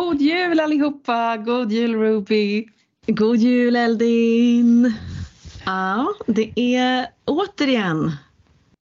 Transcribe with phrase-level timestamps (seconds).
[0.00, 1.36] God jul allihopa!
[1.36, 2.66] God jul Ruby!
[3.06, 4.94] God jul Eldin!
[5.66, 8.12] Ja, det är återigen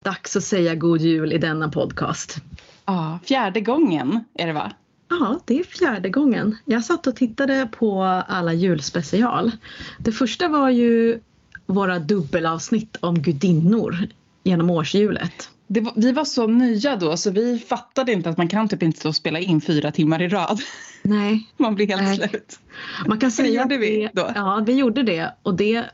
[0.04, 2.36] dags att säga god jul i denna podcast.
[2.84, 4.72] Ja, fjärde gången är det va?
[5.08, 6.56] Ja, det är fjärde gången.
[6.64, 9.52] Jag satt och tittade på alla julspecial.
[9.98, 11.20] Det första var ju
[11.66, 14.08] våra dubbelavsnitt om gudinnor
[14.46, 15.50] genom årshjulet.
[15.66, 19.12] Var, vi var så nya då så vi fattade inte att man kan typ inte
[19.12, 20.60] spela in fyra timmar i rad.
[21.02, 21.50] Nej.
[21.56, 22.28] Man blir helt Nej.
[22.28, 22.58] slut.
[23.06, 24.32] Man kan säga gjorde vi då.
[24.34, 25.84] Ja, vi gjorde det och det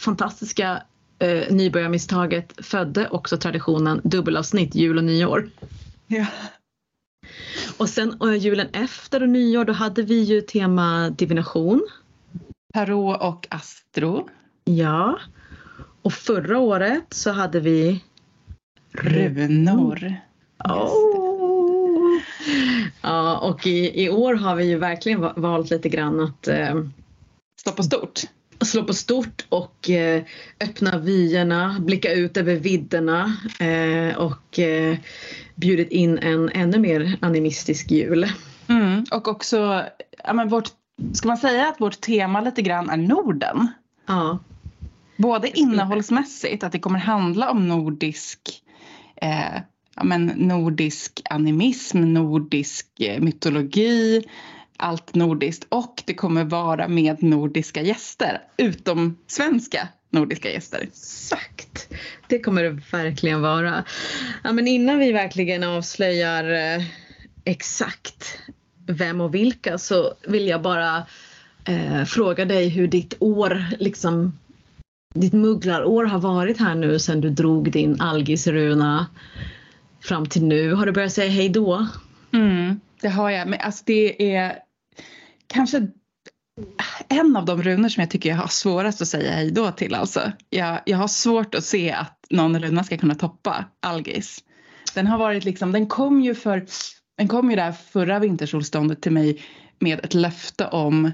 [0.00, 0.82] fantastiska
[1.18, 5.50] eh, nybörjarmisstaget födde också traditionen dubbelavsnitt jul och nyår.
[6.06, 6.26] Ja.
[7.76, 11.88] Och sen och julen efter och nyår då hade vi ju tema divination.
[12.74, 14.28] Tarot och astro.
[14.64, 15.18] Ja.
[16.02, 18.04] Och förra året så hade vi
[18.92, 20.14] Runor.
[20.64, 20.92] Oh.
[23.02, 26.84] Ja, och i, i år har vi ju verkligen va- valt lite grann att eh,
[27.62, 28.20] slå på stort.
[28.60, 30.22] slå på stort och eh,
[30.60, 34.96] öppna vyerna, blicka ut över vidderna eh, och eh,
[35.54, 38.26] bjudit in en ännu mer animistisk jul.
[38.68, 39.04] Mm.
[39.12, 39.84] Och också,
[40.24, 40.68] ja, men vårt,
[41.12, 43.68] ska man säga att vårt tema lite grann är Norden?
[44.06, 44.38] Ja,
[45.22, 48.40] Både innehållsmässigt, att det kommer handla om nordisk,
[49.16, 49.60] eh,
[50.02, 54.22] men nordisk animism, nordisk eh, mytologi,
[54.76, 55.66] allt nordiskt.
[55.68, 60.80] Och det kommer vara med nordiska gäster, utom svenska nordiska gäster.
[60.82, 61.88] exakt.
[62.28, 63.84] Det kommer det verkligen vara.
[64.44, 66.84] Ja, men innan vi verkligen avslöjar eh,
[67.44, 68.38] exakt
[68.86, 71.06] vem och vilka så vill jag bara
[71.64, 74.38] eh, fråga dig hur ditt år, liksom
[75.14, 79.06] ditt mugglarår har varit här nu sen du drog din algisruna
[80.00, 80.74] fram till nu.
[80.74, 81.86] Har du börjat säga hej då?
[82.32, 83.48] Mm, det har jag.
[83.48, 84.58] Men alltså det är
[85.46, 85.88] kanske
[87.08, 89.94] en av de runor som jag tycker jag har svårast att säga hej då till.
[89.94, 90.32] Alltså.
[90.50, 94.38] Jag, jag har svårt att se att någon runa ska kunna toppa Algis.
[94.94, 96.66] Den har varit liksom, den kom ju för,
[97.18, 99.42] den kom ju där förra vintersolståndet till mig
[99.78, 101.12] med ett löfte om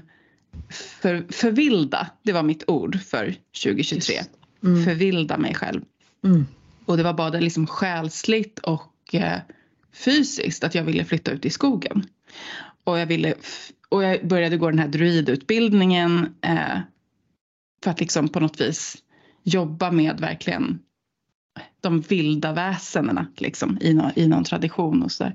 [0.69, 4.15] för, förvilda, det var mitt ord för 2023.
[4.63, 4.85] Mm.
[4.85, 5.81] Förvilda mig själv.
[6.23, 6.45] Mm.
[6.85, 9.39] Och det var både liksom själsligt och eh,
[9.93, 12.03] fysiskt att jag ville flytta ut i skogen.
[12.83, 13.33] Och jag, ville,
[13.89, 16.79] och jag började gå den här druidutbildningen eh,
[17.83, 18.97] för att liksom på något vis
[19.43, 20.79] jobba med verkligen
[21.81, 25.33] de vilda väsendena liksom, i, no, i någon tradition och sådär.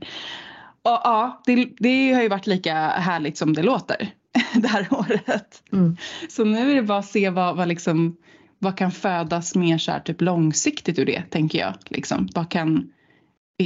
[0.83, 4.15] Och ja, det, det har ju varit lika härligt som det låter
[4.55, 5.63] det här året.
[5.73, 5.97] Mm.
[6.29, 8.17] Så nu är det bara att se vad, vad, liksom,
[8.59, 11.75] vad kan födas mer så här, typ långsiktigt ur det, tänker jag.
[11.89, 12.29] Liksom.
[12.35, 12.89] Vad kan,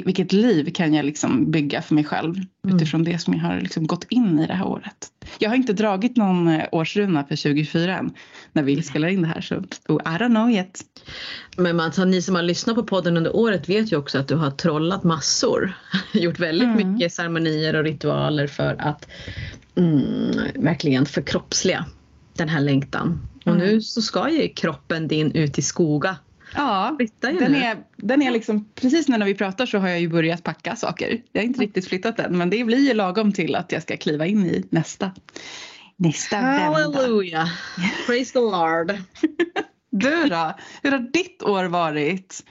[0.05, 2.35] vilket liv kan jag liksom bygga för mig själv
[2.67, 2.77] Mm.
[2.77, 5.09] utifrån det som jag har liksom gått in i det här året.
[5.39, 8.15] Jag har inte dragit någon eh, årsruna för 2024 än
[8.53, 9.41] när vi spelar in det här.
[9.41, 9.55] Så
[9.89, 10.81] oh, I don't know yet.
[11.57, 14.35] Men man, ni som har lyssnat på podden under året vet ju också att du
[14.35, 15.73] har trollat massor.
[16.13, 16.93] Gjort väldigt Mm.
[16.93, 19.09] mycket ceremonier och ritualer för att
[19.77, 21.85] mm, verkligen förkroppsliga
[22.37, 23.29] den här längtan.
[23.45, 23.67] Och Mm.
[23.67, 26.17] nu så ska ju kroppen din ut i skoga.
[26.55, 30.09] Ja, den är, den är liksom, precis nu när vi pratar så har jag ju
[30.09, 31.23] börjat packa saker.
[31.33, 33.97] Jag har inte riktigt flyttat än men det blir ju lagom till att jag ska
[33.97, 35.11] kliva in i nästa.
[35.97, 36.59] Nästa vända.
[36.59, 37.49] Halleluja!
[38.07, 38.93] Praise the Lord!
[39.91, 40.55] Du då?
[40.83, 42.45] Hur har ditt år varit?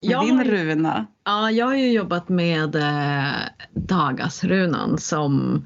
[0.00, 1.06] Jag din runa?
[1.24, 3.34] Ja, jag har ju jobbat med eh,
[3.72, 5.64] Dagasrunan som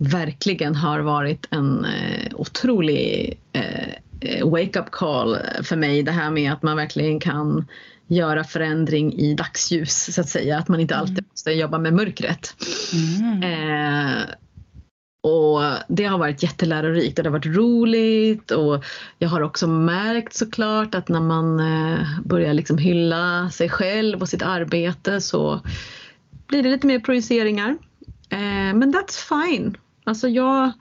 [0.00, 3.88] verkligen har varit en eh, otrolig eh,
[4.20, 6.02] eh, wake-up call för mig.
[6.02, 7.68] Det här med att man verkligen kan
[8.06, 10.58] göra förändring i dagsljus så att säga.
[10.58, 12.54] Att man inte alltid måste jobba med mörkret.
[12.92, 13.42] Mm.
[13.42, 14.22] Eh,
[15.22, 18.84] och det har varit jättelärorikt och det har varit roligt och
[19.18, 21.62] jag har också märkt såklart att när man
[22.24, 25.60] börjar liksom hylla sig själv och sitt arbete så
[26.46, 27.76] blir det lite mer projiceringar.
[28.30, 29.76] Eh, men that's fine.
[30.04, 30.72] Alltså jag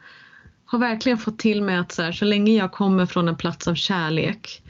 [0.66, 3.68] har verkligen fått till mig att så, här, så länge jag kommer från en plats
[3.68, 4.62] av kärlek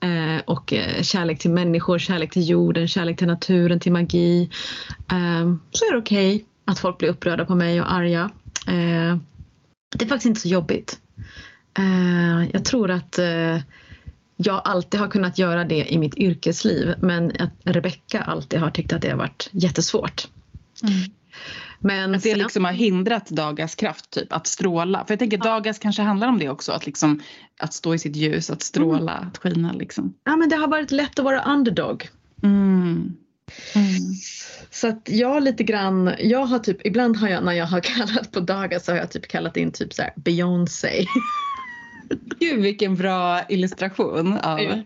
[0.00, 4.50] eh, och eh, kärlek till människor, kärlek till jorden, kärlek till naturen, till magi
[5.10, 8.30] eh, så är det okej att folk blir upprörda på mig och arga.
[8.66, 9.16] Eh,
[9.96, 11.00] det är faktiskt inte så jobbigt.
[11.78, 13.58] Eh, jag tror att eh,
[14.36, 18.92] jag alltid har kunnat göra det i mitt yrkesliv men att Rebecka alltid har tyckt
[18.92, 20.28] att det har varit jättesvårt.
[20.82, 21.10] Mm.
[21.82, 25.04] Men Att det liksom har hindrat dagens kraft typ, att stråla.
[25.04, 26.72] För jag tänker dagens kanske handlar om det också.
[26.72, 27.22] Att, liksom,
[27.58, 29.72] att stå i sitt ljus, att stråla, att skina.
[29.72, 30.14] Liksom.
[30.24, 32.08] ja, men det har varit lätt att vara underdog.
[32.42, 33.16] Mm.
[33.74, 34.14] Mm.
[34.70, 38.32] Så att jag lite grann, jag har typ, ibland har jag när jag har kallat
[38.32, 41.04] på dagar så har jag typ kallat in typ så här Beyoncé.
[42.40, 44.78] Gud vilken bra illustration av ja.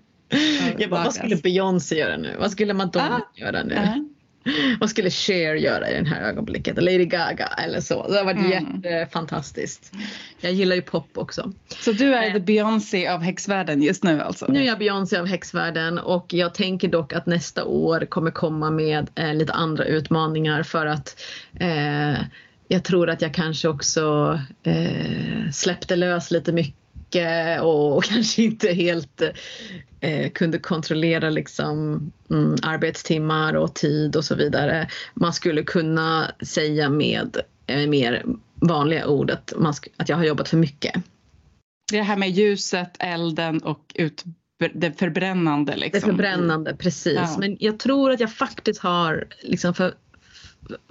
[0.78, 2.36] Jag bara, vad skulle Beyoncé göra nu?
[2.40, 3.74] Vad skulle Madonna ah, göra nu?
[3.74, 4.13] Uh.
[4.80, 6.76] Vad skulle Cher göra i det här ögonblicket?
[6.76, 8.08] Lady Gaga eller så.
[8.08, 8.50] Det har varit mm.
[8.82, 9.92] jättefantastiskt.
[10.40, 11.52] Jag gillar ju pop också.
[11.80, 14.46] Så du är the Beyoncé av häxvärlden just nu alltså?
[14.48, 18.70] Nu är jag Beyoncé av häxvärlden och jag tänker dock att nästa år kommer komma
[18.70, 21.20] med eh, lite andra utmaningar för att
[21.60, 22.14] eh,
[22.68, 26.83] jag tror att jag kanske också eh, släppte lös lite mycket
[27.14, 29.22] mycket och, kanske inte helt
[30.00, 34.88] eh, kunde kontrollera liksom, mm, arbetstimmar och tid och så vidare.
[35.14, 38.24] Man skulle kunna säga med eh, mer
[38.54, 40.94] vanliga ord att, man, att jag har jobbat för mycket.
[41.92, 44.24] Det här med ljuset, elden och ut,
[44.74, 45.76] det förbrännande.
[45.76, 46.00] Liksom.
[46.00, 47.14] Det förbrännande, precis.
[47.14, 47.36] Ja.
[47.38, 49.94] Men jag tror att jag faktiskt har liksom för,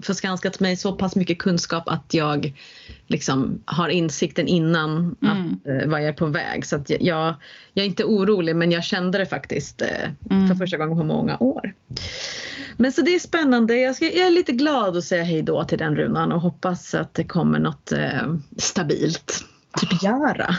[0.04, 2.54] förskanskat mig så pass mycket kunskap att jag
[3.08, 5.32] liksom har insikten innan mm.
[5.32, 6.66] att, eh, vad jag är på väg.
[6.66, 7.36] Så att jag,
[7.74, 10.48] jag är inte orolig men jag kände det faktiskt eh, mm.
[10.48, 11.74] för första gången på många år.
[12.78, 13.76] Men så det är spännande.
[13.76, 16.94] Jag, ska, jag är lite glad att säga hej då till den runan och hoppas
[16.94, 19.46] att det kommer något eh, stabilt.
[19.80, 20.56] Typ Jara.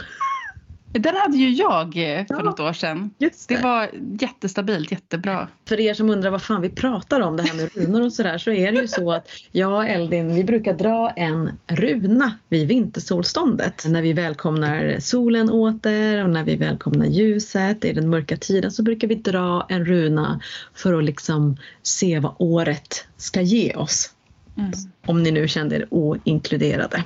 [0.99, 3.11] Den hade ju jag eh, för ja, något år sedan.
[3.17, 3.55] Just det.
[3.55, 3.89] det var
[4.19, 5.47] jättestabilt, jättebra.
[5.67, 8.37] För er som undrar vad fan vi pratar om det här med runor och sådär
[8.37, 12.67] så är det ju så att jag och Eldin vi brukar dra en runa vid
[12.67, 13.85] vintersolståndet.
[13.87, 18.83] När vi välkomnar solen åter och när vi välkomnar ljuset i den mörka tiden så
[18.83, 20.39] brukar vi dra en runa
[20.73, 24.11] för att liksom se vad året ska ge oss.
[24.57, 24.71] Mm.
[25.05, 27.03] Om ni nu kände er oinkluderade.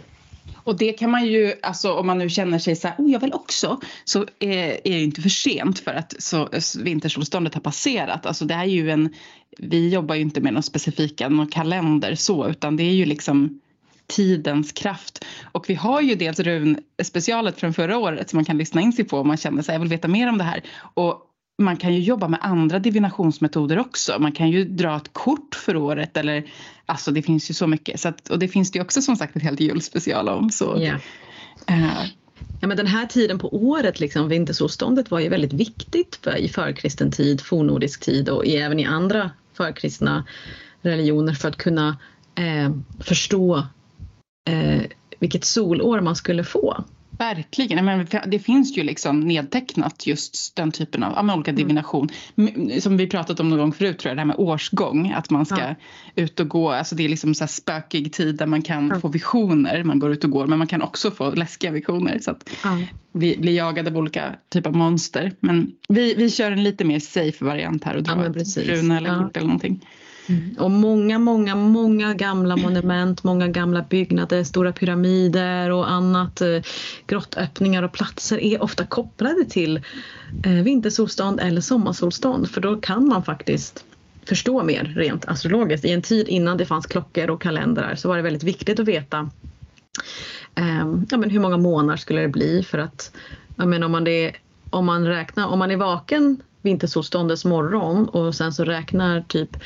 [0.69, 3.19] Och det kan man ju, alltså om man nu känner sig så här, oh jag
[3.19, 6.50] vill också, så är, är det inte för sent för att så,
[6.80, 8.25] vintersolståndet har passerat.
[8.25, 9.13] Alltså det är ju en,
[9.57, 13.60] vi jobbar ju inte med någon specifika någon kalender så, utan det är ju liksom
[14.07, 15.25] tidens kraft.
[15.51, 19.06] Och vi har ju dels runspecialet från förra året som man kan lyssna in sig
[19.06, 20.63] på om man känner sig jag vill veta mer om det här.
[20.94, 21.28] Och
[21.59, 24.19] man kan ju jobba med andra divinationsmetoder också.
[24.19, 26.44] Man kan ju dra ett kort för året eller
[26.85, 28.00] alltså det finns ju så mycket.
[28.00, 30.50] Så att, och det finns det ju också som sagt ett helt julspecial om.
[30.50, 31.00] Så, yeah.
[31.71, 32.06] uh,
[32.61, 36.50] Ja, men den här tiden på året, liksom, vintersolståndet, var ju väldigt viktigt för, i
[36.50, 40.25] förkristen tid, fornnordisk tid och även i andra förkristna
[40.81, 41.97] religioner för att kunna
[42.35, 43.57] eh, förstå
[44.50, 44.81] eh,
[45.19, 46.83] vilket solår man skulle få.
[47.19, 47.86] Verkligen.
[47.86, 51.63] Men det finns ju liksom nedtecknat just den typen av med olika mm.
[51.63, 52.10] divination.
[52.80, 55.12] Som vi pratat om någon gång förut tror jag, det här med årsgång.
[55.12, 55.75] Att man ska ja.
[56.16, 56.71] ut och gå.
[56.71, 59.00] Alltså det är liksom så här spökig tid där man kan ja.
[59.00, 59.83] få visioner.
[59.83, 62.19] Man går ut och går men man kan också få läskiga visioner.
[62.19, 62.50] Så att
[63.12, 65.31] vi blir jagade av olika typer av monster.
[65.39, 69.24] Men vi, vi kör en lite mer safe variant här och drar ja, runa eller
[69.24, 69.86] kort eller någonting.
[70.29, 70.55] Mm.
[70.59, 76.61] Och många, många, många gamla monument, många gamla byggnader, stora pyramider och annat, eh,
[77.07, 79.77] grottöppningar och platser är ofta kopplade till
[80.45, 83.85] eh, vintersolstånd eller sommarsolstånd för då kan man faktiskt
[84.25, 85.85] förstå mer rent astrologiskt.
[85.85, 88.87] I en tid innan det fanns klockor och kalendrar så var det väldigt viktigt att
[88.87, 89.29] veta
[90.55, 93.11] eh, ja, men hur många månader skulle det bli för att
[93.55, 94.35] menar, om, man det,
[94.69, 99.57] om, man räknar, om man är vaken vintersolståndets morgon och sen så räknar typ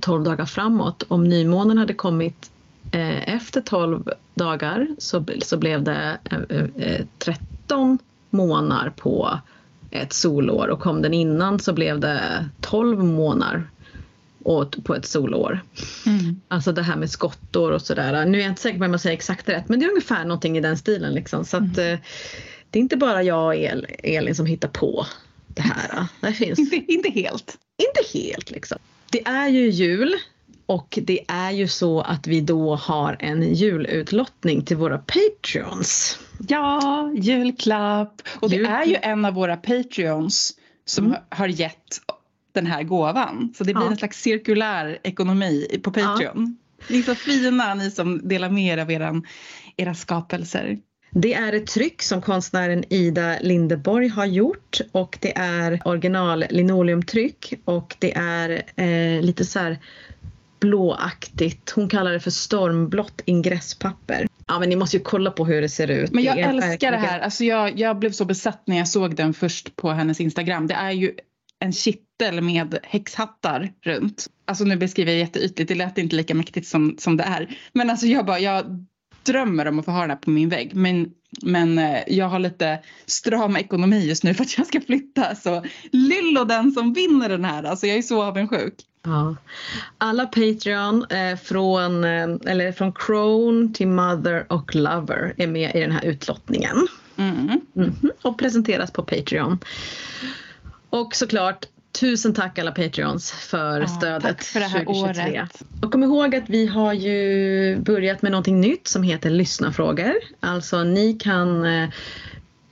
[0.00, 1.02] 12 dagar framåt.
[1.08, 2.50] Om nymånen hade kommit
[2.92, 7.96] eh, efter 12 dagar så, så blev det eh, 13 eh,
[8.30, 9.40] månader på
[9.90, 13.68] ett solår och kom den innan så blev det 12 månader
[14.84, 15.60] på ett solår.
[16.06, 16.40] Mm.
[16.48, 18.26] Alltså det här med skottår och sådär.
[18.26, 20.24] Nu är jag inte säker på om jag säger exakt rätt men det är ungefär
[20.24, 21.14] någonting i den stilen.
[21.14, 21.44] Liksom.
[21.44, 21.92] Så att, mm.
[21.92, 21.98] Eh,
[22.70, 25.06] det är inte bara jag och El, Elin som hittar på
[25.46, 26.06] det här.
[26.20, 26.58] Det finns...
[26.58, 27.58] inte, inte helt.
[27.88, 28.78] Inte helt liksom.
[29.10, 30.14] Det är ju jul
[30.66, 36.18] och det är ju så att vi då har en julutlottning till våra Patreons.
[36.48, 38.22] Ja, julklapp!
[38.40, 40.52] Och det är ju en av våra Patreons
[40.84, 41.18] som mm.
[41.28, 42.00] har gett
[42.52, 43.54] den här gåvan.
[43.56, 43.90] Så det blir ja.
[43.90, 46.56] en slags cirkulär ekonomi på Patreon.
[46.78, 46.84] Ja.
[46.88, 49.22] Ni är så fina ni som delar med er av era,
[49.76, 50.78] era skapelser.
[51.10, 57.54] Det är ett tryck som konstnären Ida Lindeborg har gjort och det är original linoleumtryck
[57.64, 59.78] och det är eh, lite så här
[60.60, 61.70] blåaktigt.
[61.70, 64.26] Hon kallar det för stormblått ingresspapper.
[64.46, 66.12] Ja men ni måste ju kolla på hur det ser ut.
[66.12, 66.92] Men jag älskar verkligen...
[66.94, 67.20] det här.
[67.20, 70.66] Alltså jag, jag blev så besatt när jag såg den först på hennes Instagram.
[70.66, 71.14] Det är ju
[71.60, 74.26] en kittel med häxhattar runt.
[74.44, 77.56] Alltså nu beskriver jag jätteytligt, det lät inte lika mäktigt som, som det är.
[77.72, 78.86] Men alltså jag bara, jag
[79.32, 80.74] drömmer om att få ha den här på min vägg.
[80.74, 81.10] Men,
[81.42, 85.34] men eh, jag har lite stram ekonomi just nu för att jag ska flytta.
[85.34, 87.62] Så Lillo den som vinner den här.
[87.62, 88.74] Alltså jag är så avundsjuk.
[89.02, 89.36] Ja.
[89.98, 95.80] Alla Patreon eh, från, eh, eller från Crone till Mother och Lover är med i
[95.80, 96.88] den här utlottningen.
[97.16, 97.60] Mm.
[97.72, 98.10] Mhm.
[98.22, 99.58] Och presenteras på Patreon.
[100.90, 105.40] Och såklart Tusen tack alla Patreons för Ja, stödet för det här 2023.
[105.40, 105.62] året.
[105.82, 110.14] Och kom ihåg att vi har ju börjat med någonting nytt som heter lyssnafrågor.
[110.40, 111.88] Alltså ni kan eh,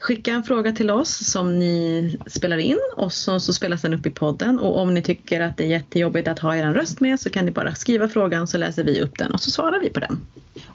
[0.07, 4.07] skicka en fråga till oss som ni spelar in och så, så spelas den upp
[4.07, 4.59] i podden.
[4.59, 7.45] Och om ni tycker att det är jättejobbigt att ha er röst med så kan
[7.45, 10.21] ni bara skriva frågan så läser vi upp den och så svarar vi på den.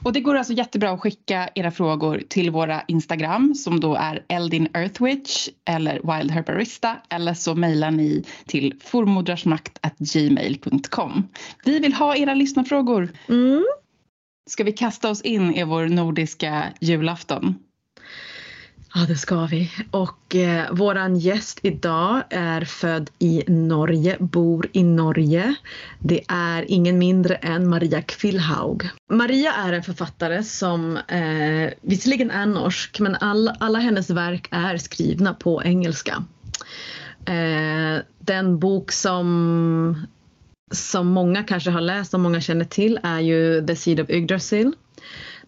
[0.02, 4.24] Och det går alltså jättebra att skicka era frågor till våra Instagram som då är
[4.28, 11.28] Eldin Earthwitch eller Wild Herbarista eller så mejlar ni till formodrarsmakt@gmail.com.
[11.64, 13.08] Vi vill ha era lyssnarfrågor.
[13.28, 13.64] Mm.
[14.50, 17.54] Ska vi kasta oss in i vår nordiska julafton?
[18.94, 19.70] Ja, det ska vi.
[19.90, 25.54] Och eh, gjest gäst idag är född i Norge, bor i Norge.
[25.98, 28.88] Det är ingen mindre än Maria Kvillhaug.
[29.12, 34.76] Maria är en författare som eh, visserligen är norsk, men alle alla hennes verk är
[34.76, 36.24] skrivna på engelska.
[37.24, 40.06] Eh, den bok som,
[40.72, 44.72] som många kanske har läst och många känner till är ju The Seed of Yggdrasil.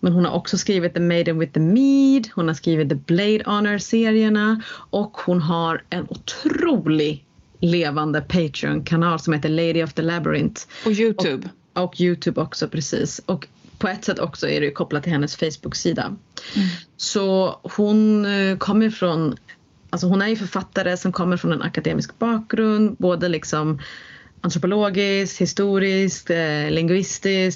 [0.05, 3.43] Men hon har också skrivit The Maiden with the Mead, hon har skrivit The Blade
[3.47, 7.25] Honor-serierna och hon har en otrolig
[7.61, 10.63] levande Patreon-kanal som heter Lady of the Labyrinth.
[10.87, 11.49] Och Youtube.
[11.73, 13.21] Och Youtube också precis.
[13.27, 16.03] Och på ett sätt också är det kopplat till hennes Facebook-sida.
[16.03, 16.69] Mm.
[16.97, 19.37] Så hon eh, kommer från,
[19.91, 23.79] alltså hon är ju författare som kommer från en akademisk bakgrund, både liksom
[24.45, 26.69] antropologiskt, historisk, eh,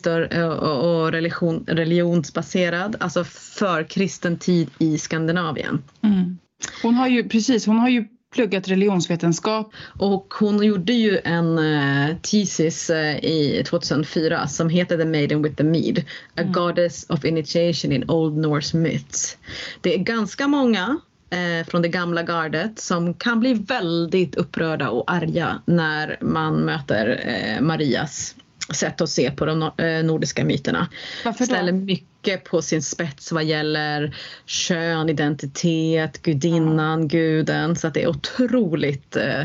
[0.06, 5.82] og, og, og och religion, religionsbaserad, alltså för kristen tid i Skandinavien.
[6.02, 6.38] Mm.
[6.82, 8.04] Hon har ju precis, hon har ju
[8.34, 9.72] pluggat religionsvetenskap.
[9.98, 15.56] Och hon gjorde ju en uh, thesis uh, i 2004 som heter The Maiden with
[15.56, 16.02] the Mead, A
[16.40, 16.52] Mm.
[16.52, 19.36] Goddess of Initiation in Old Norse Myths.
[19.80, 25.12] Det är ganska många eh, från det gamla gardet som kan bli väldigt upprörda och
[25.12, 28.34] arga när man möter eh, Marias
[28.74, 30.88] sätt att se på de eh, nordiska myterna.
[31.24, 34.16] Varför Ställer mycket på sin spets vad gäller
[34.46, 37.76] kön, identitet, gudinnan, guden.
[37.76, 39.42] Så att det är otroligt eh,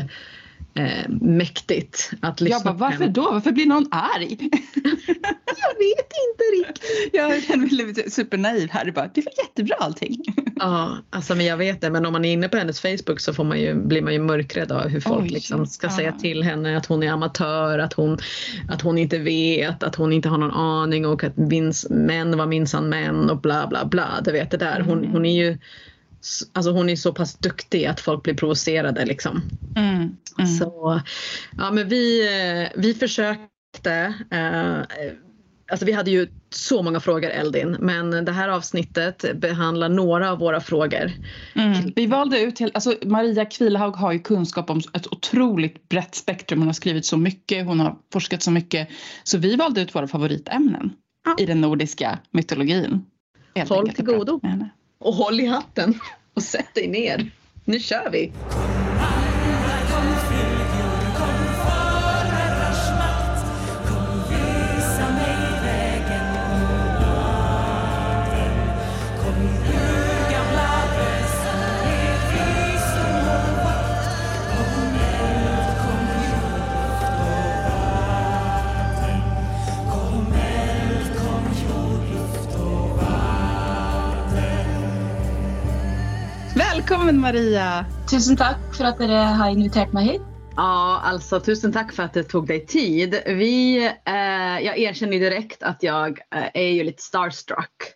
[0.74, 3.12] eh, mäktigt att lyssna Jag bara, på varför henne.
[3.12, 3.30] då?
[3.30, 4.38] Varför blir någon arg?
[5.56, 7.10] Jag vet inte riktigt.
[7.12, 8.90] Jag känner mig lite supernaiv här.
[8.90, 10.22] Bara, det var jättebra allting.
[10.56, 11.90] Ja, alltså men jag vet det.
[11.90, 14.18] Men om man är inne på hennes Facebook så får man ju, blir man ju
[14.18, 15.96] mörkrädd av hur folk Oj, liksom ska ja.
[15.96, 18.18] säga till henne att hon är amatör, att hon,
[18.68, 22.46] att hon inte vet, att hon inte har någon aning och att minns, män var
[22.46, 24.08] minsann män och bla bla bla.
[24.24, 24.80] Du vet det där.
[24.80, 25.10] Hon, Mm.
[25.12, 25.58] hon är ju
[26.52, 29.42] Alltså hon är så pass duktig att folk blir provocerade liksom.
[29.76, 30.16] Mm.
[30.38, 30.50] Mm.
[30.58, 31.00] Så
[31.58, 32.26] ja men vi,
[32.62, 34.14] eh, vi försökte.
[34.30, 34.78] Eh,
[35.70, 40.38] alltså vi hade ju så många frågor Eldin men det här avsnittet behandlar några av
[40.38, 41.12] våra frågor.
[41.54, 41.92] Mm.
[41.96, 46.58] Vi valde ut, till, alltså Maria Kvilhaug har ju kunskap om ett otroligt brett spektrum.
[46.58, 48.88] Hon har skrivit så mycket, hon har forskat så mycket.
[49.24, 50.92] Så vi valde ut våra favoritämnen
[51.26, 51.36] Ja.
[51.38, 53.04] i den nordiska mytologin.
[53.54, 54.40] Helt Håll till godo.
[54.42, 54.70] med henne.
[55.04, 56.00] Och håll i hatten
[56.34, 57.30] och sätt dig ner.
[57.64, 58.32] Nu kör vi!
[86.84, 87.86] Välkommen Maria!
[88.10, 90.24] Tusen takk for at dere har invitert meg hit.
[90.58, 93.16] Ja, altså tusen takk for at det tog deg tid.
[93.38, 97.88] Vi, eh, jeg erkjenner direkte at jeg eh, er jo litt starstruck.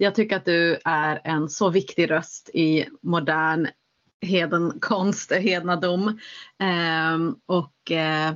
[0.00, 3.68] Jeg syns at du er en så viktig røst i modern
[4.24, 6.16] hedenkonst, hedendom.
[6.56, 8.32] Eh, og eh,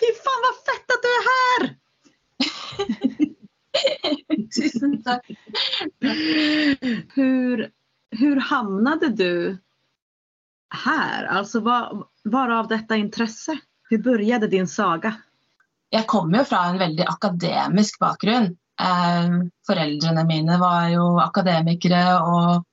[0.00, 1.70] fy faen, så fett at du er her!
[4.56, 5.28] Tusen takk.
[7.20, 7.68] Hur,
[8.10, 9.58] hur hamnade du
[10.84, 11.24] här?
[11.24, 13.58] Alltså var, av detta intresse?
[13.88, 15.14] Hur började din saga?
[15.90, 18.56] Jeg kommer jo fra en veldig akademisk bakgrunn.
[18.80, 19.36] Eh,
[19.66, 22.64] foreldrene mine var jo akademikere, og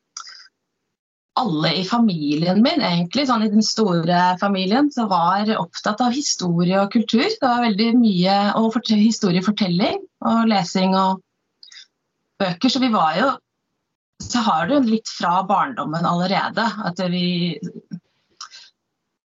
[1.39, 6.81] alle i familien min, egentlig, sånn i den store familien, så var opptatt av historie
[6.81, 7.25] og kultur.
[7.25, 11.21] Det var veldig mye og historiefortelling og lesing og
[12.41, 12.69] bøker.
[12.69, 13.31] Så vi var jo
[14.21, 17.57] Så har du litt fra barndommen allerede at vi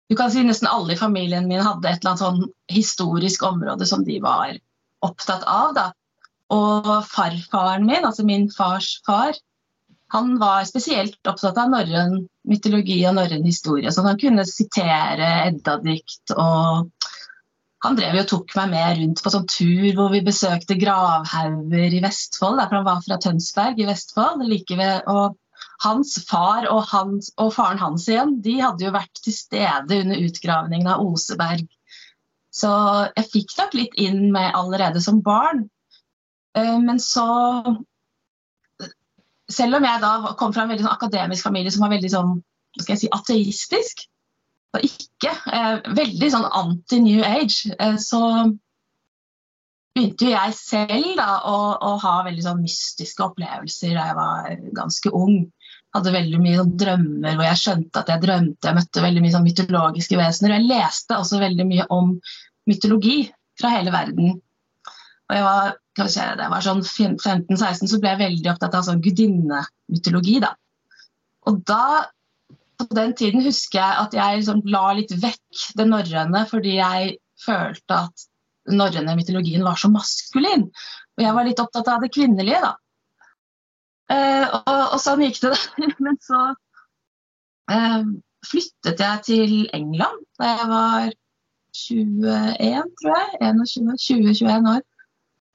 [0.09, 3.85] du kan si Nesten alle i familien min hadde et eller annet sånn historisk område
[3.85, 4.55] som de var
[5.05, 5.75] opptatt av.
[5.77, 5.83] Da.
[6.49, 9.37] Og farfaren min, altså min fars far,
[10.09, 13.91] han var spesielt opptatt av norrøn mytologi og norrøn historie.
[13.93, 16.33] Så han kunne sitere Edda-dikt.
[16.33, 16.89] og
[17.85, 22.01] Han drev jo tok meg med rundt på sånn tur hvor vi besøkte gravhauger i
[22.03, 22.59] Vestfold.
[22.59, 24.43] Der, for han var fra Tønsberg i Vestfold.
[24.43, 25.37] like ved, og
[25.83, 30.25] hans far og, hans, og, faren hans igjen, de hadde jo vært til stede under
[30.27, 31.67] utgravningen av Oseberg.
[32.51, 32.69] Så
[33.15, 35.67] jeg fikk nok litt inn med allerede som barn.
[36.57, 37.27] Eh, men så
[39.49, 42.35] Selv om jeg da kom fra en veldig sånn akademisk familie som var veldig sånn,
[42.85, 44.03] si, ateistisk,
[44.77, 48.21] og ikke eh, veldig sånn anti-New Age, eh, så
[49.95, 54.59] begynte jo jeg selv da, å, å, ha veldig sånn mystiske opplevelser da jeg var
[54.77, 55.39] ganske ung
[55.95, 58.67] hadde veldig mye sånn drømmer hvor jeg skjønte at jeg drømte.
[58.67, 60.53] Jeg møtte veldig mye sånn mytologiske vesener.
[60.53, 62.13] Og jeg leste også veldig mye om
[62.69, 63.17] mytologi
[63.59, 64.37] fra hele verden.
[65.29, 65.73] Og jeg var,
[66.05, 70.37] si, da jeg var sånn 15-16, så ble jeg veldig opptatt av sånn gudinnemytologi.
[70.45, 70.53] Da.
[71.49, 72.05] Og da,
[72.87, 77.17] på den tiden, husker jeg at jeg liksom la litt vekk det norrøne fordi jeg
[77.43, 78.27] følte at
[78.69, 80.67] den norrøne mytologien var så maskulin.
[81.17, 82.73] Og jeg var litt opptatt av det kvinnelige, da.
[84.09, 85.53] Eh, og, og, sånn gikk det.
[86.05, 86.43] Men så
[87.71, 88.05] eh,
[88.47, 91.09] flyttet jeg til England da jeg var
[91.79, 93.57] 21, tror jeg.
[93.75, 94.85] 20-21 år.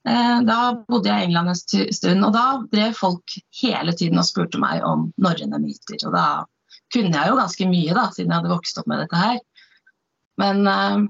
[0.05, 4.27] Eh, da bodde jeg i England en stund, og da drev folk hele tiden og
[4.27, 5.97] spurte meg om norrøne myter.
[6.05, 6.27] Og da
[6.93, 9.39] kunne jeg jo ganske mye, da, siden jeg hadde vokst opp med dette her.
[10.41, 11.05] Men uh,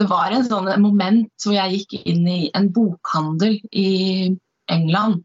[0.00, 3.90] det var en sånn moment hvor jeg gikk inn i en bokhandel i
[4.70, 5.20] England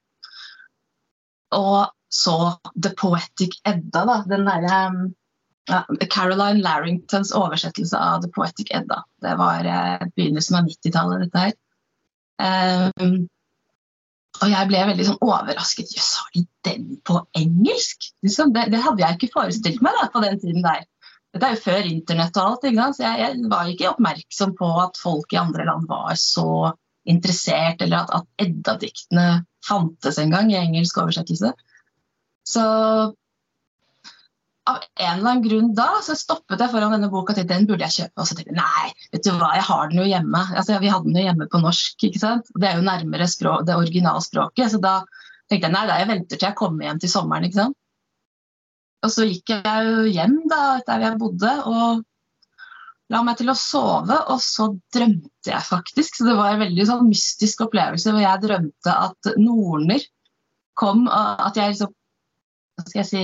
[1.55, 4.17] og så The Poetic Edda, da.
[4.29, 4.79] Den derre
[5.69, 5.81] ja,
[6.11, 9.01] Caroline Larringtons oversettelse av The Poetic Edda.
[9.21, 11.55] Det var uh, begynnelsen av 90-tallet, dette her.
[12.99, 13.25] Um,
[14.41, 15.93] og jeg ble veldig sånn overrasket.
[15.95, 18.09] Jøss, har de den på engelsk?
[18.25, 20.83] Liksom, det, det, hadde jeg ikke forestilt meg da, på den tiden der.
[21.35, 22.65] Dette er jo før internett og alt.
[22.95, 26.73] Så jeg, jeg, var ikke oppmerksom på at folk i andre land var så
[27.05, 29.27] interessert, eller at, at Edda-diktene
[29.65, 31.51] fantes engang i engelsk oversettelse.
[32.45, 32.65] Så
[34.65, 37.85] av en eller annen grunn da så stoppet jeg foran denne boka til den burde
[37.85, 38.21] jeg kjøpe.
[38.21, 40.41] Og så tenkte jeg nei, vet du hva, jeg har den jo hjemme.
[40.57, 42.07] Altså, vi hadde den jo hjemme på norsk.
[42.09, 42.49] ikke sant?
[42.55, 44.73] Det er jo nærmere språk, det originalspråket.
[44.73, 44.95] Så da
[45.51, 47.45] tenkte jeg nei, da jeg venter til jeg kommer hjem til sommeren.
[47.45, 47.79] ikke sant?
[49.05, 52.03] Og så gikk jeg jo hjem da, der jeg bodde, og
[53.13, 56.17] la meg til å sove, og så drømte jeg faktisk.
[56.17, 60.07] Så det var en veldig sånn mystisk opplevelse hvor jeg drømte at norner
[60.75, 61.93] kom, at jeg liksom
[62.75, 63.19] Hva skal jeg si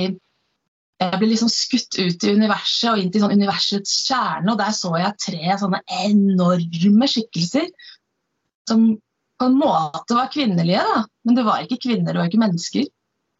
[1.01, 4.73] Jeg ble liksom skutt ut i universet og inn til sånn universets kjerne, og der
[4.77, 7.71] så jeg tre sånne enorme skikkelser
[8.69, 8.91] som
[9.41, 11.01] på en måte var kvinnelige, da.
[11.25, 12.85] Men det var ikke kvinner, det var ikke mennesker.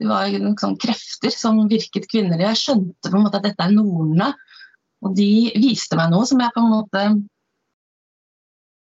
[0.02, 2.50] Det var sånn krefter som virket kvinnelige.
[2.50, 4.32] Jeg skjønte på en måte at dette er nornene.
[5.06, 7.04] Og de viste meg noe som jeg på en måte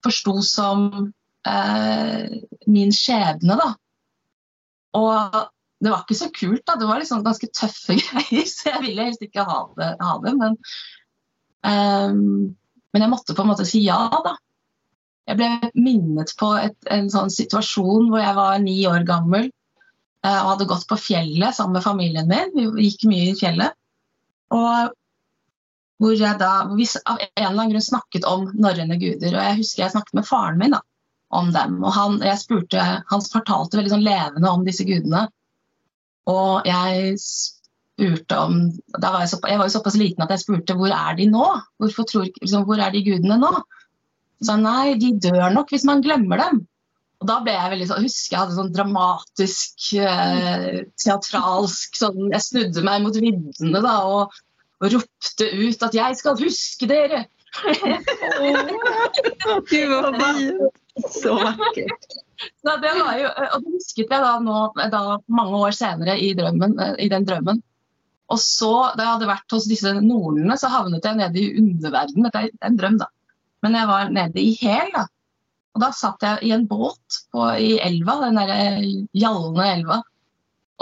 [0.04, 0.86] forsto som
[1.48, 2.40] eh,
[2.72, 3.68] min skjebne, da.
[4.96, 5.36] Og
[5.80, 6.76] det var ikke så kult, da.
[6.76, 9.90] Det var liksom ganske tøffe greier, så jeg ville helst ikke ha det.
[10.00, 10.58] Ha det men,
[11.64, 12.22] um,
[12.92, 14.36] men, jeg måtte på en måte si ja, da.
[15.30, 19.46] Jeg ble minnet på et, en sånn situasjon hvor jeg var ni år gammel
[20.26, 22.52] uh, og hadde gått på fjellet sammen med familien min.
[22.56, 23.76] Vi gikk mye i fjellet.
[24.50, 24.96] Og
[26.00, 29.34] hvor jeg da av en eller annen grunn snakket om norrøne guder.
[29.34, 30.80] Og jeg husker jeg snakket med faren min da,
[31.36, 31.76] om dem.
[31.84, 35.26] Og han, jeg spurte, han fortalte veldig sånn levende om disse gudene.
[36.30, 38.56] Og jeg spurte om
[38.96, 41.46] var jeg, så, jeg var jo såpass liten at jeg spurte hvor er de nå?
[42.00, 43.54] Tror, liksom, hvor er de gudene nå?
[44.40, 46.62] Så nei, de dør nok hvis man glemmer dem.
[47.20, 52.46] Og da ble jeg veldig sånn, husker jeg hadde sånn dramatisk, eh, teatralsk sånn Jeg
[52.46, 54.38] snudde meg mot viddene da, og
[54.80, 57.26] og ropte ut at 'jeg skal huske dere'.
[59.68, 60.79] Gud, så fint!
[61.22, 62.16] Så vakkert.
[62.62, 64.60] Så det var jo, og det husket jeg da, nå,
[64.92, 67.60] da mange år senere i, drømmen, i, den drømmen.
[68.30, 72.28] Og så, da jeg hadde vært hos disse nornene, så havnet jeg nede i underverdenen.
[72.28, 73.10] Dette er en drøm, da.
[73.64, 75.06] Men jeg var nede i Hel, da.
[75.76, 78.60] Og da satt jeg i en båt på, i elva, den derre
[79.16, 80.00] gjallende elva.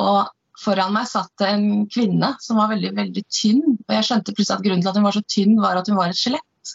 [0.01, 3.77] Og Foran meg satt en kvinne som var veldig veldig tynn.
[3.77, 5.99] og Jeg skjønte plutselig at grunnen til at hun var så tynn, var at hun
[5.99, 6.73] var et skjelett.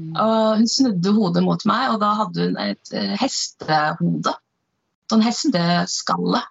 [0.00, 0.14] Mm.
[0.16, 4.34] Og Hun snudde hodet mot meg, og da hadde hun et uh, hestehode.
[5.10, 6.42] Sånn hesteskalle.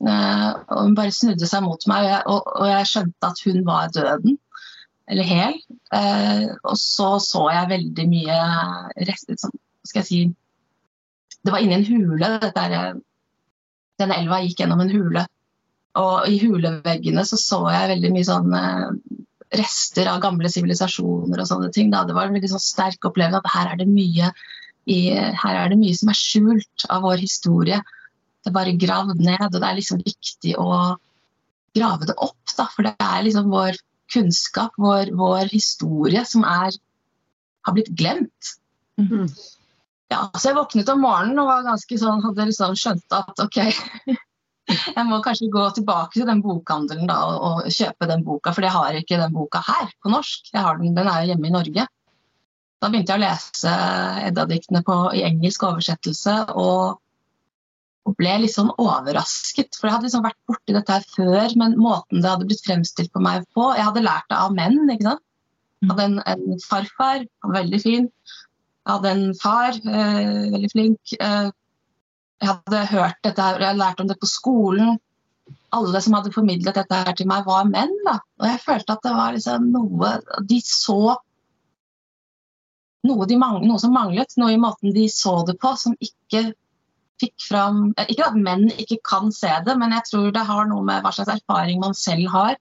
[0.00, 4.38] Uh, og Hun bare snudde seg mot meg, og jeg, skjønte at hun var døden.
[5.10, 5.56] eller hel.
[5.90, 8.36] Eh, og så så jeg veldig mye
[9.08, 10.20] rest, sånn, skal jeg si
[11.42, 12.28] Det var inni en hule.
[12.54, 13.00] Der,
[13.98, 15.24] denne elva gikk gjennom en hule.
[15.98, 18.86] Og i huleveggene så så jeg veldig mye sånn eh,
[19.58, 21.90] rester av gamle sivilisasjoner og sånne ting.
[21.92, 22.04] Da.
[22.06, 24.30] Det var en veldig sånn sterk opplevelse at her er det mye
[24.90, 27.80] i, her er det mye som er skjult av vår historie.
[28.40, 30.70] Det er bare gravd ned, og det er liksom viktig å
[31.76, 32.38] grave det opp.
[32.56, 33.78] Da, for det er liksom vår
[34.10, 36.74] kunnskap, vår, vår historie, som er,
[37.66, 38.54] har blitt glemt.
[39.00, 39.28] Mm.
[40.10, 43.60] Ja, så jeg våknet om morgenen og var ganske sånn, hadde liksom skjønt at OK,
[44.70, 48.66] jeg må kanskje gå tilbake til den bokhandelen da, og, og, kjøpe den boka, for
[48.66, 50.50] jeg har ikke den boka her på norsk.
[50.54, 51.86] Den, den, er jo hjemme i Norge.
[52.80, 53.76] Da begynte jeg å lese
[54.30, 54.82] Edda-diktene
[55.18, 57.00] i engelsk oversettelse og,
[58.06, 59.76] og, ble litt sånn overrasket.
[59.76, 63.12] For jeg hadde liksom vært borti dette her før, men måten det hadde blitt fremstilt
[63.12, 64.80] på meg på Jeg hadde lært det av menn.
[64.88, 65.26] ikke sant?
[65.80, 68.08] Jeg hadde en, en farfar, veldig fin.
[68.80, 71.14] Jeg hadde en far, eh, veldig flink.
[71.20, 71.50] Eh,
[72.40, 74.98] jeg hadde hørt dette her, jeg hadde lært om det på skolen.
[75.76, 77.92] Alle som hadde formidlet dette her til meg, var menn.
[78.06, 78.18] da.
[78.40, 80.14] Og jeg følte at det var liksom noe
[80.48, 81.16] De så
[83.06, 86.50] noe, manglet, noe, som manglet, noe i måten de så det på, som ikke
[87.20, 90.68] fikk fram eh, Ikke at menn ikke kan se det, men jeg tror det har
[90.68, 92.56] noe med hva slags erfaring man selv har.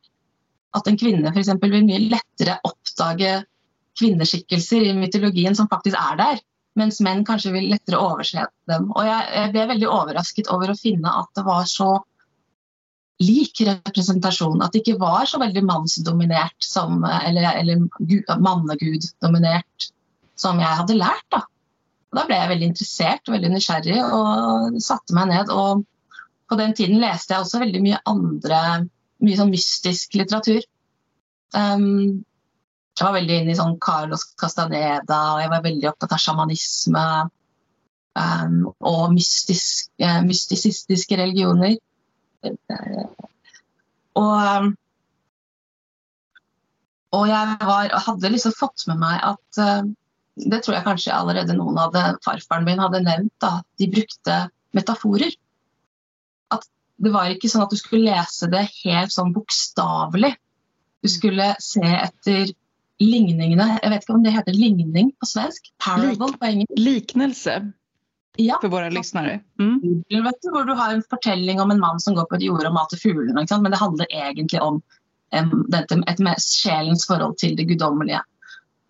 [0.76, 1.54] At en kvinne f.eks.
[1.64, 3.40] vil mye lettere oppdage
[4.00, 6.44] kvinneskikkelser i mytologien som faktisk er der.
[6.78, 8.90] Mens menn kanskje vil lettere overse dem.
[8.94, 11.90] Og jeg, jeg ble veldig overrasket over å finne at det var så
[13.24, 14.62] lik representasjon.
[14.64, 17.88] At det ikke var så veldig mannsdominert som Eller, eller
[18.40, 19.90] mannegud-dominert
[20.40, 21.26] som jeg hadde lært.
[21.34, 21.44] Da.
[22.16, 25.52] da ble jeg veldig interessert og veldig nysgjerrig og satte meg ned.
[25.52, 25.84] Og
[26.50, 28.62] på den tiden leste jeg også veldig mye andre,
[29.26, 30.64] mye sånn mystisk litteratur.
[31.58, 32.24] Um,
[33.00, 37.06] jeg var veldig inne i sånn Carlos Castaneda, og jeg var veldig opptatt av sjamanisme.
[38.20, 41.78] Um, og mystisk, uh, mystisistiske religioner.
[44.20, 44.68] Og,
[47.16, 49.88] og jeg var, hadde liksom fått med meg at uh,
[50.40, 54.42] det tror jeg kanskje allerede noen av farfaren min hadde nevnt, da, de brukte
[54.76, 55.32] metaforer.
[56.54, 56.68] At
[57.00, 60.34] det var ikke sånn at du skulle lese det helt sånn bokstavelig.
[61.04, 62.52] Du skulle se etter
[63.00, 63.68] ligningene.
[63.82, 65.70] Jeg vet ikke om det heter ligning på svensk?
[65.84, 66.80] Parable på engelsk.
[66.80, 67.60] Liknelse
[68.40, 68.58] ja.
[68.62, 69.40] for våre lyttere.
[69.60, 70.04] Mm.
[70.52, 73.00] Hvor du har en fortelling om en mann som går på et jorde og mater
[73.02, 73.46] fuglene.
[73.50, 74.82] Men det handler egentlig om
[75.36, 78.22] um, dette, et, et sjelens forhold til det guddommelige.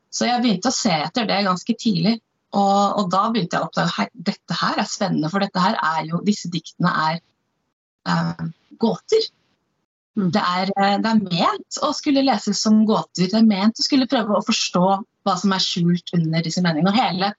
[0.10, 2.18] Så jeg begynte å se etter det ganske tidlig.
[2.58, 5.76] Og, og da begynte jeg å oppdage at dette her er spennende, for dette her
[5.78, 7.20] er jo, disse diktene er
[8.10, 8.48] uh,
[8.82, 9.28] gåter.
[10.18, 13.30] Det er, eh, det er, ment å skulle leses som gåter.
[13.30, 14.88] Det er ment å skulle prøve å forstå
[15.28, 16.92] hva som er skjult under disse meningene.
[16.92, 17.32] Og hele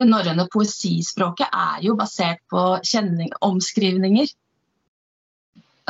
[0.00, 4.32] det norrøne poesispråket er jo basert på kjenning, omskrivninger.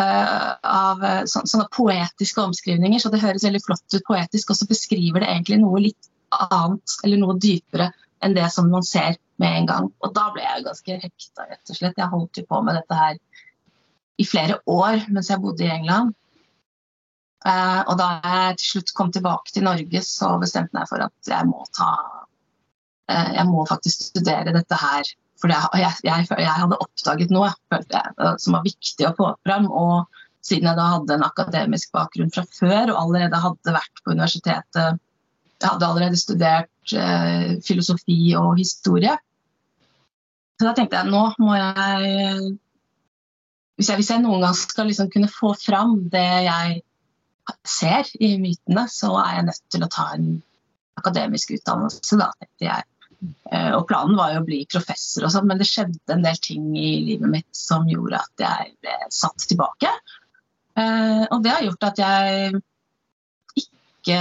[0.01, 4.69] Uh, av så, sånne poetiske omskrivninger, så det høres veldig flott ut poetisk, og så
[4.71, 7.91] beskriver det egentlig noe litt annet eller noe dypere
[8.25, 9.91] enn det som man ser med en gang.
[10.01, 12.01] Og da ble jeg ganske hekta, rett og slett.
[12.01, 13.19] Jeg holdt jo på med dette her
[14.21, 16.15] i flere år mens jeg bodde i England.
[17.41, 21.31] Uh, og da jeg til slutt kom tilbake til Norge, så bestemte jeg for at
[21.33, 21.91] jeg må ta
[23.09, 25.13] uh, Jeg må faktisk studere dette her.
[25.41, 29.71] For jeg, jeg, jeg, hadde oppdaget noe jeg, som var viktig å få fram.
[29.73, 30.05] Og
[30.45, 35.01] siden jeg da hadde en akademisk bakgrunn fra før og allerede hadde vært på universitetet
[35.61, 39.13] jeg hadde allerede studert eh, filosofi og historie.
[40.57, 42.55] Så da tenkte jeg nå må jeg
[43.81, 46.81] Hvis jeg, hvis jeg noen gang skal liksom kunne få fram det jeg
[47.65, 50.27] ser i mytene, så er jeg nødt til å ta en
[51.01, 52.87] akademisk utdannelse, da, tenkte jeg.
[53.53, 56.39] Eh, og planen var jo å bli professor og sånn, men det skjedde en del
[56.45, 59.91] ting i livet mitt som gjorde at jeg ble satt tilbake.
[60.77, 62.63] Eh, og det har gjort at jeg
[63.65, 64.21] ikke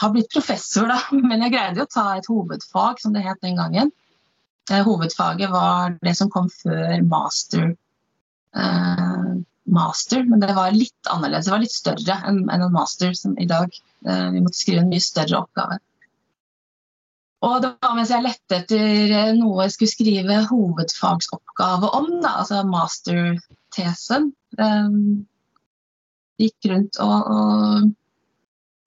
[0.00, 0.98] har blitt professor, da.
[1.30, 3.92] Men jeg greide jo å ta et hovedfag, som det het den gangen.
[4.70, 7.74] Eh, hovedfaget var det som kom før master.
[8.56, 9.32] Eh,
[9.72, 11.46] master, men det var litt annerledes.
[11.46, 13.72] Det var litt større enn, en master som i dag.
[14.06, 15.78] Eh, vi måtte skrive en mye større oppgave.
[17.42, 22.36] Og det var mens jeg lette etter eh, noe jeg skulle skrive hovedfagsoppgave om, da,
[22.42, 24.30] altså mastertesen.
[24.60, 25.26] Um,
[26.42, 27.90] gikk rundt og, og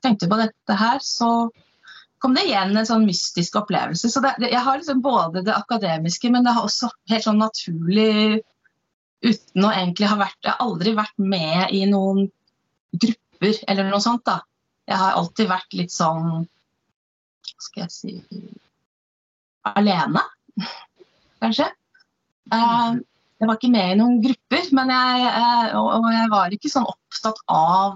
[0.05, 1.49] tenkte på dette her, så
[2.21, 4.09] kom det igjen en sånn mystisk opplevelse.
[4.11, 8.43] Så det, jeg har liksom både det akademiske, men det har også helt sånn naturlig
[9.23, 12.27] Uten å egentlig ha vært Jeg har aldri vært med i noen
[12.91, 14.41] grupper eller noe sånt, da.
[14.85, 18.15] Jeg har alltid vært litt sånn Hva skal jeg si
[19.65, 20.21] Alene,
[21.41, 21.65] kanskje.
[22.53, 23.01] Uh,
[23.41, 25.31] jeg var ikke med i noen grupper, men jeg,
[25.79, 27.95] og jeg var ikke sånn opptatt av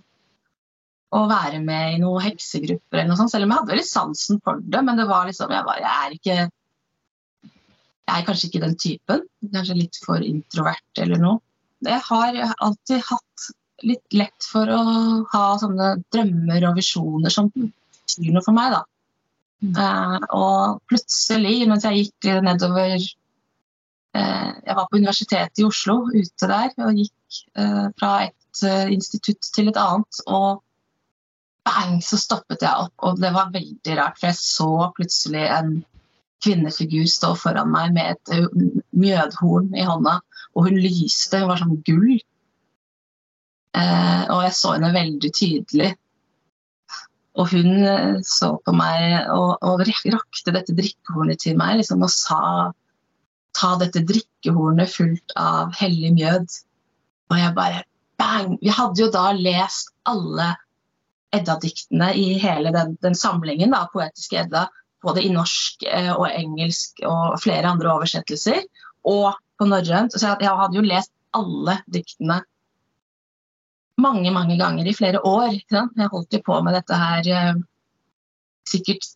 [1.15, 4.41] å være med i noen heksegrupper, eller noe sånt, selv om jeg hadde veldig sansen
[4.45, 4.81] for det.
[4.85, 6.37] Men det var liksom, jeg, var, jeg er ikke
[8.09, 9.23] Jeg er kanskje ikke den typen.
[9.53, 11.41] Kanskje litt for introvert eller noe.
[11.85, 13.49] Jeg har alltid hatt
[13.85, 14.79] litt lett for å
[15.31, 18.81] ha sånne drømmer og visjoner som betyr noe for meg, da.
[19.59, 19.75] Mm.
[19.75, 26.47] Uh, og plutselig, mens jeg gikk nedover uh, Jeg var på Universitetet i Oslo, ute
[26.51, 28.35] der, og gikk uh, fra et
[28.91, 30.21] institutt til et annet.
[30.27, 30.63] Og
[31.67, 35.77] bang, så stoppet jeg opp, og det var veldig rart, for jeg så plutselig en
[36.43, 38.51] kvinnefigur stå foran meg med et
[38.95, 40.19] mjødhorn i hånda,
[40.55, 42.19] og hun lyste, hun var sånn gull.
[43.77, 45.91] Eh, og jeg så henne veldig tydelig.
[47.39, 52.41] Og hun så på meg og, og rakte dette drikkehornet til meg liksom, og sa
[53.55, 56.57] ta dette drikkehornet fullt av hellig mjød.
[57.29, 57.85] Og jeg bare
[58.19, 58.57] bang!
[58.61, 60.53] Vi hadde jo da lest alle
[61.35, 64.65] Edda-diktene i hele den, den samlingen, da, poetiske Edda,
[65.03, 68.63] både i norsk eh, og engelsk og flere andre oversettelser,
[69.07, 70.15] og på norrønt.
[70.15, 72.41] Så jeg, hadde jo lest alle diktene
[73.99, 75.55] mange, mange ganger i flere år.
[75.69, 77.63] Jeg holdt jo på med dette her eh,
[78.67, 79.07] sikkert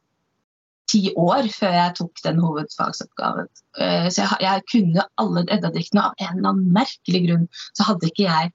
[0.92, 3.48] ti år før jeg tok den hovedfagsoppgaven.
[3.80, 7.48] Eh, så jeg, jeg kunne alle Edda-diktene av en eller annen merkelig grunn.
[7.74, 8.52] Så hadde ikke jeg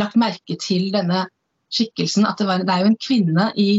[0.00, 1.26] lagt merke til denne
[1.74, 3.70] skikkelsen at det, var, det er jo en kvinne i,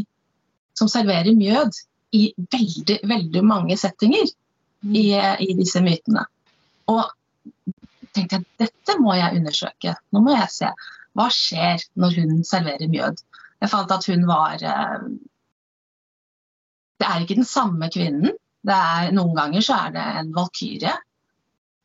[0.77, 1.73] som serverer mjød
[2.15, 4.95] i veldig, veldig mange settinger mm.
[4.95, 5.05] i,
[5.45, 6.25] i disse mytene.
[6.89, 7.03] Og
[8.15, 9.95] tenkte jeg dette må jeg undersøke.
[10.13, 10.71] Nå må jeg se.
[11.17, 13.21] Hva skjer når hun serverer mjød?
[13.59, 15.07] Jeg fant at hun var eh,
[16.99, 18.35] Det er ikke den samme kvinnen.
[18.69, 20.93] Er, noen ganger så er det en valkyrie.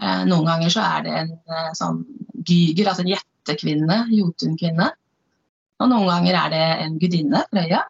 [0.03, 2.03] Eh, noen ganger så er det en eh, sånn
[2.45, 4.89] gyger, altså en gjettekvinne, jotunkvinne.
[5.83, 7.81] Og noen ganger er det en gudinne, Frøya.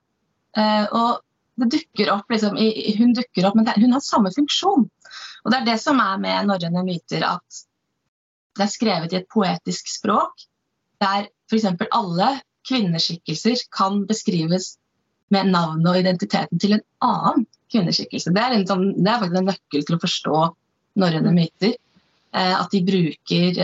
[0.95, 1.19] Og
[1.57, 2.57] dukker opp, liksom,
[2.99, 4.89] hun dukker opp, men hun har samme funksjon.
[5.45, 7.65] Og det er det som er med norrøne myter, at
[8.55, 10.47] det er skrevet i et poetisk språk
[11.03, 11.67] der f.eks.
[11.91, 12.29] alle
[12.69, 14.77] kvinneskikkelser kan beskrives
[15.35, 18.33] med navnet og identiteten til en annen kvinneskikkelse.
[18.35, 20.43] Det er, sånn, det er faktisk en nøkkel til å forstå
[21.03, 21.75] norrøne myter.
[22.35, 23.61] Eh, at de bruker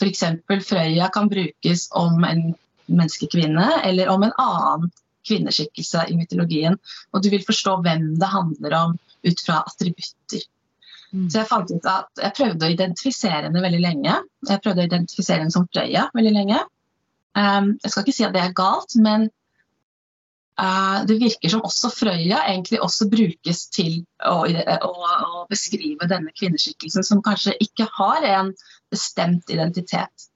[0.00, 0.24] f.eks.
[0.68, 2.52] Frøya kan brukes om en
[2.90, 4.92] menneskekvinne eller om en annen
[5.28, 6.78] kvinneskikkelse i mytologien.
[7.12, 10.46] Og du vil forstå hvem det handler om ut fra attributter.
[11.12, 11.28] Mm.
[11.28, 14.16] Så jeg fant ut at jeg prøvde å identifisere henne veldig lenge.
[14.48, 16.64] Jeg prøvde å identifisere henne som Frøya veldig lenge.
[17.36, 19.28] Um, jeg skal ikke si at det er galt, men
[20.60, 26.32] uh, det virker som også Frøya egentlig også brukes til å, å, å, beskrive denne
[26.36, 28.52] kvinneskikkelsen, som kanskje ikke har en
[28.92, 30.31] bestemt identitet.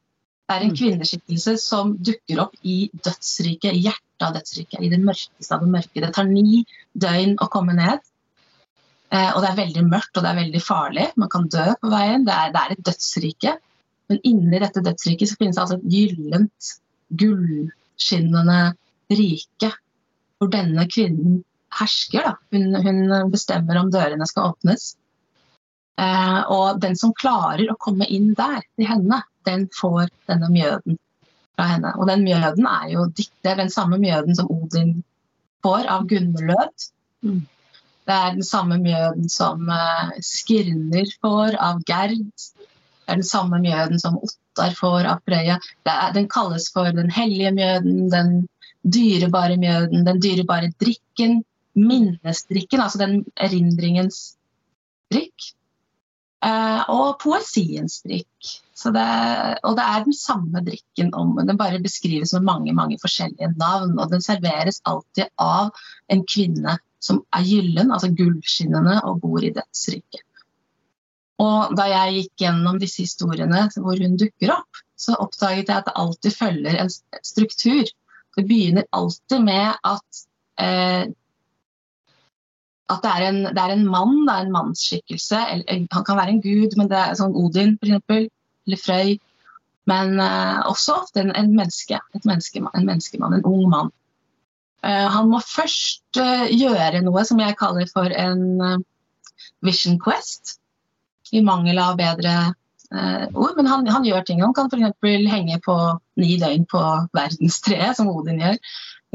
[0.46, 0.76] Er en mm.
[0.78, 5.72] kvinneskikkelse som dukker opp i dødsriket, i hjertet av dødsriket, i det mørkeste av det
[5.72, 6.02] mørke.
[6.04, 6.62] Det tar ni
[6.94, 8.04] døgn å komme ned.
[9.10, 11.06] Eh, og det er veldig mørkt og det er veldig farlig.
[11.18, 12.26] Man kan dø på veien.
[12.26, 13.56] Det er, det er et dødsrike.
[14.10, 16.70] Men inni dette dødsriket så finnes det altså et gyllent,
[17.22, 18.60] gullskinnende
[19.10, 19.72] rike
[20.36, 21.40] hvor denne kvinnen
[21.78, 22.34] hersker.
[22.54, 24.92] Hun, hun, bestemmer om dørene skal åpnes.
[25.98, 30.98] Eh, og den som klarer å komme inn der, til henne, den får denne mjøden
[31.56, 31.92] fra henne.
[31.96, 34.98] Og den mjøden er jo det er den samme mjøden som Odin
[35.64, 36.88] får av Gunnlød.
[37.24, 37.44] Mm.
[38.06, 42.20] Det er den samme mjøden som uh, Skirner får av Gerd.
[42.26, 45.58] Det er den samme mjøden som Ottar får av Frøya.
[46.14, 48.32] Den kalles for den hellige mjøden, den
[48.86, 51.40] dyrebare mjøden, den dyrebare drikken,
[51.76, 54.36] minnesdrikken, altså den erindringens
[55.12, 55.50] drikk.
[56.44, 58.54] Uh, og poesiens drikk.
[58.76, 59.04] Det,
[59.64, 63.96] og det er den samme drikken, om, den bare beskrives med mange mange forskjellige navn.
[63.96, 65.72] Og den serveres alltid av
[66.12, 70.22] en kvinne som er gyllen, altså gullskinnende, og bor i dødsriket.
[71.42, 75.88] Og da jeg gikk gjennom disse historiene hvor hun dukker opp, så oppdaget jeg at
[75.88, 76.92] det alltid følger en
[77.24, 77.84] struktur.
[78.36, 80.22] Det begynner alltid med at,
[80.60, 81.04] eh,
[82.92, 85.38] at det, er en, det, er en, mann, det er en mannsskikkelse.
[85.92, 88.28] Han kan være en gud, men det er sånn Odin f.eks.,
[88.66, 89.16] eller Frøy.
[89.90, 93.92] Men uh, også ofte en, en, menneske, et menneskemann, en menneskemann, en ung mann.
[94.82, 98.82] Uh, han må først uh, gjøre noe som jeg kaller for en
[99.66, 100.58] vision quest.
[101.34, 102.36] I mangel av bedre
[103.34, 104.38] ord, men han, han, gjør ting.
[104.44, 104.94] Han kan f.eks.
[105.26, 105.74] henge på
[106.22, 106.82] ni døgn på
[107.18, 108.60] verdenstreet, som Odin gjør.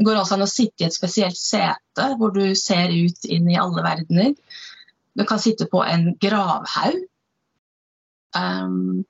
[0.02, 3.46] Det går også an å sitte i et spesielt sete hvor du ser ut inn
[3.46, 4.32] i alle verdener.
[5.14, 6.96] Du kan sitte på en gravhaug.
[8.34, 9.04] Um,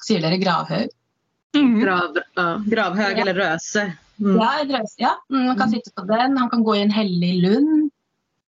[0.00, 0.94] sier dere gravhaug?
[1.58, 1.74] Mm.
[1.82, 3.20] Grav, uh, gravhaug ja.
[3.20, 3.84] eller røse.
[4.16, 4.38] Mm.
[4.38, 5.10] Ja, røse, ja.
[5.28, 6.38] Mm, man kan sitte på den.
[6.40, 7.90] Han kan gå i en hellig lund.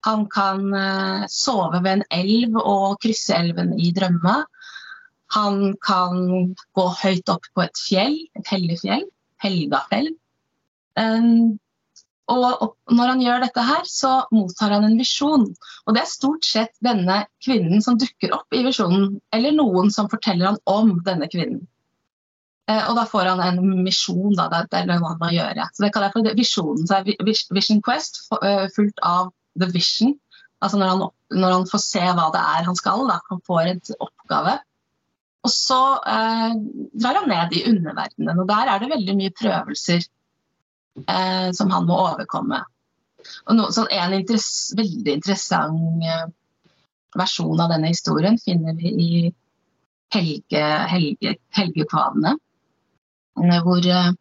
[0.10, 4.42] Han kan uh, sove ved en elv og krysse elven i drømme.
[5.38, 9.08] Han kan gå høyt opp på et fjell, et hellig fjell.
[9.46, 10.12] Helgafjell.
[11.00, 11.56] Um,
[12.28, 15.46] og, når han gjør dette her, så mottar han en visjon.
[15.86, 20.10] Og det er stort sett denne kvinnen som dukker opp i visjonen, eller noen som
[20.12, 21.64] forteller han om denne kvinnen.
[22.68, 25.70] Eh, og da får han en misjon, da, det er noe han må gjøre.
[25.72, 26.88] Så det kaller jeg for visjonen.
[26.88, 30.18] Så er Vision Quest uh, fullt av The Vision.
[30.60, 31.06] Altså når han,
[31.38, 33.06] når han, får se hva det er han skal.
[33.08, 33.22] Da.
[33.32, 34.58] Han får en oppgave.
[35.48, 35.80] Og så
[36.12, 36.56] eh,
[37.00, 40.02] drar han ned i underverdenen, og der er det veldig mye prøvelser
[41.06, 42.64] eh, som han må overkomme.
[43.48, 46.28] Og no, sånn, en interess veldig interessant eh,
[47.18, 49.12] versjon av denne historien finner vi i
[50.14, 52.38] Helge, Helge, Helgekvadene,
[53.44, 54.12] eh, hvor eh,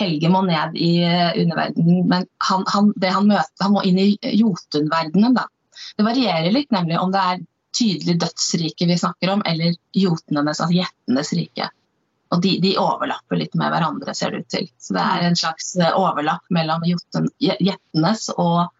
[0.00, 4.08] Helge må ned i eh, underverdenen, men han, han, han møter, han må inn i
[4.40, 5.36] jotunverdenen.
[5.38, 5.46] Da.
[5.98, 7.44] Det varierer litt, nemlig om det er
[7.76, 11.70] tydelig dødsrike vi snakker om, eller jotenenes, altså gjettenes rike.
[12.32, 14.68] Og de, de, overlapper litt med hverandre, ser det ut til.
[14.80, 18.70] Så det er en slags eh, overlapp mellom jettenes og,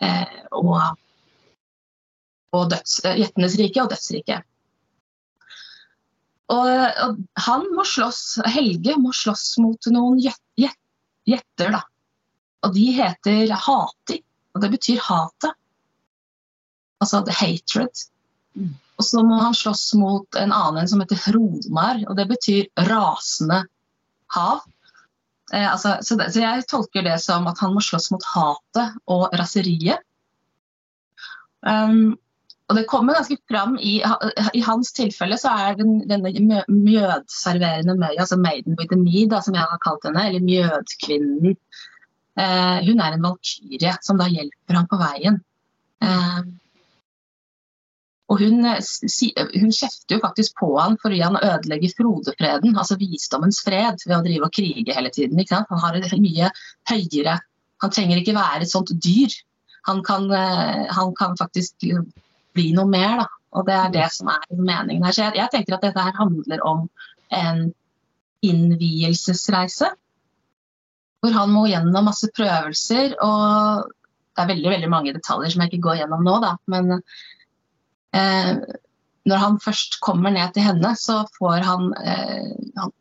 [0.00, 0.78] eh, og,
[2.56, 4.46] og døds, Jettenes rike og dødsriket.
[6.50, 6.66] Og,
[7.04, 11.84] og, han må slåss, Helge må slåss mot noen gjetter, da.
[12.66, 14.18] Og de heter Hati,
[14.54, 15.56] og det betyr hatet.
[17.00, 18.02] Altså the hatred.
[18.56, 18.74] Mm.
[19.00, 23.62] Og så må han slåss mot en annen som heter Hronar, og det betyr rasende
[24.36, 24.60] hav.
[25.52, 28.98] Eh, altså, så, det, så, jeg tolker det som at han må slåss mot hatet
[29.10, 30.04] og raseriet.
[31.64, 32.18] Um,
[32.70, 33.96] og det kommer ganske fram i,
[34.54, 36.30] i hans tilfelle så er den, denne
[36.70, 41.56] mjødserverende møya, altså 'Maiden with the Mead', som jeg har kalt henne, eller mjødkvinnen,
[42.38, 45.40] eh, hun er en valkyrie som da hjelper ham på veien.
[46.04, 46.38] Eh,
[48.30, 53.60] og hun, eh, hun kjefter jo faktisk på han fordi han ødelegger Frodefreden, altså visdommens
[53.66, 55.40] fred, ved å drive og krige hele tiden.
[55.50, 56.50] Han har et mye
[56.90, 57.40] høyere
[57.80, 59.32] Han trenger ikke være et sånt dyr.
[59.88, 61.80] Han kan, eh, han kan faktisk
[62.52, 63.26] bli noe mer, da.
[63.56, 65.14] Og det er det som er meningen her.
[65.16, 66.82] Så jeg, jeg tenker at dette her handler om
[67.32, 67.72] en
[68.44, 69.88] innvielsesreise.
[71.24, 73.16] Hvor han må gjennom masse prøvelser.
[73.16, 73.88] Og
[74.36, 76.52] det er veldig veldig mange detaljer som jeg ikke går gjennom nå, da.
[76.68, 77.24] Men eh,
[79.28, 82.94] når han først kommer ned til henne, så får han eh, han,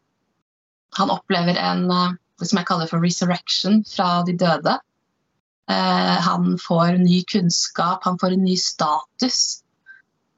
[0.98, 4.78] han, opplever en eh, det som jeg kaller for resurrection fra de døde.
[5.72, 9.42] Eh, han får ny kunnskap, han får en ny status.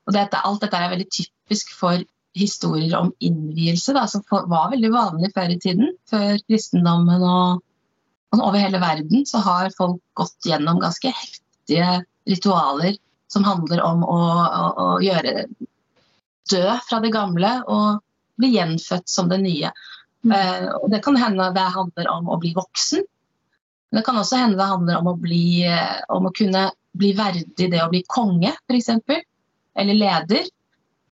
[0.07, 2.01] Og dette, alt dette er veldig typisk for
[2.37, 5.93] historier om innvielse, da, som var veldig vanlig før i tiden.
[6.09, 7.61] Før kristendommen og,
[8.31, 12.97] og over hele verden så har folk gått gjennom ganske heftige ritualer
[13.31, 15.45] som handler om å, å, å gjøre
[16.51, 18.01] dø fra det gamle og
[18.41, 19.71] bli gjenfødt som det nye.
[20.25, 20.33] Mm.
[20.35, 23.05] Eh, og det kan hende det handler om å bli voksen.
[23.91, 27.11] Men det kan også hende det handler om å, bli, uh, om å kunne bli
[27.15, 28.91] verdig det å bli konge, f.eks.
[29.79, 30.47] Eller leder.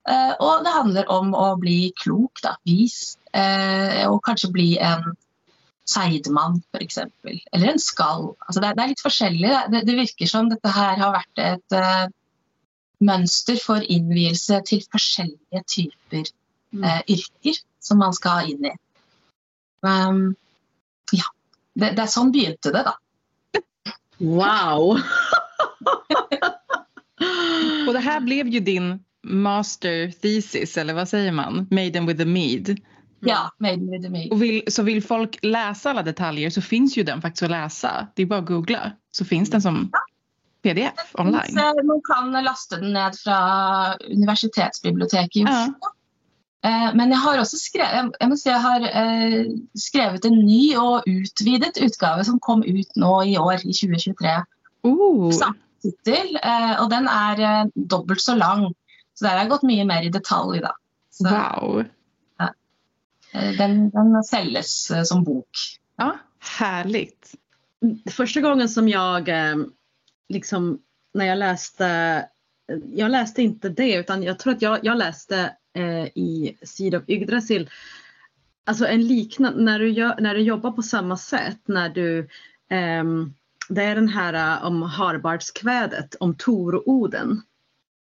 [0.08, 3.16] Eh, og det handler om å bli klok, da, vis.
[4.08, 5.10] og kanskje bli en
[5.86, 6.98] seidmann, f.eks.
[7.52, 8.32] Eller en skall.
[8.46, 9.52] Altså det, det, er litt forskjellig.
[9.72, 12.06] Det, det, virker som dette her har vært et uh,
[13.06, 16.26] mønster for innvielse til forskjellige typer
[16.82, 18.74] uh, yrker som man skal inn i.
[19.86, 20.34] Um,
[21.14, 21.28] ja.
[21.76, 22.96] Det, det, er sånn begynte det, da.
[24.18, 24.96] Wow!
[27.86, 31.66] Og det her ble jo din master thesis, eller hva sier man?
[31.74, 32.76] Maiden with the mead.
[33.26, 37.02] Ja, Maiden with the Och vill, så vill folk läsa alla detaljer så finns ju
[37.02, 38.06] den faktiskt att läsa.
[38.14, 39.90] Det är bara att googla så finns den som
[40.62, 41.54] pdf online.
[41.84, 43.38] Man kan laste den ned fra
[43.94, 45.74] universitetsbiblioteket i Oslo.
[45.80, 45.92] Ja.
[46.66, 50.62] Eh, men jeg har også skrevet, jeg må si jeg har eh, skrevet en ny
[50.80, 54.34] og utvidet utgave som kom ut nå i år, i 2023.
[54.86, 55.30] Uh.
[55.84, 58.70] Tittel, eh, og den er dobbelt så lang.
[59.14, 60.58] Så der har jeg gått mye mer i detalj.
[60.64, 60.74] da.
[61.14, 61.84] Så, wow.
[63.36, 65.48] Eh, den, den säljes eh, som bok.
[65.96, 66.18] Ja,
[66.58, 67.34] härligt.
[68.10, 69.56] Första gången som jag, eh,
[70.28, 70.78] liksom,
[71.14, 72.28] när jag läste
[72.92, 77.02] jag läste inte det utan jag tror att jag, jag läste eh, i Seed of
[77.06, 77.70] Yggdrasil
[78.68, 82.18] Alltså en liknande, när du, gör, när du jobbar på samma sätt när du
[82.70, 83.04] eh,
[83.68, 87.42] det är den här uh, om Harbardskvädet om Tor och Oden.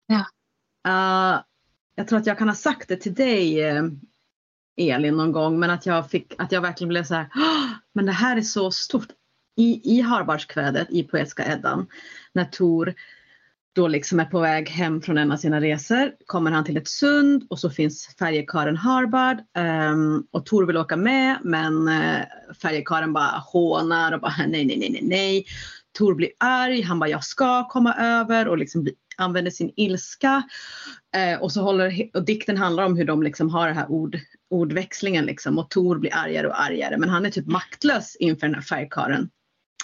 [0.07, 0.27] Ja.
[0.89, 1.41] Uh,
[1.95, 3.61] jag tror att jag kan ha sagt det till dig
[4.77, 7.27] Elin någon gång men att jag, fick, att jag verkligen blev så här,
[7.95, 9.09] men det här är så stort.
[9.57, 11.87] I, i Harbardskvädet i Poetiska Eddan
[12.33, 12.95] när Tor
[13.75, 16.89] då liksom är på väg hem från en av sina resor kommer han till ett
[16.89, 19.39] sund och så finns färjekaren Harbard
[19.93, 22.23] um, och Tor vill åka med men uh,
[22.63, 25.45] färjekaren bara hånar och bara nej, nej, nej, nej, nej.
[25.99, 30.43] Tor blir arg, han bara jag ska komma över och liksom använder sin ilska.
[31.17, 34.19] Uh, och så håller, och dikten handlar om hur de liksom har det här ord,
[34.53, 38.63] ordväxlingen liksom och Tor blir argare och argare men han är typ maktlös inför den
[38.71, 39.29] här Og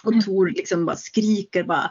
[0.05, 0.25] Och mm.
[0.25, 1.91] Tor liksom bara skriker bara,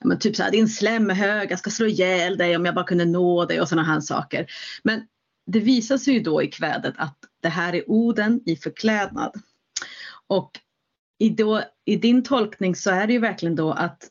[0.00, 2.64] ja, men typ så här, din slem är hög, jag ska slå ihjäl dig om
[2.64, 4.46] jag bara kunde nå dig och sådana här saker.
[4.82, 5.02] Men
[5.46, 9.32] det visar sig ju då i kvädet att det här är Oden i förklädnad.
[10.26, 10.50] Och
[11.18, 14.08] i, då, i din tolkning så är det ju verkligen då att,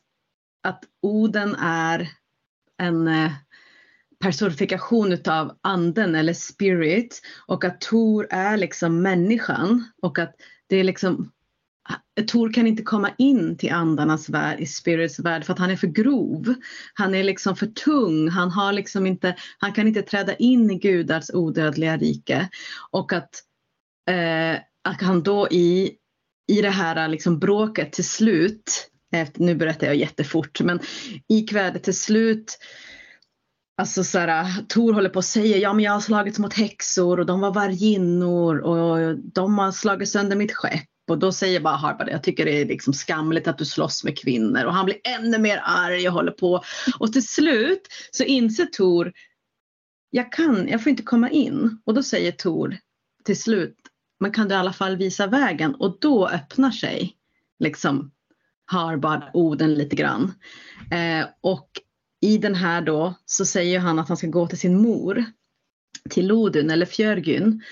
[0.62, 2.08] att Oden är
[2.78, 3.32] en eh,
[4.20, 10.34] personifikation utav anden eller spirit och att Tor är liksom människan och att
[10.66, 11.30] det är liksom
[12.26, 15.76] Tor kan inte komma in till andarnas värld, i spirits värld, för att han är
[15.76, 16.54] för grov.
[16.94, 20.78] Han är liksom för tung, han, har liksom inte, han kan inte träda in i
[20.78, 22.48] gudars odödliga rike.
[22.90, 23.30] Och att,
[24.10, 25.92] eh, att han då i,
[26.48, 30.80] i det här liksom bråket till slut, efter, nu berättar jag jättefort, men
[31.28, 32.58] i kvädet till slut
[33.78, 37.26] Alltså såhär, Tor håller på att säga ja men jag har slagits mot häxor och
[37.26, 42.08] de var varginnor och de har slagit sönder mitt skepp och då säger bara Harvard,
[42.08, 45.38] jag tycker det är liksom skamligt att du slåss med kvinnor och han blir ännu
[45.38, 46.62] mer arg och håller på.
[46.98, 49.12] Och till slut så inser Tor,
[50.10, 51.78] jag kan, jag får inte komma in.
[51.84, 52.76] Och då säger Tor
[53.24, 53.78] till slut,
[54.20, 55.74] men kan du i alla fall visa vägen?
[55.74, 57.16] Och då öppnar sig
[57.58, 58.10] liksom
[58.66, 60.34] Harvard orden lite grann.
[60.90, 61.68] Eh, och
[62.20, 65.24] i den här då så säger han att han ska gå till sin mor,
[66.10, 67.62] till Lodun eller Fjörgyn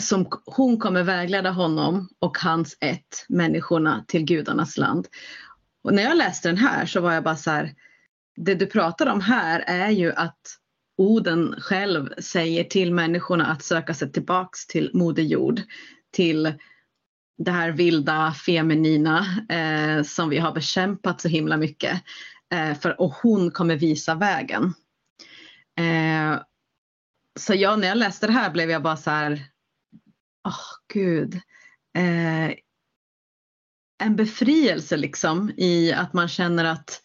[0.00, 5.08] som hon kommer vägleda honom och hans ett, människorna till gudarnas land.
[5.82, 7.74] Och när jag läste den här så var jag bara så här,
[8.36, 10.40] det du pratar om här är ju att
[10.98, 15.60] Oden själv säger till människorna att söka sig tillbaks till Moder Jord,
[16.12, 16.54] till
[17.38, 22.02] det här vilda feminina eh, som vi har bekämpat så himla mycket.
[22.54, 24.74] Eh, för, och hon kommer visa vägen.
[25.78, 26.42] Eh,
[27.38, 29.32] så jag, när jag läste det här blev jag bara så här,
[30.44, 31.34] oh, gud.
[31.96, 32.54] Eh,
[34.02, 37.02] en befrielse liksom i att man känner att,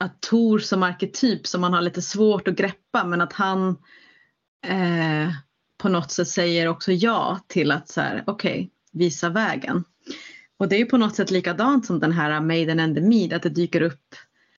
[0.00, 3.68] att Tor som arketyp som man har lite svårt att greppa men att han
[4.66, 5.30] eh,
[5.78, 9.84] på något sätt säger också ja till att så här, okej, okay, visa vägen.
[10.60, 13.32] Och det är ju på något sätt likadant som den här Maiden and the Mead,
[13.32, 14.14] att det dyker upp,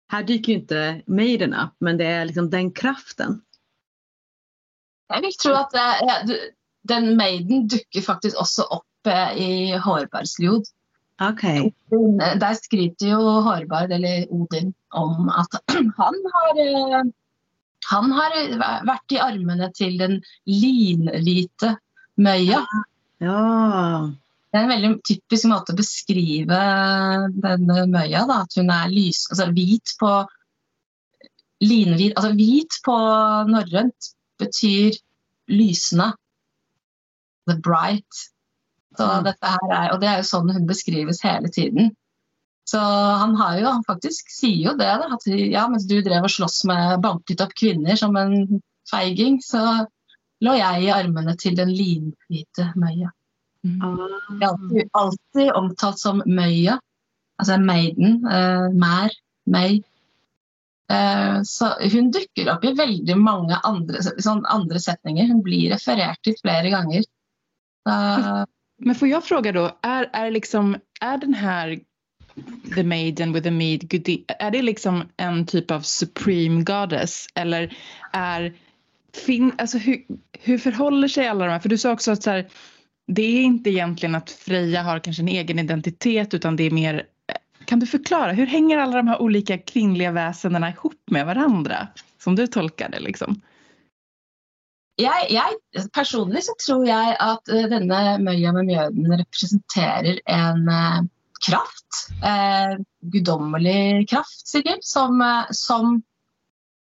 [0.08, 3.42] här dyker ju inte Maiden upp, men det är liksom den kraften.
[5.08, 6.40] Jag vill tro att det,
[6.82, 10.64] den maiden dyker faktisk også opp eh, i Hårbergsljod.
[11.32, 11.72] Okay.
[12.40, 15.62] Der skryter jo Hårberg, eller Odin, om at
[15.98, 17.04] han har eh,
[17.92, 18.32] han har
[18.88, 21.76] vært i armene til den linlite
[22.18, 22.66] Møya.
[23.22, 24.10] Ja.
[24.52, 26.58] Det er en veldig typisk måte å beskrive
[27.44, 28.26] denne Møya.
[28.28, 30.12] Da, at hun er lys, altså hvit på
[31.62, 32.98] linhvit Altså hvit på
[33.48, 34.98] norrønt betyr
[35.52, 36.12] lysende
[37.48, 38.22] the bright.
[38.98, 39.24] Så mm.
[39.30, 41.94] dette her er, og det er jo sånn hun beskrives hele tiden.
[42.68, 46.28] Så han har jo, han faktisk sier jo det, da, at ja, mens du drev
[46.28, 49.64] og sloss med banket opp kvinner som en feiging, så
[50.44, 53.12] lå jeg i armene til den linhvite Møya.
[53.68, 53.82] Mm.
[54.42, 56.80] Er alltid, omtalt som Møya,
[57.42, 59.14] altså maiden, uh, mær,
[59.46, 59.82] May.
[60.92, 65.30] Uh, så hun dukker opp i veldig mange andre, sånn andre setninger.
[65.30, 67.06] Hun blir referert til flere ganger.
[67.88, 68.44] Uh,
[68.82, 69.70] men får jeg fråga da?
[69.86, 71.78] Er, er, liksom, er den her
[72.76, 73.84] The Maiden with the Mead,
[74.40, 77.74] Er det liksom en type av Supreme Goddess eller
[78.14, 78.54] er
[79.14, 80.04] fin, alltså hur,
[80.40, 82.48] hur förhåller sig alla de här, för du sa också att så här,
[83.08, 87.06] det är inte egentligen att Freja har kanske en egen identitet utan det är mer
[87.66, 91.88] kan du förklara, hur hänger alla de här olika kvinnliga väsendena ihop med varandra?
[92.24, 93.42] Som du tolkar det liksom
[95.02, 101.02] jeg, jeg, personlig så tror jeg at uh, denne Møya med Mjøden representerer en uh,
[101.42, 102.02] kraft.
[102.22, 102.78] Uh,
[103.14, 104.84] Guddommelig kraft, sikkert.
[104.86, 105.24] Som,
[105.56, 106.02] som,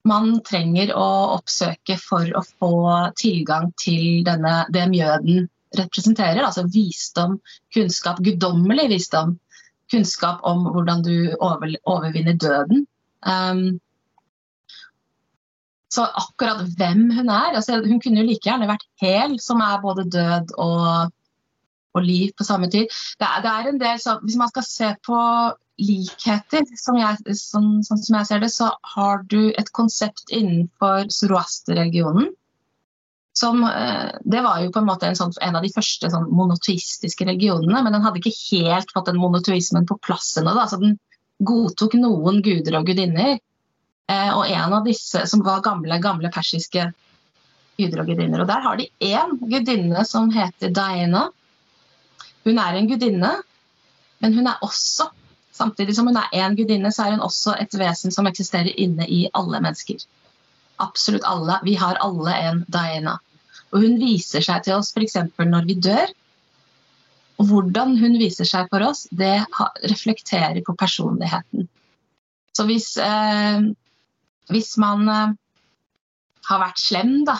[0.08, 2.74] man trenger å oppsøke for å få
[3.20, 5.44] tilgang til denne, det mjøden
[5.78, 6.42] representerer.
[6.44, 7.38] Altså visdom,
[7.74, 9.36] kunnskap, guddommelig visdom.
[9.90, 12.86] Kunnskap om hvordan du over, overvinner døden.
[13.26, 13.80] Um,
[15.90, 19.82] så akkurat hvem hun er altså Hun kunne jo like gjerne vært hel, som er
[19.82, 21.10] både død og,
[21.94, 22.86] og liv på samme tid.
[23.18, 25.18] Det er, det er en del, så, Hvis man skal se på
[25.80, 31.08] likheter, som jeg, sånn, sånn, som jeg ser det, så har du et konsept innenfor
[31.08, 32.28] zoroaster-religionen.
[33.40, 36.26] Som, eh, det var jo på en måte en, sånn, en av de første sånn,
[36.36, 40.52] monoteistiske religionene, men den hadde ikke helt fått den monoteismen på plass ennå.
[40.74, 40.98] Den
[41.48, 43.38] godtok noen guder og gudinner.
[44.10, 46.90] Eh, og en av disse som var gamle, gamle persiske
[47.78, 48.42] guder og gudinner.
[48.42, 51.28] Og der har de én gudinne som heter Diana.
[52.44, 53.32] Hun er en gudinne,
[54.20, 55.08] men hun er også,
[55.56, 59.08] samtidig som hun er én gudinne, så er hun også et vesen som eksisterer inne
[59.08, 60.04] i alle mennesker.
[60.80, 61.60] Absolutt alle.
[61.64, 63.18] Vi har alle en Diana.
[63.70, 65.18] Og hun viser seg til oss f.eks.
[65.38, 66.14] når vi dør.
[67.40, 69.38] Og hvordan hun viser seg for oss, det
[69.88, 71.68] reflekterer på personligheten.
[72.56, 73.70] Så hvis eh,
[74.50, 75.34] hvis man eh,
[76.50, 77.38] har vært slem, da,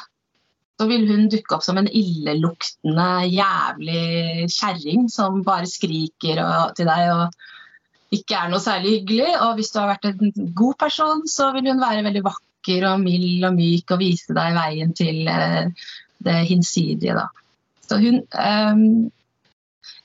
[0.81, 6.89] så vil hun dukke opp som en illeluktende, jævlig kjerring som bare skriker og, til
[6.89, 9.33] deg og ikke er noe særlig hyggelig.
[9.45, 13.03] Og hvis du har vært en god person, så vil hun være veldig vakker og
[13.05, 15.91] mild og myk og vise deg veien til uh,
[16.25, 17.29] det hinsidige, da.
[17.89, 19.11] Så hun um,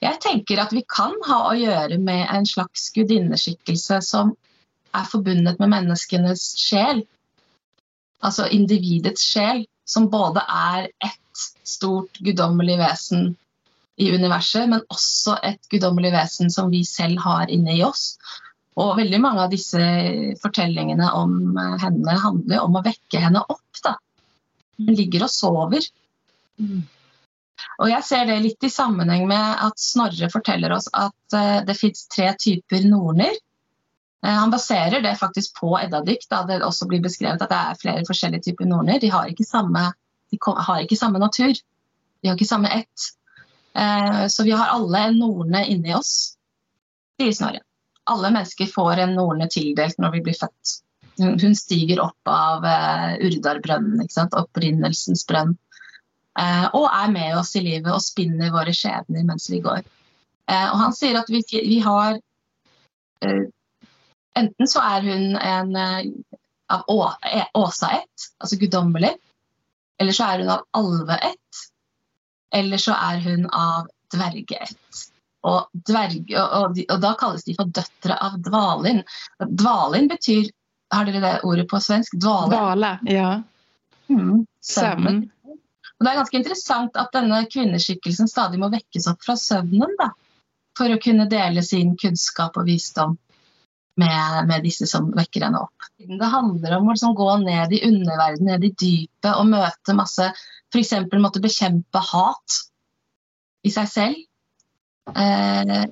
[0.02, 4.34] Jeg tenker at vi kan ha å gjøre med en slags gudinneskikkelse som
[4.96, 7.04] er forbundet med menneskenes sjel.
[8.26, 13.34] Altså individets sjel, som både er ett stort guddommelig vesen
[14.02, 18.16] i universet, men også et guddommelig vesen som vi selv har inne i oss.
[18.76, 19.82] Og veldig mange av disse
[20.42, 23.84] fortellingene om henne handler om å vekke henne opp.
[23.84, 23.96] da.
[24.82, 25.88] Hun ligger og sover.
[26.60, 26.84] Mm.
[27.80, 31.76] Og jeg ser det litt i sammenheng med at Snorre forteller oss at uh, det
[31.80, 33.36] fins tre typer norner.
[34.26, 37.82] Eh, han baserer det faktisk på Eddadykt, da det også blir beskrevet at det er
[37.82, 39.00] flere forskjellige typer norner.
[39.02, 39.92] De har ikke samme,
[40.42, 41.54] har ikke samme natur.
[42.22, 43.10] De har ikke samme ett.
[43.76, 46.16] Eh, så vi har alle en norne inni oss,
[47.20, 47.62] sier Snorre.
[48.06, 50.80] Alle mennesker får en norne tildelt når vi blir født.
[51.18, 52.66] Hun stiger opp av
[53.24, 54.04] Urdarbrønnen,
[54.36, 55.56] opprinnelsens brønn.
[56.36, 59.86] Og er med oss i livet og spinner våre skjebner mens vi går.
[60.52, 62.20] og han sier at vi, vi har
[64.36, 66.08] Enten så er hun en eh,
[66.68, 66.84] av
[67.32, 69.14] e, Åsa-ett, altså guddommelig.
[70.00, 71.62] Eller så er hun av alve-ett.
[72.56, 75.04] Eller så er hun av dverge-ett.
[75.46, 79.04] Og, dverge, og, og, og, da kalles de for døtre av Dvalin.
[79.46, 80.50] Dvalin betyr
[80.94, 82.14] Har dere det ordet på svensk?
[82.22, 82.54] Dvale.
[82.54, 83.30] Dvale, ja.
[84.08, 85.24] Mm, søvn.
[85.96, 89.96] Og det er ganske interessant at denne kvinneskikkelsen stadig må vekkes opp fra søvnen.
[90.00, 90.10] da,
[90.76, 93.16] For å kunne dele sin kunnskap og visdom
[93.96, 95.88] med, med, disse som vekker henne opp.
[95.98, 100.32] Det handler om å liksom gå ned i underverdenen, ned i dypet og møte masse
[100.74, 100.92] F.eks.
[101.22, 102.58] måtte bekjempe hat
[103.64, 104.18] i seg selv.
[105.16, 105.86] Eh,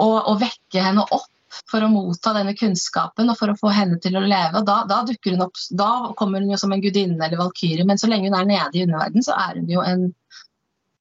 [0.00, 1.28] og, og, vekke henne opp
[1.70, 4.64] for å motta denne kunnskapen og for å få henne til å leve.
[4.66, 8.10] Da, da, hun opp, da kommer hun jo som en gudinne eller valkyrje, men så
[8.10, 10.06] lenge hun er nede i underverdenen, så er hun jo en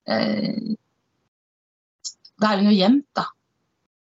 [0.08, 0.74] eh,
[2.42, 3.28] Da er hun jo gjemt, da.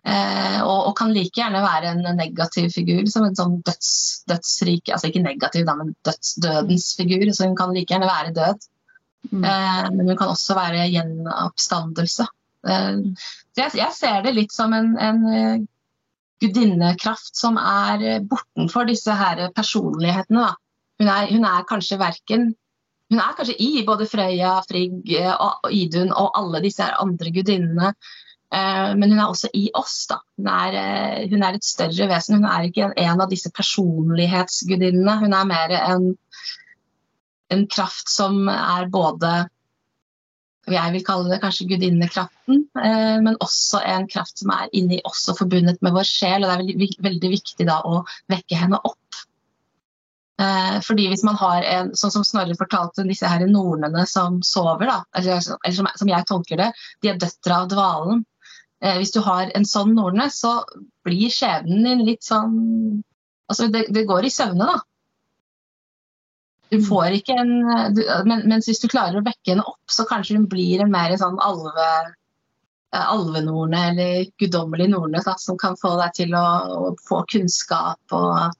[0.08, 3.90] Eh, og, og, kan like gjerne være en negativ figur, som en sånn døds,
[4.30, 7.28] dødsrike Altså ikke negativ, da, men dødsdødens figur.
[7.36, 8.68] Så hun kan like gjerne være død.
[9.32, 9.44] Mm.
[9.44, 12.28] Eh, men hun kan også være gjenoppstandelse.
[12.68, 13.02] Eh,
[13.60, 15.66] jeg, jeg, ser det litt som en, en uh,
[16.44, 20.48] gudinnekraft som er bortenfor disse her personlighetene.
[20.98, 22.54] Hun er, hun er, kanskje verken
[23.08, 27.94] Hun er kanskje i både Frøya, Frigg og, og Idun og alle disse andre gudinnene.
[28.54, 30.06] Eh, men hun er også i oss.
[30.10, 30.20] da.
[30.38, 32.40] Hun er, eh, hun er, et større vesen.
[32.40, 35.18] Hun er ikke en av disse personlighetsgudinnene.
[35.24, 36.10] Hun er mer en,
[37.52, 39.48] en kraft som er både
[40.76, 45.26] jeg vil kalle det kanskje gudinnekraften, eh, men også en kraft som er inni oss
[45.32, 46.44] og forbundet med vår sjel.
[46.44, 48.04] og Det er veldig, veldig viktig da å
[48.34, 49.24] vekke henne opp.
[50.38, 54.98] Fordi hvis man har en, sånn som Snorre fortalte, disse her nornene som sover, da,
[55.18, 56.68] eller, eller som, som, jeg tolker det,
[57.02, 58.22] de er døtre av dvalen.
[58.84, 60.60] Eh, hvis du har en sånn norne, så
[61.08, 63.04] blir skjebnen din litt sånn
[63.48, 64.82] Altså, det, det går i søvne, da.
[66.70, 66.86] Du mm.
[66.88, 67.52] får ikke en
[67.96, 70.92] du, men, Mens hvis du klarer å vekke henne opp, så kanskje hun blir en
[70.92, 71.88] mer sånn alve
[72.96, 78.18] eh, alvenorne eller guddommelig norne da, som kan få deg til å, å, få kunnskap
[78.18, 78.58] og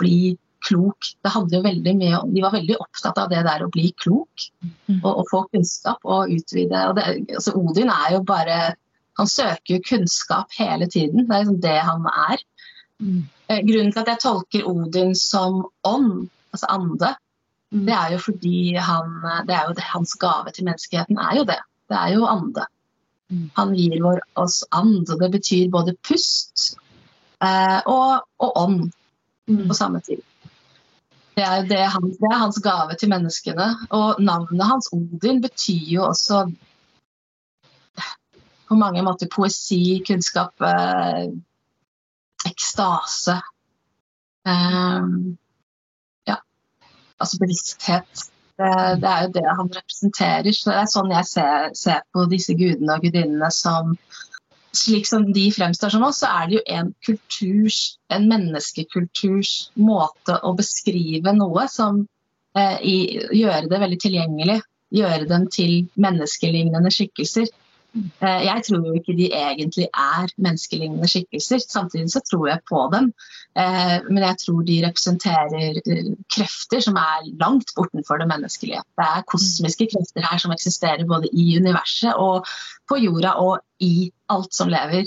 [0.00, 1.10] bli klok.
[1.20, 3.92] Det handler jo veldig mye om, De var veldig opptatt av det der å bli
[4.00, 4.48] klok
[4.84, 4.98] Mm.
[5.00, 6.80] og, og få kunnskap og utvide.
[6.90, 7.04] Og det,
[7.38, 8.74] altså Odin er jo bare
[9.16, 11.24] Han søker jo kunnskap hele tiden.
[11.24, 12.40] Det er liksom det han er.
[13.00, 13.20] Mm.
[13.48, 17.12] Eh, Grunnen til at jeg tolker Odin som ånd, altså ande.
[17.74, 19.14] Det er jo fordi han,
[19.48, 21.60] det er jo det, hans gave til menneskeheten er jo det.
[21.90, 22.66] Det er jo ande.
[23.32, 23.48] Mm.
[23.56, 26.76] Han gir vår, oss and, og det betyr både pust
[27.42, 28.92] eh, og, og ånd
[29.48, 29.68] Mm.
[29.68, 30.22] på samme tid.
[31.34, 33.66] Det er, det, han, det er hans gave til menneskene.
[33.90, 36.44] Og navnet hans, Odin, betyr jo også
[38.68, 41.26] på mange måter poesi, kunnskap, eh,
[42.46, 43.40] ekstase.
[44.46, 45.00] Ja,
[47.22, 48.24] altså bevissthet.
[48.54, 48.70] Det,
[49.02, 50.52] det er jo det han representerer.
[50.54, 53.96] Så det er sånn jeg ser, ser på disse gudene og gudinnene som
[54.74, 57.78] slik som de fremstår som oss, så er det jo en kulturs,
[58.10, 62.02] en menneskekulturs måte å beskrive noe som
[62.58, 62.96] eh, i,
[63.38, 64.60] gjøre det veldig tilgjengelig.
[64.94, 67.48] Gjøre dem til menneskelignende skikkelser.
[67.94, 71.62] Eh, jeg tror jo ikke de egentlig er menneskelignende skikkelser.
[71.62, 73.12] Samtidig så tror jeg på dem.
[73.58, 78.82] Eh, men jeg tror de representerer eh, krefter som er langt bortenfor det menneskelige.
[78.98, 82.48] Det er kosmiske krefter her som eksisterer både i universet og
[82.88, 85.06] på jorda og i alt som lever.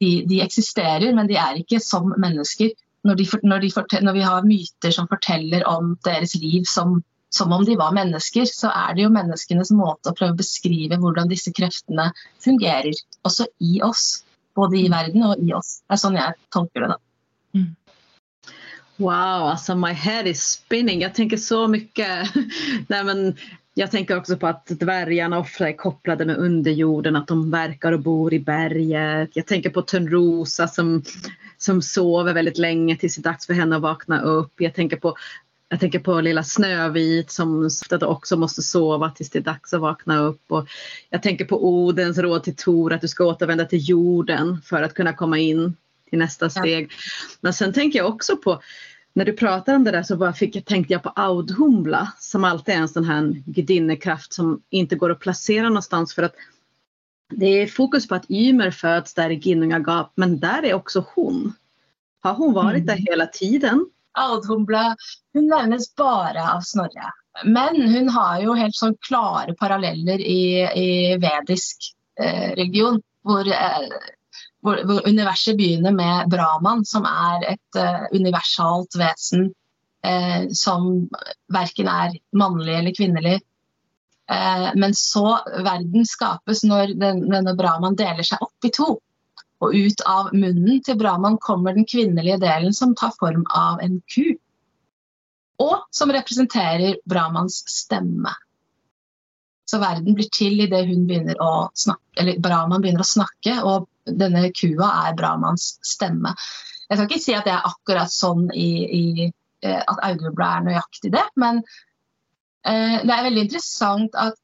[0.00, 2.74] De, de eksisterer, men de er ikke som mennesker.
[3.06, 6.98] Når, de, når, de når vi har myter som forteller om deres liv som,
[7.36, 10.98] som om de var mennesker, så er det jo menneskenes måte å prøve å beskrive
[11.02, 12.10] hvordan disse kreftene
[12.44, 12.96] fungerer,
[13.28, 14.22] også i oss.
[14.56, 15.82] Både i verden og i oss.
[15.84, 16.94] Det er sånn jeg tolker det.
[16.94, 17.66] da.
[18.98, 21.02] Wow, altså my head is spinning.
[21.04, 22.10] Jeg tenker så mye.
[22.92, 23.26] Nei, men
[23.76, 28.06] jeg tenker også på at dvergene ofte er kopplade med underjorden, at de verker og
[28.06, 29.36] bor i berget.
[29.36, 30.96] Jeg tenker på Tønrosa som,
[31.60, 34.54] som sover veldig lenge til det er dags for henne å våkne opp.
[34.64, 35.12] Jeg tenker på,
[35.68, 37.70] jag tänker på lilla Snövit som
[38.02, 40.42] också måste sova tills det är dags att vakna upp.
[40.48, 40.68] Och
[41.10, 44.94] jag tänker på Odens råd till Tor att du ska återvända till jorden för att
[44.94, 45.76] kunna komma in
[46.10, 46.90] till nästa steg.
[47.40, 48.60] Men sen tänker jag också på,
[49.12, 52.74] när du pratar om det där så bara fick, tänkte jag på Audhumla som alltid
[52.74, 56.34] är en sån här gudinnekraft som inte går att placera någonstans för att
[57.34, 61.52] det är fokus på att Ymer föds där i Ginnungagap men där är också hon.
[62.20, 63.86] Har hon varit där hela tiden?
[64.16, 64.88] Audhumla
[65.36, 67.12] hun nevnes bare av Snorre.
[67.44, 70.90] Men hun har jo helt sånn klare paralleller i, i
[71.20, 71.90] vedisk
[72.20, 73.88] eh, religion, hvor, eh,
[74.64, 79.50] hvor, hvor universet begynner med Brahman, som er et eh, universalt vesen
[80.06, 80.88] eh, som
[81.52, 83.36] verken er mannlig eller kvinnelig.
[84.30, 88.96] Eh, men så verden skapes når den, denne Brahman deler seg opp i to.
[89.64, 94.00] Og ut av munnen til Brahman kommer den kvinnelige delen som tar form av en
[94.12, 94.36] ku.
[95.62, 98.34] Og som representerer Brahmans stemme.
[99.66, 100.84] Så verden blir til idet
[102.44, 106.36] Brahman begynner å snakke, og denne kua er Brahmans stemme.
[106.86, 110.66] Jeg skal ikke si at det er akkurat sånn i, i eh, at Audhubla er
[110.68, 111.64] nøyaktig det, men
[112.62, 114.38] eh, det er veldig interessant at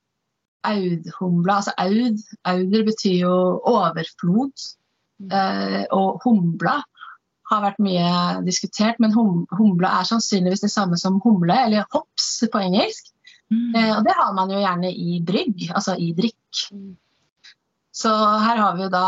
[0.67, 3.37] Audhumla, altså Aud, Auder betyr jo
[3.71, 4.67] overflod.
[5.31, 6.81] Eh, og humla
[7.53, 12.35] har vært mye diskutert, men hum, humla er sannsynligvis det samme som humle, eller hops
[12.53, 13.13] på engelsk.
[13.53, 16.63] Eh, og det har man jo gjerne i brygg, altså i drikk.
[17.93, 19.07] Så her har vi jo da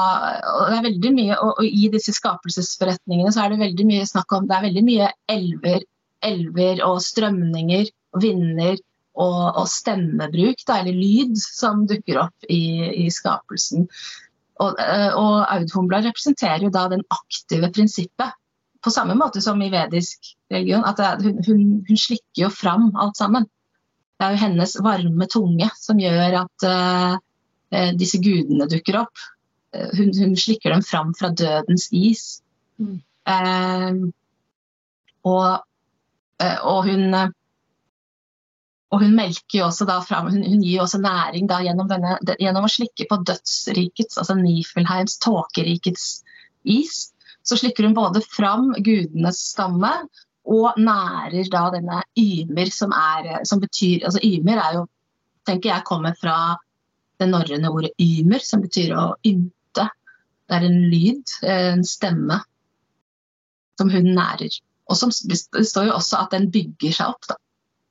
[0.50, 4.08] og det er veldig mye, og, og i disse skapelsesforretningene så er det veldig mye
[4.08, 5.86] snakk om Det er veldig mye elver,
[6.24, 8.76] elver og strømninger og vinder
[9.14, 12.60] og, og stemmebruk, da, eller lyd, som dukker opp i,
[13.06, 13.86] i skapelsen.
[14.62, 18.36] Og, eh, og Audhumla representerer jo da den aktive prinsippet.
[18.84, 20.84] På samme måte som i vedisk religion.
[20.84, 23.46] at er- hun, hun, hun slikker jo fram alt sammen.
[24.18, 29.16] Det er jo hennes varme tunge som gjør at eh, disse gudene dukker opp.
[29.74, 32.42] Hun, hun slikker dem fram fra dødens is.
[32.78, 33.00] Mm.
[33.26, 34.10] Uh,
[35.24, 35.64] og,
[36.62, 37.16] og hun
[38.94, 39.16] og hun
[40.06, 44.20] fram, hun, hun gir jo også næring da gjennom, denne, gjennom å slikke på dødsrikets,
[44.20, 46.22] altså Nifelheims, tåkerikets
[46.62, 47.10] is.
[47.42, 49.90] Så slikker hun både fram gudenes stamme
[50.44, 54.86] og nærer da denne Ymer, som, er, som betyr altså Ymer er jo,
[55.48, 56.36] tenker jeg, kommer fra
[57.20, 59.88] det norrøne ordet ymer, som betyr å ymte.
[60.44, 62.38] Det er en lyd, en stemme,
[63.80, 64.60] som hun nærer.
[64.90, 67.28] Og som, det står jo også at den bygger seg opp.
[67.30, 67.38] da.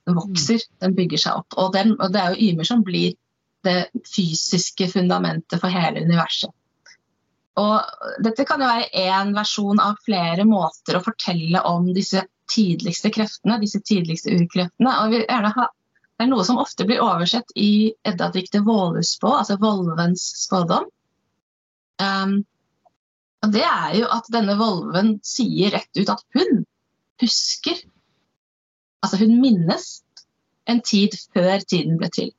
[0.08, 1.56] Den vokser, den bygger seg opp.
[1.58, 3.16] Og, den, og det er jo Ymer som blir
[3.64, 6.52] det fysiske fundamentet for hele universet.
[7.62, 13.12] Og dette kan jo være én versjon av flere måter å fortelle om disse tidligste
[13.14, 14.96] kreftene, disse tidligste urkreftene.
[15.04, 15.68] Og vi gjerne ha,
[16.18, 20.90] det er noe som ofte blir oversett i Edda-diktet 'Vålusspå', altså Volvens spådom.
[22.02, 22.42] Um,
[23.44, 26.64] og det er jo at denne volven sier rett ut at hun
[27.22, 27.80] husker
[29.04, 29.90] Altså hun minnes
[30.72, 32.32] en tid før tiden ble til.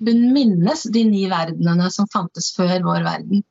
[0.00, 3.42] Hun minnes de ni verdenene som fantes før vår verden.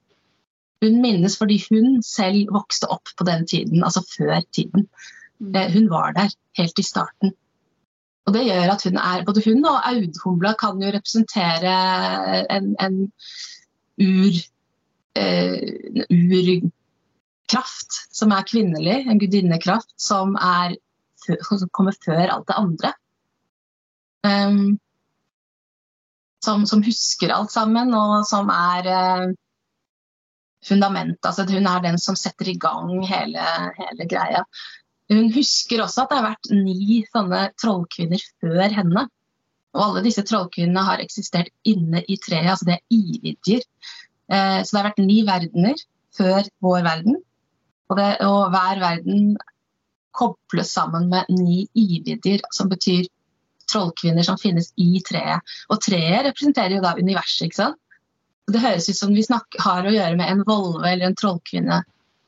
[0.82, 4.88] Hun minnes fordi hun selv vokste opp på den tiden, altså før tiden.
[5.40, 5.54] Mm.
[5.56, 7.36] Eh, hun var der helt i starten.
[8.26, 11.76] Og det gjør at hun er, Både hun og Audhumla kan jo representere
[12.56, 13.12] en, en
[14.00, 14.34] ur,
[15.18, 15.60] eh,
[16.10, 20.78] urkraft som er kvinnelig, en gudinnekraft som, er,
[21.20, 22.94] som kommer før alt det andre.
[24.28, 24.80] Um,
[26.44, 29.30] som, som, husker alt sammen, og som er uh,
[30.66, 31.26] fundamentet.
[31.26, 33.46] Altså, hun er den som setter i gang hele,
[33.80, 34.44] hele, greia.
[35.10, 39.08] Hun husker også at det har vært ni sånne trollkvinner før henne.
[39.76, 43.66] Og alle disse trollkvinnene har eksistert inne i treet, altså det er ividjer.
[44.30, 47.20] Uh, så det har vært ni verdener før vår verden.
[47.90, 49.32] Og, det, og hver verden
[50.16, 53.08] kobles sammen med ni ividjer, som betyr
[53.70, 55.46] trollkvinner som finnes i treet.
[55.70, 57.48] Og treet representerer jo da universet.
[57.48, 57.80] ikke sant?
[58.50, 61.84] Det høres ut som vi snakker, har å gjøre med en volve eller en trollkvinne.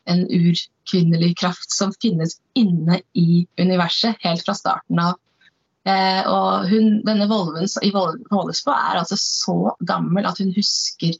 [0.09, 5.17] En urkvinnelig kraft som finnes inne i universet helt fra starten av.
[5.89, 11.15] Eh, og hun, denne volven i Vålesbå er altså så gammel at hun husker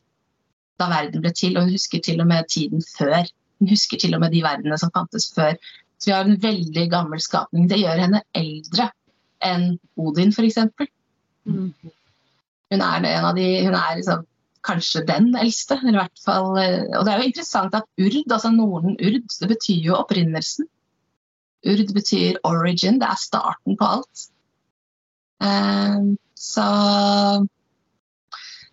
[0.81, 3.25] da verden ble til, og hun husker til og med tiden før.
[3.61, 5.57] Hun husker til og med de verdenene som fantes før.
[6.01, 7.67] Så vi har en veldig gammel skapning.
[7.69, 8.89] Det gjør henne eldre
[9.45, 10.57] enn Odin, f.eks.
[11.45, 11.69] Mm.
[12.71, 14.25] Hun er en av de Hun er liksom,
[14.65, 15.77] kanskje den eldste.
[15.85, 19.49] i hvert fall, eh, og det er jo interessant at urd, altså Norden urd, det
[19.53, 20.69] betyr jo opprinnelsen.
[21.69, 24.27] Urd betyr origin, det er starten på alt.
[25.41, 26.65] Um, så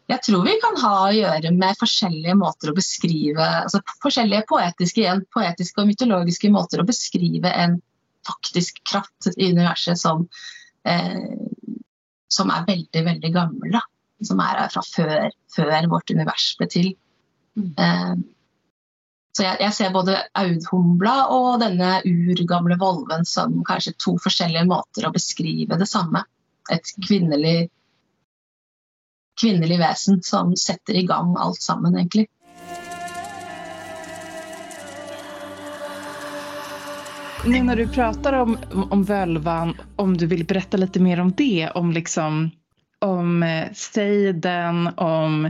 [0.08, 5.18] jeg tror vi kan ha å gjøre med forskjellige måter å beskrive altså forskjellige poetiske,
[5.34, 7.76] poetiske og mytologiske måter å beskrive en
[8.28, 10.24] faktisk kraft i universet som
[10.88, 11.36] eh,
[12.28, 13.76] som er veldig, veldig gammel.
[13.78, 13.84] Da.
[14.24, 16.90] Som er fra før, før vårt univers ble til.
[17.58, 17.70] Mm.
[17.78, 18.14] Eh,
[19.36, 25.06] så jeg, jeg, ser både Audhumla og denne urgamle volven som kanskje to forskjellige måter
[25.06, 26.24] å beskrive det samme.
[26.74, 27.68] Et kvinnelig,
[29.40, 32.26] kvinnelig vesen som setter i gang alt sammen, egentlig.
[37.46, 38.58] Nu när du prater om,
[38.90, 42.50] om völvan, om du vill berätta lite mer om det, om liksom
[42.98, 45.44] om eh, seiden, om,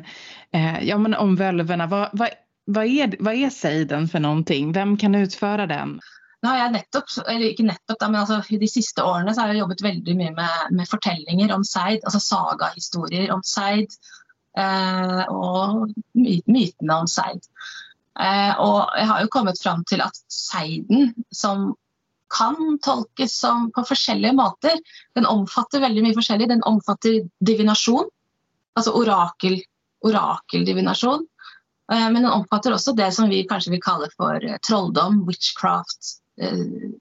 [0.52, 1.86] eh, ja, men om völvorna.
[1.86, 2.28] Vad, vad,
[2.64, 4.72] vad, är, vad seiden for någonting?
[4.72, 6.00] Hvem kan utføre den?
[6.38, 9.62] Nå har jeg nettopp, eller ikke nettopp, men altså, De siste årene så har jeg
[9.64, 13.96] jobbet veldig mye med, med fortellinger om seid, altså sagahistorier om seid.
[14.58, 17.42] Eh, og mytene om seid.
[18.18, 21.72] Eh, og jeg har jo kommet fram til at seiden, som
[22.34, 24.78] kan tolkes som på forskjellige måter.
[25.16, 26.50] Den omfatter veldig mye forskjellig.
[26.50, 28.08] Den omfatter divinasjon,
[28.78, 29.58] altså orakel,
[30.06, 31.26] orakeldivinasjon.
[31.92, 36.18] Eh, men den omfatter også det som vi kanskje vil kalle for eh, trolldom, witchcraft,
[36.42, 36.92] uh,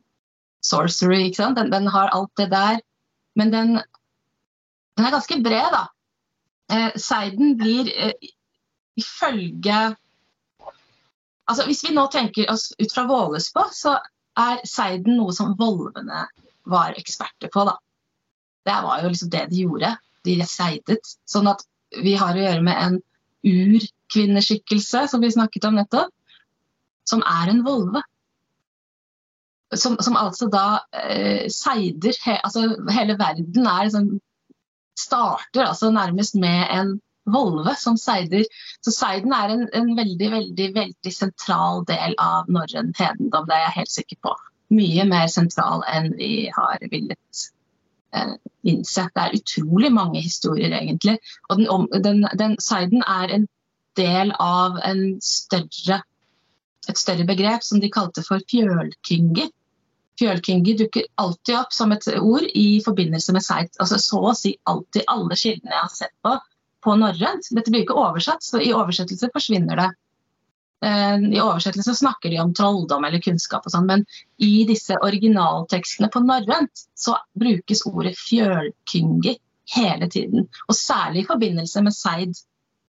[0.64, 1.28] sorcery.
[1.28, 1.60] ikke sant?
[1.60, 2.82] Den, den, har alt det der.
[3.36, 3.78] Men den,
[4.98, 5.86] den er ganske bred, da.
[6.72, 8.34] Uh, Seiden blir uh,
[8.98, 9.96] ifølge
[11.48, 13.94] Altså, hvis vi nå tenker oss ut fra Vålesbå, så
[14.36, 16.26] er seiden noe som volvene
[16.68, 17.64] var eksperter på.
[17.70, 17.78] Da.
[18.68, 19.94] Det var jo liksom det de gjorde.
[20.28, 21.14] De seidet.
[21.24, 21.64] Sånn at
[22.04, 23.00] vi har å gjøre med en
[23.48, 26.12] urkvinneskikkelse, som vi snakket om nettopp,
[27.08, 28.04] som er en volve.
[29.76, 34.14] Som, som altså da eh, seider he, altså Hele verden er liksom
[34.98, 36.94] Starter altså nærmest med en
[37.34, 38.46] volve som seider.
[38.82, 43.66] Så seiden er en, en, veldig, veldig, veldig sentral del av norrøn hedendom, det er
[43.66, 44.34] jeg helt sikker på.
[44.74, 47.44] Mye mer sentral enn vi har villet
[48.16, 48.34] eh,
[48.68, 49.08] innse.
[49.14, 51.18] Det er utrolig mange historier, egentlig.
[51.50, 53.48] Og den, den, den seiden er en
[53.98, 56.02] del av en større,
[56.88, 59.50] et større begrep som de kalte for fjølkyngi.
[60.18, 63.70] Fjølkyngi dukker alltid opp som et ord i forbindelse med seid.
[63.82, 66.34] Altså så å si alltid alle kildene jeg har sett på,
[66.84, 67.50] på norrønt.
[67.54, 69.88] Dette blir ikke oversatt, så i oversettelse forsvinner det.
[70.86, 74.06] Eh, I oversettelse snakker de om trolldom eller kunnskap, og sånn, men
[74.42, 79.38] i disse originaltekstene på norrønt så brukes ordet fjølkingi
[79.78, 80.48] hele tiden.
[80.68, 82.38] Og særlig i forbindelse med seid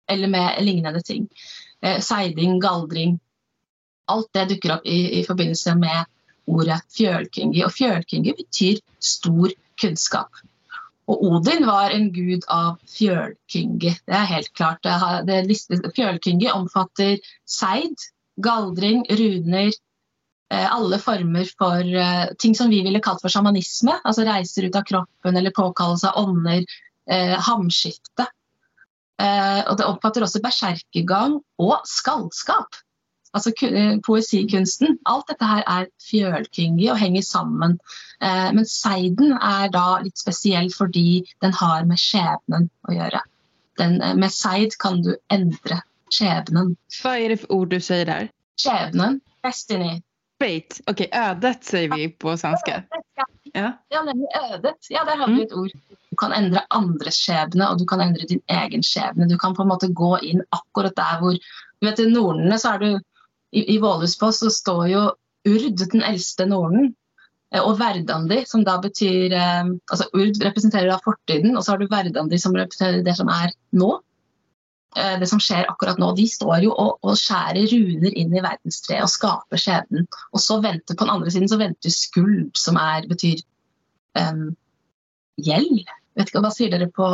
[0.08, 1.28] eller med lignende ting.
[1.84, 3.18] Eh, seiding, galdring.
[4.08, 6.08] Alt det dukker opp i, i forbindelse med
[6.49, 7.64] ordet fjølkingi.
[7.66, 10.44] Og fjølkingi betyr stor kunnskap.
[11.09, 13.94] Og Odin var en gud av fjølkingi.
[14.05, 14.84] Det er helt klart.
[15.96, 17.16] Fjølkingi omfatter
[17.49, 18.09] seid,
[18.44, 19.70] galdring, runer,
[20.53, 23.96] eh, alle former for uh, ting som vi ville kalt for sjamanisme.
[24.05, 26.66] Altså reiser ut av kroppen eller påkallelse av ånder.
[27.09, 28.28] Uh, hamskifte.
[29.18, 32.76] Og det omfatter også berserkergang og skallskap
[33.36, 34.98] altså eh, poesikunsten.
[35.08, 37.78] Alt dette her er fjølkingi og henger sammen.
[38.22, 43.22] Eh, men seiden er da litt spesiell fordi den har med skjebnen å gjøre.
[43.78, 45.82] Den, eh, med seid kan du endre
[46.14, 46.74] skjebnen.
[47.00, 48.30] Hva er det for ord du sier der?
[48.58, 49.20] Skjebnen.
[49.44, 49.98] Destiny.
[50.38, 50.82] Fate.
[50.90, 52.84] Ok, ødet sier vi på svenske
[53.54, 54.86] Ja, ja nemlig ødet.
[54.90, 55.72] Ja, der hadde vi et ord.
[56.10, 59.26] Du kan endre andres skjebne, og du kan endre din egen skjebne.
[59.30, 62.74] Du kan på en måte gå inn akkurat der hvor du vet, I Nordene så
[62.74, 62.88] er du
[63.51, 65.05] i, i Vålhusfoss så står jo
[65.49, 66.90] Urd, den eldste Norden,
[67.55, 71.80] eh, og Verdandi, som da betyr eh, altså Urd representerer da fortiden, og så har
[71.80, 73.94] du Verdandi som representerer det som er nå.
[74.96, 76.11] Eh, det som skjer akkurat nå.
[76.16, 80.09] De står jo og, og skjærer runer inn i verdenstreet og skaper skjebnen.
[80.32, 83.42] Og så venter på den andre siden så venter skuld, som er, betyr
[84.18, 84.51] um,
[85.44, 85.88] gjeld.
[86.18, 87.09] Vet ikke, Hva sier dere på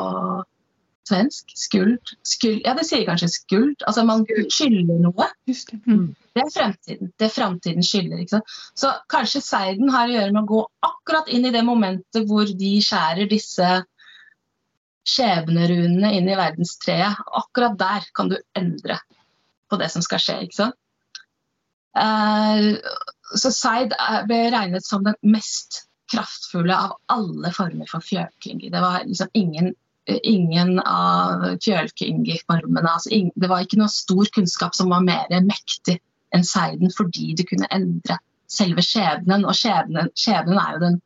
[1.09, 1.51] svensk?
[1.59, 2.15] Skuld.
[2.25, 2.63] skuld.
[2.65, 3.77] Ja, det sier kanskje skuld.
[3.85, 5.29] Altså man skylder noe.
[5.51, 5.83] Just det.
[5.85, 6.15] Mm.
[6.35, 7.11] Det er fremtiden.
[7.19, 8.41] Det er fremtiden skylder.
[8.75, 12.49] Så kanskje seiden har å gjøre med å gå akkurat inn i det momentet hvor
[12.49, 13.69] de skjærer disse
[15.07, 17.21] skjebnerunene inn i verdenstreet.
[17.39, 18.99] Akkurat der kan du endre
[19.71, 20.41] på det som skal skje.
[20.47, 20.81] ikke sant?
[21.95, 22.83] Uh,
[23.39, 23.95] så Seid
[24.27, 28.73] ble regnet som den mest kraftfulle av alle former for fjørklinger.
[28.75, 29.75] Det var liksom ingen
[30.05, 35.97] ingen av fjølkingi-formene altså, Det var ikke noe stor kunnskap som var mer mektig
[36.35, 38.19] enn seiden fordi det kunne endre
[38.51, 39.47] selve skjebnen.
[39.49, 41.01] Og skjebnen, skjebnen er jo den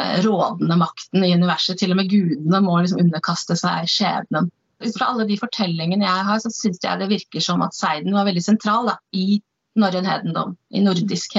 [0.00, 1.80] eh, rådende makten i universet.
[1.80, 4.50] Til og med gudene må liksom underkaste seg skjebnen.
[4.84, 8.16] Ut fra alle de fortellingene jeg har, så syns jeg det virker som at seiden
[8.16, 9.40] var veldig sentral da, i
[9.80, 10.54] norrøn hedendom.
[10.72, 11.36] I nordisk,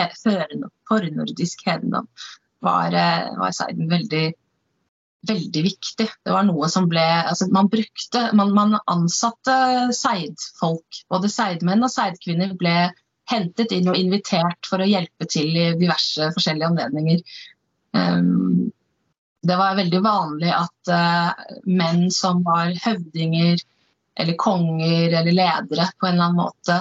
[0.89, 2.09] fornordisk hedendom
[2.65, 4.25] var, eh, var seiden veldig
[5.27, 6.07] veldig viktig.
[6.25, 9.57] Det var noe som ble altså Man brukte Man, man ansatte
[9.95, 11.03] seidfolk.
[11.11, 12.77] Både seidmenn og seidkvinner ble
[13.27, 17.23] hentet inn og invitert for å hjelpe til i diverse forskjellige anledninger.
[17.97, 18.69] Um,
[19.47, 23.59] det var veldig vanlig at uh, menn som var høvdinger
[24.17, 26.79] eller konger eller ledere på en eller annen måte,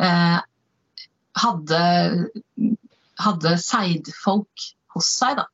[0.00, 0.38] uh,
[1.36, 1.82] hadde,
[3.26, 5.42] hadde seidfolk hos seg.
[5.42, 5.50] da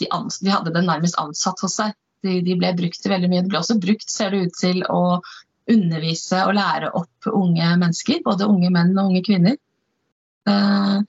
[0.00, 1.94] de, de, hadde det nærmest ansatt hos seg.
[2.24, 3.44] De, de, ble brukt til veldig mye.
[3.44, 5.20] Det ble også brukt, ser det ut til, å
[5.70, 8.24] undervise og lære opp unge mennesker.
[8.26, 9.56] Både unge menn og unge kvinner.
[10.48, 11.00] Uh,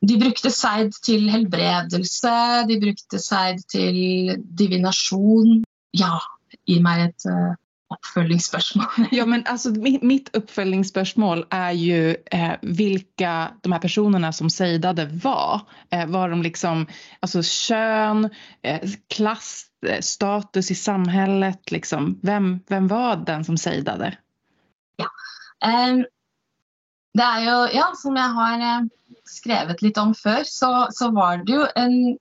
[0.00, 2.36] de brukte seid til helbredelse,
[2.68, 5.58] de brukte seid til divinasjon.
[5.96, 6.14] Ja,
[6.68, 7.26] gi meg et
[7.90, 8.86] oppfølgingsspørsmål.
[9.10, 9.70] ja, men alltså,
[10.02, 15.60] mitt uppföljningsspörsmål är ju eh, vilka de här personerna som sejdade var.
[15.90, 16.86] Eh, var de liksom,
[17.20, 18.30] alltså kön,
[18.62, 22.20] eh, klass, eh, status i samhället, liksom.
[22.22, 24.16] Vem, vem var den som sejdade?
[24.96, 25.06] Ja,
[25.90, 26.04] um,
[27.14, 28.88] det er jo, ja, som jeg har eh,
[29.26, 32.18] skrevet litt om før, så, så var det jo en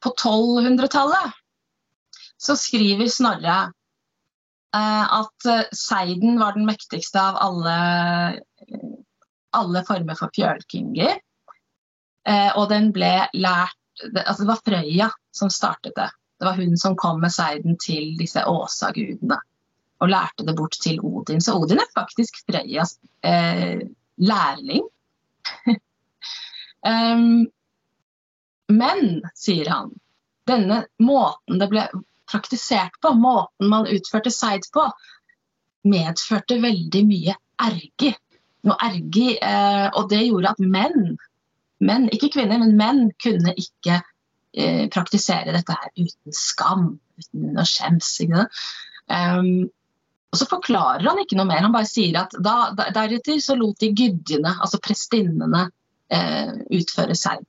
[0.00, 1.36] På 1200-tallet
[2.40, 3.72] så skriver Snorre
[4.78, 7.76] at eh, seiden var den mektigste av alle,
[9.56, 11.18] alle former for fjølkinger.
[12.28, 15.06] Eh, og den ble lært altså Det var Frøya
[15.36, 16.08] som startet det.
[16.40, 19.36] Det var hun som kom med seiden til disse åsagudene
[20.00, 21.42] og lærte det bort til Odin.
[21.44, 23.82] Så Odin er faktisk Frøyas eh,
[24.16, 24.86] lærling.
[26.88, 27.44] um,
[28.72, 29.92] men, sier han,
[30.48, 31.84] denne måten det ble
[32.30, 34.86] praktisert på, måten man utførte seid på,
[35.90, 38.12] medførte veldig mye ergi.
[38.68, 41.14] Noe ergi eh, og det gjorde at menn,
[41.80, 44.00] menn, ikke kvinner, men menn kunne ikke
[44.52, 48.16] eh, praktisere dette her uten skam, uten å skjems.
[49.10, 49.70] Um,
[50.30, 53.80] og så forklarer han ikke noe mer, han bare sier at da, deretter så lot
[53.82, 55.64] de gyddene, altså prestinnene,
[56.12, 57.48] eh, utføre seid.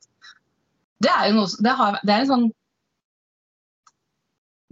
[1.02, 2.50] Det er jo noe, det, har, det er en sånn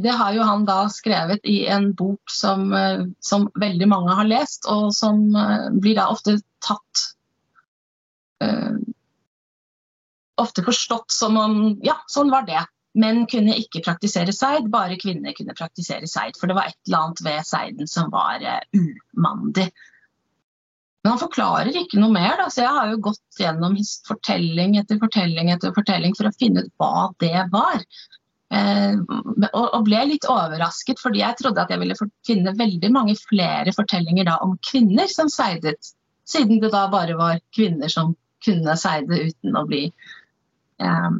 [0.03, 4.29] det har jo han da skrevet i en bok som, eh, som veldig mange har
[4.29, 7.07] lest, og som eh, blir da ofte tatt
[8.45, 8.77] uh,
[10.41, 12.63] Ofte forstått som om Ja, sånn var det.
[12.97, 16.39] Menn kunne ikke praktisere seid, bare kvinner kunne praktisere seid.
[16.41, 18.87] For det var et eller annet ved seiden som var uh,
[19.17, 19.69] umandig.
[21.03, 23.77] Men han forklarer ikke noe mer, da, så jeg har jo gått gjennom
[24.09, 27.85] fortelling etter fortelling etter fortelling for å finne ut hva det var.
[28.51, 28.97] Eh,
[29.55, 31.97] og, ble litt overrasket, fordi jeg trodde at jeg ville
[32.27, 35.93] finne veldig mange flere fortellinger da om kvinner som seidet,
[36.27, 39.87] siden det da bare var kvinner som kunne seide uten å bli
[40.83, 41.11] eh,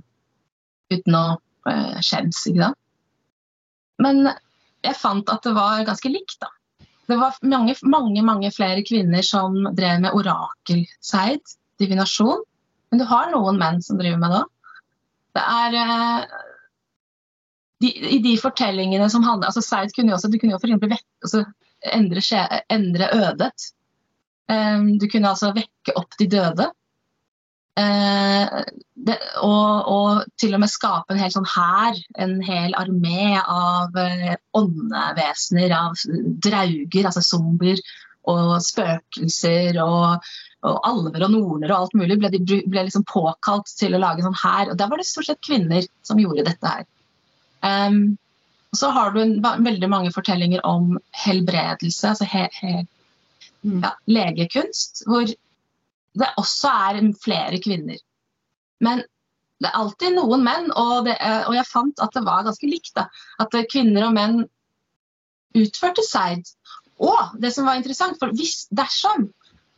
[0.91, 1.25] Uten å
[1.71, 2.79] eh, skjems, ikke sant.
[4.03, 4.25] Men
[4.83, 6.49] jeg fant at det var ganske likt, da.
[7.07, 12.43] Det var mange, mange, mange flere kvinner som drev med orakelseid, divinasjon.
[12.91, 14.51] Men du har noen menn som driver med det òg.
[15.39, 16.41] Det er eh,
[17.81, 20.69] de, I de fortellingene som handler altså Seid kunne jo også, du kunne jo for
[20.69, 21.45] eksempel altså,
[21.97, 23.71] endre, skje, endre ødet.
[24.51, 26.69] Um, du kunne altså vekke opp de døde.
[27.81, 28.61] Uh,
[29.07, 29.17] det,
[29.47, 34.35] og, og, til og med skape en hel sånn hær, en hel armé av uh,
[34.61, 35.97] åndevesener, av
[36.45, 37.81] drauger, altså zombier
[38.29, 40.27] og spøkelser og,
[40.67, 44.21] og alver og norner og alt mulig ble, de, ble liksom påkalt til å lage
[44.21, 44.73] en sånn hær.
[44.73, 46.85] Og der var det stort sett kvinner som gjorde dette her.
[47.67, 48.19] Um,
[48.77, 52.75] så har du en, veldig mange fortellinger om helbredelse, altså he, he,
[53.67, 53.81] mm.
[53.83, 57.99] ja, legekunst, hvor det også er flere kvinner.
[58.81, 59.03] Men
[59.61, 62.95] det er alltid noen menn, og, det, og jeg fant at det var ganske likt.
[62.97, 63.09] Da.
[63.43, 64.39] At kvinner og menn
[65.59, 66.49] utførte seid.
[67.01, 69.29] Og det som var interessant, for hvis, dersom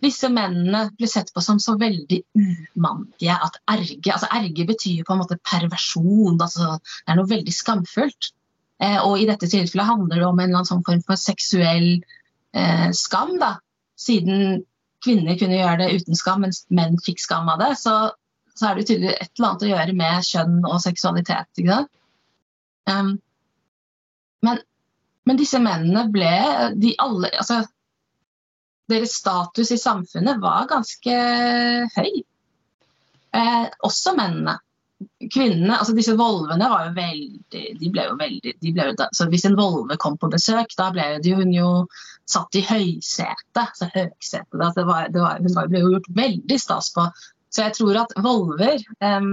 [0.03, 5.15] disse mennene blir sett på som så veldig umandige at erge altså Erge betyr på
[5.15, 6.41] en måte perversjon.
[6.41, 8.33] altså Det er noe veldig skamfullt.
[8.83, 12.89] Eh, og i dette tilfellet handler det om en eller sånn form for seksuell eh,
[12.99, 13.37] skam.
[13.43, 13.55] da,
[14.01, 14.65] Siden
[15.03, 18.11] kvinner kunne gjøre det uten skam, mens menn fikk skam av det, så
[18.55, 21.49] så er det tydelig et eller annet å gjøre med kjønn og seksualitet.
[21.57, 21.93] ikke sant?
[22.91, 23.13] Um,
[24.43, 24.59] men,
[25.29, 26.33] men, disse mennene ble
[26.83, 27.63] de alle, altså,
[28.91, 31.16] Deres status i samfunnet var ganske
[31.97, 32.12] høy.
[33.33, 34.59] Eh, også mennene.
[35.03, 39.47] Kvinnene, altså Disse volvene var jo veldig de ble jo veldig, ble jo, så Hvis
[39.49, 41.70] en volve kom på besøk, da ble hun jo
[42.30, 43.64] satt i høysete.
[43.78, 47.09] Så høysete det var, det var, Hun ble jo gjort veldig stas på
[47.53, 49.26] så jeg tror at volver eh,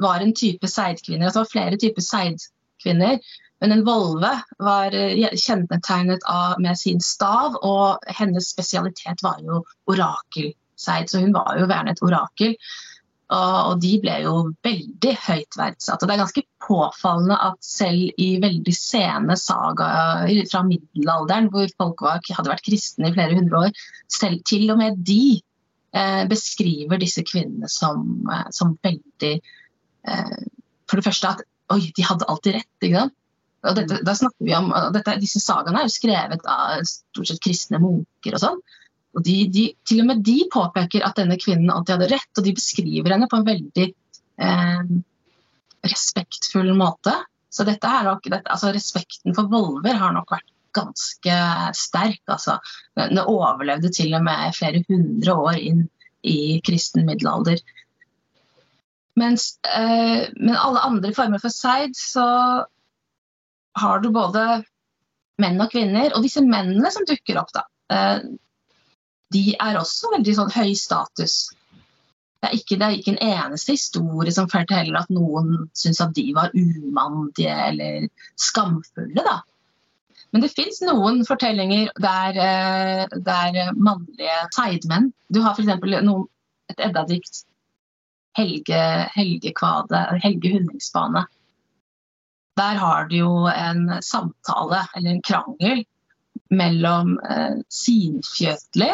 [0.00, 1.28] var en type seidkvinner.
[1.28, 3.20] Altså det var flere typer seidkvinner.
[3.62, 4.32] Men en volve
[4.62, 11.10] var eh, kjennetegnet av, med sin stav, og hennes spesialitet var jo orakelseid.
[11.10, 12.54] Så hun var jo gjerne et orakel.
[13.28, 16.00] Og, de ble jo veldig høyt verdsatt.
[16.00, 22.06] Og det er ganske påfallende at selv i veldig sene sagaer fra middelalderen, hvor folk
[22.06, 25.42] var, hadde vært kristne i flere hundre år, selv til og med de
[25.96, 29.30] Eh, beskriver disse kvinnene som, eh, som veldig
[30.04, 30.40] eh,
[30.88, 31.40] For det første at
[31.72, 32.68] oi, de hadde alltid rett.
[33.62, 34.04] Dette, mm.
[34.06, 38.36] da snakker vi om, dette, Disse sagaene er jo skrevet av stort sett kristne munker
[38.36, 38.60] og sånn.
[39.16, 42.46] Og de, de, til og med de påpeker at denne kvinnen alltid hadde rett, og
[42.46, 44.92] de beskriver henne på en veldig eh,
[45.88, 47.14] respektfull måte.
[47.50, 51.38] Så dette er nok, dette, altså respekten for volver har nok vært ganske
[51.74, 52.20] sterk.
[52.30, 52.58] Altså.
[52.98, 55.86] Den overlevde til og med flere hundre år inn
[56.26, 57.62] i kristen middelalder.
[59.18, 62.26] Mens, eh, men alle andre former for seid, så
[63.76, 64.44] har du både
[65.42, 66.12] menn og kvinner.
[66.14, 67.64] Og disse mennene som dukker opp, da,
[67.94, 68.20] eh,
[69.34, 71.38] de er også veldig sånn høy status.
[72.38, 76.14] Det er, ikke, det er ikke en eneste historie som forteller at noen syns at
[76.14, 78.06] de var umandige eller
[78.38, 79.24] skamfulle.
[79.26, 79.40] da.
[80.30, 85.68] Men det fins noen fortellinger der, eh, der mannlige seidmenn Du har f.eks.
[86.68, 87.42] et eddadikt,
[88.36, 88.82] Helge,
[89.16, 91.24] Helgekvade, Helge Hundingsbane.
[92.58, 95.84] Der har du jo en samtale, eller en krangel,
[96.50, 98.90] mellom eh, Sinfjøtli,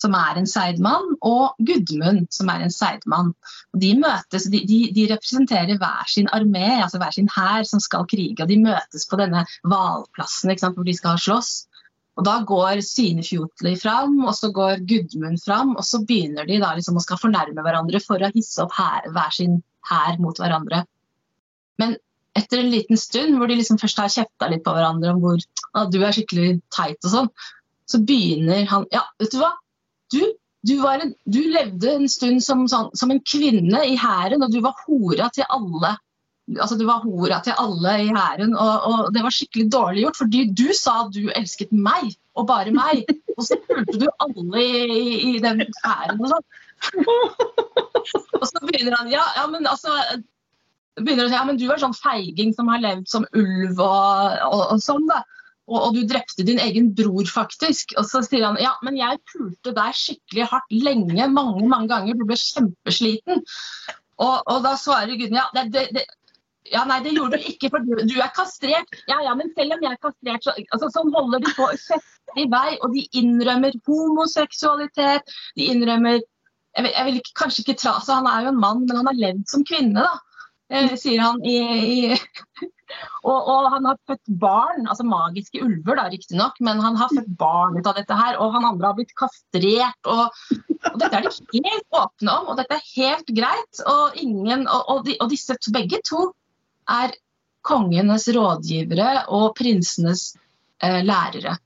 [0.00, 3.34] som er en seidmann, og Gudmund, som er en seidmann.
[3.76, 8.08] De møtes, de, de, de, representerer hver sin armé, altså hver sin hær som skal
[8.08, 8.40] krige.
[8.40, 11.52] og De møtes på denne hvalplassen hvor de skal slåss.
[12.18, 15.76] Og Da går Synefjotli fram, og så går Gudmund fram.
[15.76, 19.06] Og så begynner de da liksom å skal fornærme hverandre for å hisse opp her,
[19.14, 20.82] hver sin hær mot hverandre.
[21.80, 21.96] Men
[22.40, 25.40] etter en liten stund hvor de liksom først har kjefta litt på hverandre om hvor
[25.74, 27.32] ah, du er skikkelig teit og sånn,
[27.90, 29.54] så begynner han Ja, vet du hva?
[30.10, 30.20] Du,
[30.66, 34.60] du, en, du levde en stund som, sånn, som en kvinne i hæren, og du
[34.64, 35.94] var hora til alle.
[36.58, 40.18] Altså, du var hora til alle i hæren, og, og, det var skikkelig dårlig gjort.
[40.18, 43.04] Fordi du sa at du elsket meg, og bare meg.
[43.36, 46.50] Og så fulgte du alle i, i den hæren og sånn.
[48.40, 49.92] Og så begynner han Ja, ja men altså
[51.04, 54.40] begynner å si, ja, men du er sånn feiging som har levd som ulv og,
[54.46, 55.06] og, sånn.
[55.10, 55.22] da.
[55.70, 57.94] og, og, du drepte din egen bror, faktisk.
[58.00, 62.18] Og så sier han ja, men jeg pulte deg skikkelig hardt lenge, mange mange ganger.
[62.18, 63.44] Du ble kjempesliten.
[64.20, 66.06] Og, og da svarer Gudny ja, det, det, det,
[66.70, 68.98] ja, nei, det gjorde du ikke, for du, du, er kastrert.
[69.08, 71.70] Ja, ja, men selv om jeg er kastrert, så altså, sånn holder de på
[72.38, 72.74] i vei.
[72.84, 75.32] Og de innrømmer homoseksualitet.
[75.56, 76.20] De innrømmer
[76.76, 79.08] jeg vil, jeg vil kanskje ikke tra, så Han er jo en mann, men han
[79.10, 80.29] har levd som kvinne, da,
[81.00, 82.18] sier han i, i
[83.28, 87.30] og, og, han har født barn, altså magiske ulver da, riktignok, men han har født
[87.40, 88.38] barn ut av dette her.
[88.42, 90.10] Og han andre har blitt kastrert.
[90.10, 90.28] Og,
[90.92, 93.82] og dette er de helt åpne om, og dette er helt greit.
[93.86, 96.30] Og, ingen, og, de, og disse begge to
[96.90, 97.14] er
[97.66, 100.30] kongenes rådgivere og prinsenes
[100.82, 101.58] eh, lærere.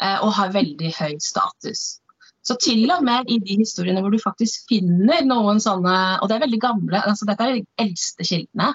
[0.00, 1.99] Eh, og har veldig høy status.
[2.50, 6.36] Så til og med i de historiene hvor du faktisk finner noen sånne Og det
[6.36, 8.72] er veldig gamle, altså dette er de eldste kildene.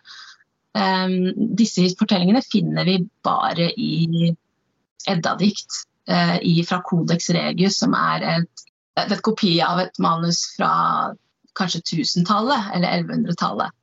[0.75, 1.15] Um,
[1.59, 4.29] disse fortellingene finner vi bare i
[5.07, 8.65] Edda-dikt uh, fra Codex Regius, som er et,
[8.99, 10.71] et, kopi av et manus fra
[11.55, 13.75] kanskje 1000-tallet eller 1100-tallet.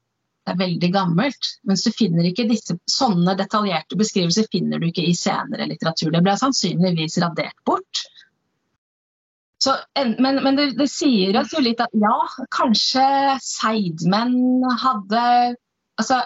[0.43, 1.53] Det er veldig gammelt.
[1.69, 6.11] Mens du finner ikke disse sånne detaljerte beskrivelser finner du ikke i senere litteratur.
[6.13, 8.05] Det ble sannsynligvis radert bort.
[9.63, 12.15] Så, men, men det, det, sier oss jo litt at ja,
[12.55, 13.05] kanskje
[13.45, 15.25] seidmenn hadde
[16.01, 16.23] Altså,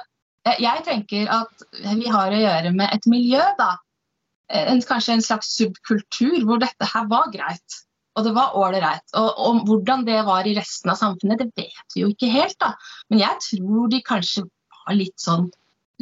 [0.63, 1.65] jeg tenker at
[1.99, 3.75] vi har å gjøre med et miljø, da.
[4.47, 7.81] En, kanskje en slags subkultur hvor dette her var greit.
[8.17, 9.05] Og det var ålreit.
[9.19, 12.57] Og, og, hvordan det var i resten av samfunnet, det vet vi jo ikke helt,
[12.63, 12.73] da.
[13.11, 14.47] Men jeg tror de kanskje
[14.79, 15.51] var litt sånn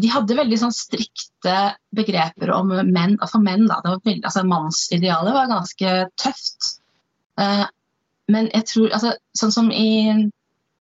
[0.02, 1.56] De hadde veldig sånn strikte
[1.94, 3.16] begreper om menn.
[3.22, 3.80] Altså menn, da.
[3.86, 6.74] Veldig, altså Mannsidealet var ganske tøft.
[7.40, 7.64] Uh,
[8.32, 10.12] men jeg tror altså, Sånn som i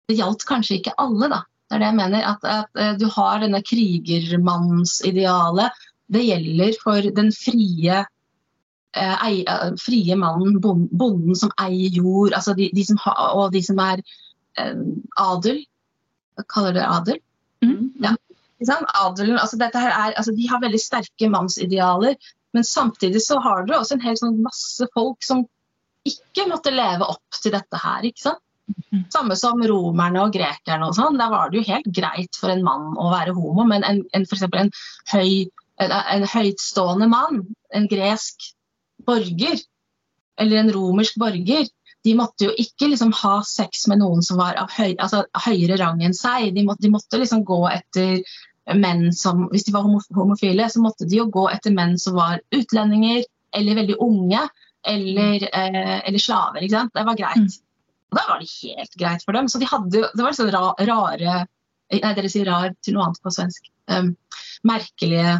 [0.09, 1.41] Det gjaldt kanskje ikke alle, da.
[1.69, 2.21] Det er det jeg mener.
[2.25, 5.71] At, at eh, du har denne krigermannsidealet.
[6.09, 7.99] Det gjelder for den frie,
[8.97, 13.53] eh, ei, eh, frie mannen, bonden som eier jord, altså de, de som ha, og
[13.53, 14.01] de som er
[14.57, 14.81] eh,
[15.21, 15.61] adel.
[16.39, 17.19] Hva kaller det adel?
[17.67, 17.93] Mm.
[18.07, 18.15] Ja.
[19.05, 22.17] Adelen, altså dette her er, altså de har veldig sterke mannsidealer,
[22.57, 25.45] men samtidig så har du også en hel sånn masse folk som
[26.11, 28.07] ikke måtte leve opp til dette her.
[28.09, 28.45] ikke sant?
[29.13, 31.17] Samme som romerne og grekerne og sånn.
[31.21, 34.27] Der var det jo helt greit for en mann å være homo, men en, en,
[34.29, 34.71] for en,
[35.13, 35.49] høy,
[35.81, 37.43] en, en høytstående mann,
[37.75, 38.51] en gresk
[39.09, 39.61] borger,
[40.39, 41.69] eller en romersk borger,
[42.07, 45.81] de måtte jo ikke liksom ha sex med noen som var av høy, altså, høyere
[45.81, 46.53] rang enn seg.
[46.55, 48.23] De måtte, de måtte liksom gå etter
[48.77, 52.43] menn som Hvis de var homofile, så måtte de jo gå etter menn som var
[52.53, 53.23] utlendinger
[53.57, 54.43] eller veldig unge
[54.89, 56.65] eller, eh, eller slaver.
[56.65, 56.95] ikke sant?
[56.95, 57.45] Det var greit.
[57.45, 57.65] Mm.
[58.09, 59.49] Og da var det helt greit for dem.
[59.49, 61.45] Så de hadde, det var sånn rare
[61.89, 63.71] Nei, dere sier rar til noe annet på svensk.
[63.89, 64.11] Um,
[64.69, 65.39] merkelige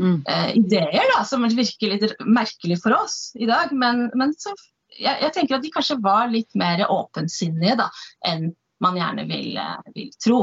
[0.00, 0.24] mm.
[0.26, 3.70] uh, ideer da, som virker litt merkelig for oss i dag.
[3.70, 4.50] Men, men så,
[4.90, 7.86] jeg, jeg, tenker at de kanskje var litt mer åpensinnige da,
[8.26, 8.50] enn
[8.82, 10.40] man gjerne vil, uh, vil tro.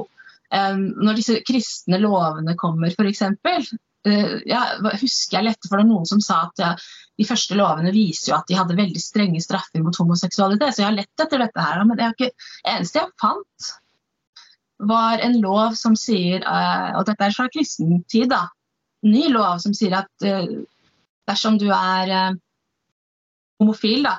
[0.56, 3.74] Um, når disse kristne lovene kommer, f.eks.,
[4.04, 4.60] ja,
[4.98, 6.70] husker jeg lette for det noen som sa at ja,
[7.22, 10.74] de første lovene viser jo at de hadde veldig strenge straffer mot homoseksualitet.
[10.74, 11.84] Så jeg har lett etter dette her.
[11.86, 12.32] Men det
[12.66, 13.72] eneste jeg fant,
[14.90, 18.48] var en lov som sier uh, Og dette er fra kristen tid, da.
[19.06, 20.48] Ny lov som sier at uh,
[21.30, 22.40] dersom du er
[23.62, 24.16] homofil, da,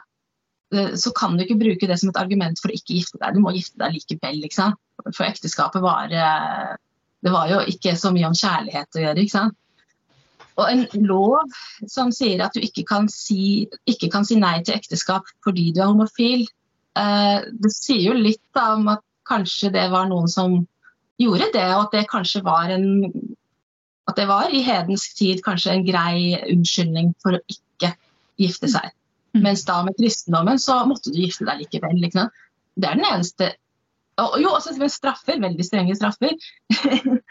[0.97, 3.35] så kan du ikke bruke det som et argument for å ikke gifte deg.
[3.35, 4.39] Du må gifte deg likevel.
[4.45, 4.76] Liksom.
[5.11, 9.24] For ekteskapet var Det var jo ikke så mye om kjærlighet å gjøre.
[9.26, 9.59] ikke sant?
[10.62, 11.54] Og en lov
[11.90, 15.82] som sier at du ikke kan si, ikke kan si nei til ekteskap fordi du
[15.82, 16.46] er homofil,
[16.99, 20.61] eh, det sier jo litt om at kanskje det var noen som
[21.20, 22.88] gjorde det, og at det kanskje var en
[24.11, 27.92] at det var i hedensk tid kanskje en grei unnskyldning for å ikke
[28.41, 28.91] gifte seg.
[29.32, 29.45] Mm.
[29.46, 32.00] Mens da med kristendommen så måtte du gifte deg likevel.
[32.03, 32.32] Liksom.
[32.74, 33.53] Det er den eneste
[34.20, 35.38] og Jo, også med straffer.
[35.41, 36.34] Veldig strenge straffer.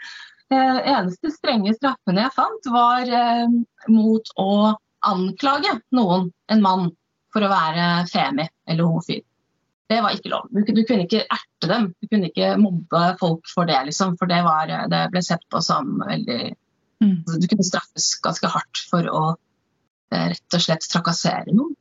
[0.52, 3.52] Eh, eneste strenge straffene jeg fant, var eh,
[3.88, 4.52] mot å
[5.08, 6.90] anklage noen, en mann,
[7.32, 9.22] for å være femi eller homofil.
[9.88, 10.50] Det var ikke lov.
[10.52, 11.86] Du, du, kunne ikke erte dem.
[12.00, 14.16] Du kunne ikke mobbe folk for det, liksom.
[14.20, 16.40] For det, var, det ble sett på som veldig
[17.04, 17.16] mm.
[17.28, 21.76] Du kunne straffes ganske hardt for å eh, rett og slett trakassere noen.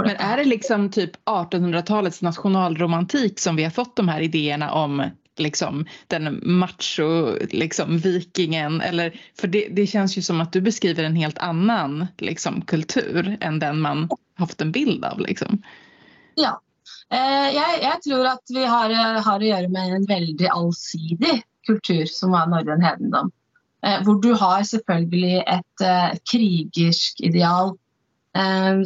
[0.00, 5.02] Men er det liksom typ 1800-tallets nasjonalromantikk som vi har fått de her ideene om
[5.38, 8.80] liksom, den macho liksom, vikingen?
[8.80, 13.36] Eller, för det, det känns ju som att du beskriver en helt annan liksom, kultur
[13.40, 15.20] än den man har fått en bild av.
[15.20, 15.62] Liksom.
[16.34, 16.60] Ja.
[17.10, 22.06] Eh, jeg, jeg, tror at vi har, har, å gjøre med en veldig allsidig kultur
[22.06, 23.32] som var norrøn hedendom.
[23.86, 27.74] Eh, hvor du har selvfølgelig et, eh, krigersk ideal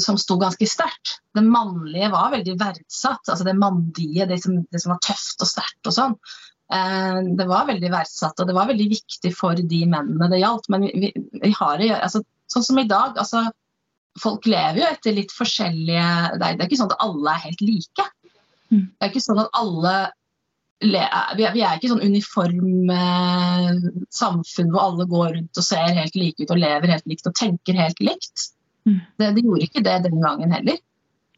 [0.01, 1.19] som sto ganske sterkt.
[1.37, 3.29] Det mannlige var veldig verdsatt.
[3.29, 6.15] altså Det mandige, det som, det som var tøft og sterkt og sånn.
[6.73, 10.71] Eh, det var veldig verdsatt, og det var veldig viktig for de mennene det gjaldt.
[10.73, 11.12] Men vi,
[11.43, 13.19] vi, har det altså, sånn som i dag.
[13.21, 13.47] altså
[14.23, 18.05] Folk lever jo etter litt forskjellige Det er, ikke sånn at alle er helt like.
[18.71, 18.85] Mm.
[18.87, 19.97] Det er ikke sånn at alle
[20.85, 22.91] vi er, ikke sånn uniform
[24.12, 27.37] samfunn hvor alle går rundt og ser helt like ut og lever helt likt og
[27.39, 28.51] tenker helt likt.
[28.85, 29.01] Mm.
[29.20, 30.81] Det, de gjorde ikke det den gangen heller.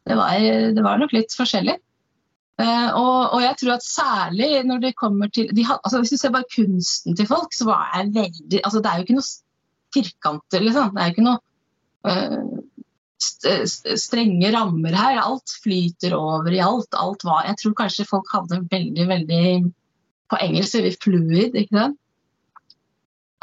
[0.07, 1.77] Det var, det var nok litt forskjellig.
[2.57, 6.17] Uh, og, og, jeg tror at særlig når det kommer til de, altså Hvis du
[6.17, 9.27] ser bare kunsten til folk, så var jeg veldig altså Det er jo ikke noe
[9.93, 10.89] firkanter, liksom.
[10.95, 11.37] Det er jo ikke noe
[12.09, 12.87] uh,
[13.21, 15.19] st strenge rammer her.
[15.21, 16.97] Alt flyter over i alt.
[16.97, 19.45] alt var, jeg tror kanskje folk hadde veldig, veldig
[20.27, 22.01] På engelsk sier vi fluid, ikke sant?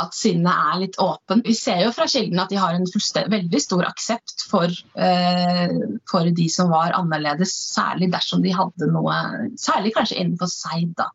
[0.02, 1.42] At sinnet er litt åpen.
[1.46, 2.86] Vi ser jo fra kildene at de har en
[3.30, 4.66] veldig stor aksept for,
[4.98, 5.74] eh,
[6.10, 9.14] for, de som var annerledes, særlig dersom de hadde noe
[9.60, 11.08] Særlig kanskje innenfor seg, da.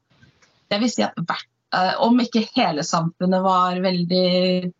[0.72, 4.72] Det vil si at eh, om ikke hele samfunnet var veldig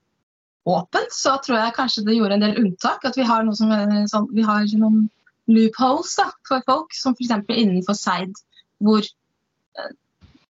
[0.70, 3.04] åpent, så tror jeg kanskje det gjorde en del unntak.
[3.04, 3.74] At vi har, noe som,
[4.12, 5.10] sånn, vi har noen
[5.50, 7.36] loopholes da, for folk, som f.eks.
[7.50, 8.38] innenfor Seid,
[8.80, 9.92] hvor eh,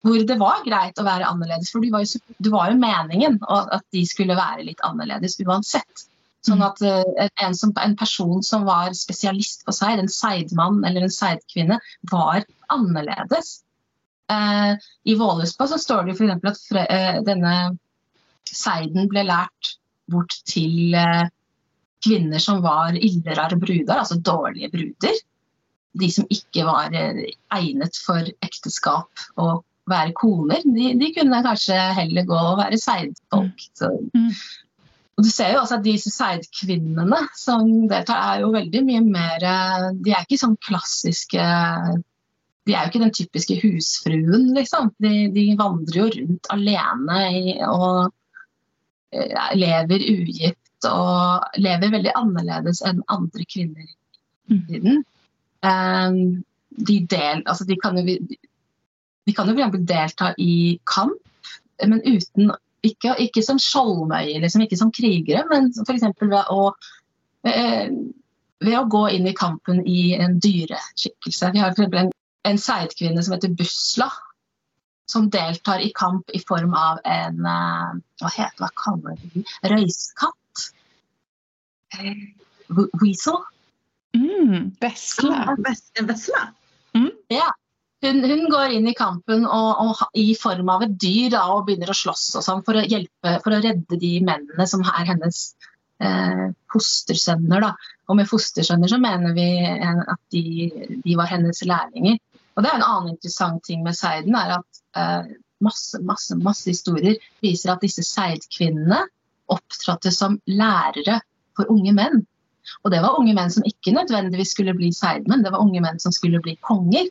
[0.05, 1.71] hvor det var greit å være annerledes.
[1.73, 6.05] For det var jo, det var jo meningen at de skulle være litt annerledes uansett.
[6.45, 6.67] Sånn mm.
[6.67, 11.15] at uh, en, som, en, person som var spesialist på seid, en seidmann eller en
[11.15, 11.81] seidkvinne,
[12.13, 13.63] var annerledes.
[14.33, 16.45] Eh, I Vålespa så står det f.eks.
[16.49, 17.55] at fre, eh, denne
[18.49, 19.75] seiden ble lært
[20.13, 20.97] bort til
[22.05, 25.21] kvinner som var illere bruder, altså dårlige bruder.
[25.97, 30.65] De som ikke var egnet for ekteskap og være koner.
[30.65, 33.67] De, de, kunne kanskje heller gå og være seidfolk.
[34.15, 34.31] Mm.
[35.15, 39.45] Og du ser jo også at disse seidkvinnene som deltar, er jo veldig mye mer
[40.01, 41.45] De er ikke sånn klassiske
[42.67, 44.91] De er jo ikke den typiske husfruen, liksom.
[45.05, 48.09] De, de vandrer jo rundt alene i, og
[49.13, 55.05] eh, lever ugift og lever veldig annerledes enn andre kvinner i tiden.
[55.05, 55.05] Mm.
[55.65, 56.17] Um,
[56.77, 58.17] de, del, altså de kan jo
[59.27, 59.79] de kan jo f.eks.
[59.89, 61.21] delta i kamp,
[61.83, 62.53] men uten
[62.85, 66.05] ikke, ikke som skjoldmøyer, liksom, ikke som krigere, men f.eks.
[66.21, 66.61] ved å
[67.49, 67.89] eh,
[68.65, 71.51] ved å gå inn i kampen i en dyreskikkelse.
[71.55, 71.97] Vi har f.eks.
[72.03, 72.13] en,
[72.49, 74.11] en seidkvinne som heter Busla,
[75.11, 77.91] som deltar i kamp i form av en uh,
[78.23, 80.63] Hva heter hva kaller de Røyskatt?
[81.99, 82.25] Eh,
[83.03, 83.43] weasel?
[84.17, 85.43] Mm, vesle.
[86.09, 86.47] Vesle?
[86.97, 87.11] Mm.
[87.35, 87.51] Ja.
[88.05, 91.65] Hun, hun, går inn i kampen og, og, i form av et dyr da, og
[91.69, 95.09] begynner å slåss og sånn for å hjelpe, for å redde de mennene som er
[95.09, 95.39] hennes
[96.05, 97.65] eh, fostersønner.
[97.65, 97.71] Da.
[98.13, 100.45] Og med fostersønner så mener vi at de,
[100.99, 102.21] de, var hennes lærlinger.
[102.55, 105.33] Og det er en annen interessant ting med Seiden, er at eh,
[105.65, 109.01] masse, masse, masse historier viser at disse seidkvinnene
[109.55, 111.23] opptrådte som lærere
[111.57, 112.27] for unge menn.
[112.85, 116.01] Og det var unge menn som ikke nødvendigvis skulle bli seidmenn, det var unge menn
[116.01, 117.09] som skulle bli konger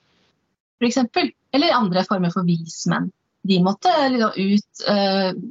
[0.84, 1.34] f.eks.
[1.54, 3.12] Eller andre former for vismenn.
[3.44, 5.44] De måtte liksom ut uh,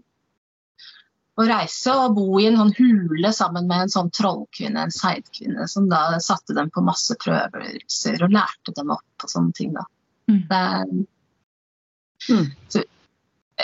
[1.41, 5.65] og reise og bo i en sånn hule sammen med en sånn trollkvinne, en seidkvinne,
[5.71, 9.73] som da satte dem på masse prøvelser og lærte dem opp og sånne ting.
[9.77, 9.87] da.
[10.29, 10.43] Mm.
[10.51, 10.63] Det,
[12.29, 12.47] mm.
[12.75, 12.85] Så,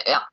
[0.08, 0.24] ja.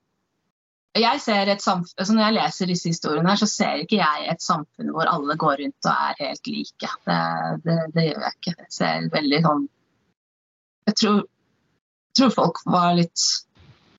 [0.95, 4.29] Jeg ser et samfunn, altså Når jeg leser disse historiene, her, så ser ikke jeg
[4.31, 6.91] et samfunn hvor alle går rundt og er helt like.
[7.09, 7.17] Det,
[7.65, 8.53] det, det gjør jeg ikke.
[8.61, 9.65] Jeg ser veldig sånn
[10.85, 11.25] jeg tror,
[12.17, 13.25] tror, folk var litt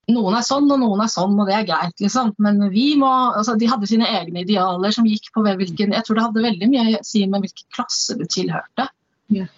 [0.07, 2.29] Noen er sånn, og noen er sånn, og det er greit, liksom.
[2.39, 6.19] Men vi må altså, De hadde sine egne idealer som gikk på hvilken Jeg tror
[6.19, 8.87] det hadde veldig mye å si med hvilken klasse du tilhørte.
[9.35, 9.51] Yeah.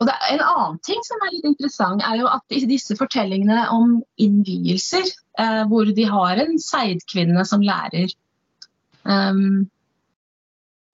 [0.00, 3.64] Og det, En annen ting som er litt interessant, er jo at i disse fortellingene
[3.74, 5.08] om innvielser,
[5.40, 8.12] eh, hvor de har en seidkvinne som lærer
[9.02, 9.64] um,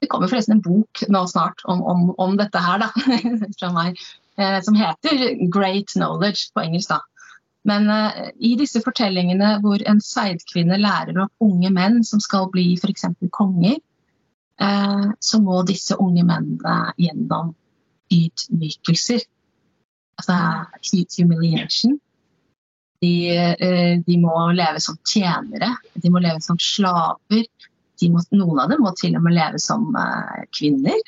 [0.02, 2.90] Det kommer forresten en bok nå snart om, om, om dette her, da,
[3.58, 4.00] fra meg.
[4.36, 6.88] Eh, som heter 'Great Knowledge' på engelsk.
[6.88, 7.00] da.
[7.64, 12.72] Men uh, i disse fortellingene hvor en seidkvinne lærer opp unge menn som skal bli
[12.74, 13.04] f.eks.
[13.30, 13.76] konger,
[14.62, 17.52] uh, så må disse unge mennene gjennom
[18.10, 19.22] ydmykelser.
[20.18, 20.38] Altså
[21.18, 22.00] humiliation.
[23.02, 23.14] De,
[24.06, 27.46] de, må leve som tjenere, de må leve som slaver.
[28.02, 29.88] Må, noen av dem må til og med leve som
[30.54, 31.00] kvinner.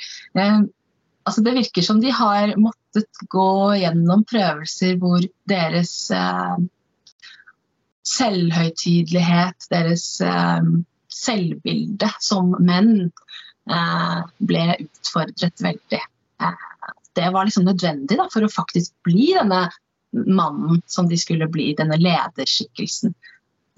[1.25, 6.57] Altså det virker som de har måttet gå gjennom prøvelser hvor deres eh,
[8.05, 10.69] selvhøytidelighet, deres eh,
[11.09, 13.09] selvbilde som menn,
[13.71, 16.03] eh, ble utfordret veldig.
[16.45, 16.69] Eh,
[17.17, 19.69] det var liksom nødvendig da, for å faktisk bli denne
[20.13, 23.15] mannen som de skulle bli, denne lederskikkelsen.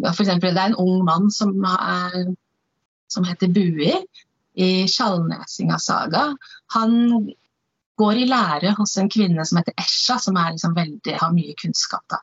[0.03, 2.35] For eksempel, det er en ung mann som, er,
[3.13, 3.95] som heter Bui
[4.57, 6.31] i Skjalnesinga saga.
[6.75, 6.95] Han
[8.01, 12.05] går i lære hos en kvinne som heter Esha, som liksom veldig, har mye kunnskap.
[12.13, 12.21] Da.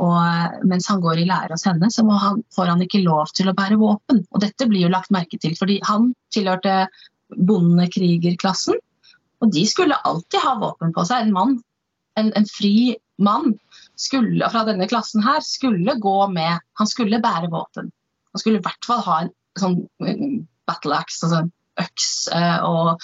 [0.00, 3.50] Og mens han går i lære hos henne, så han, får han ikke lov til
[3.50, 4.22] å bære våpen.
[4.30, 6.86] Og dette blir jo lagt merke til, fordi han tilhørte
[7.36, 8.80] bondekrigerklassen.
[9.40, 11.26] Og de skulle alltid ha våpen på seg.
[11.26, 11.58] En mann,
[12.20, 13.54] en, en fri mann
[14.00, 17.88] skulle, fra denne klassen her skulle gå med Han skulle bære våpen.
[18.32, 19.80] Han skulle i hvert fall ha en sånn
[20.68, 21.44] battle axe, altså
[21.82, 22.10] øks.
[22.36, 23.00] Eh, og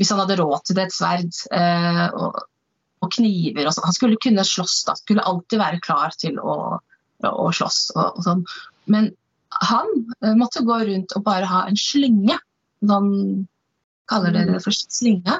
[0.00, 2.42] hvis han hadde råd til det, et sverd eh, og,
[3.04, 3.88] og kniver og sånn.
[3.88, 4.96] Han skulle kunne slåss, da.
[5.00, 6.58] Skulle alltid være klar til å,
[7.28, 7.82] å slåss.
[7.96, 8.44] Og, og sånn.
[8.90, 9.10] Men
[9.70, 9.90] han
[10.22, 12.38] eh, måtte gå rundt og bare ha en slynge.
[12.88, 13.10] Han
[14.10, 15.36] kaller dere det for slinge.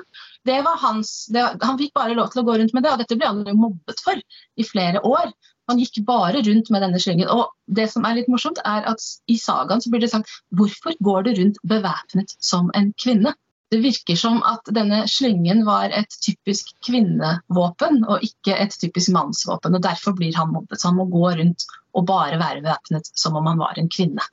[0.46, 3.02] Det var hans, det, han fikk bare lov til å gå rundt med det, og
[3.02, 5.32] dette ble han jo mobbet for i flere år.
[5.70, 7.30] Han gikk bare rundt med denne slyngen.
[7.30, 10.96] Og det som er litt morsomt, er at i sagaen så blir det sagt hvorfor
[11.06, 13.34] går du rundt bevæpnet som en kvinne?
[13.70, 19.76] Det virker som at denne slyngen var et typisk kvinnevåpen og ikke et typisk mannsvåpen.
[19.78, 20.80] og Derfor blir han mobbet.
[20.80, 24.26] Så han må gå rundt og bare være bevæpnet som om han var en kvinne.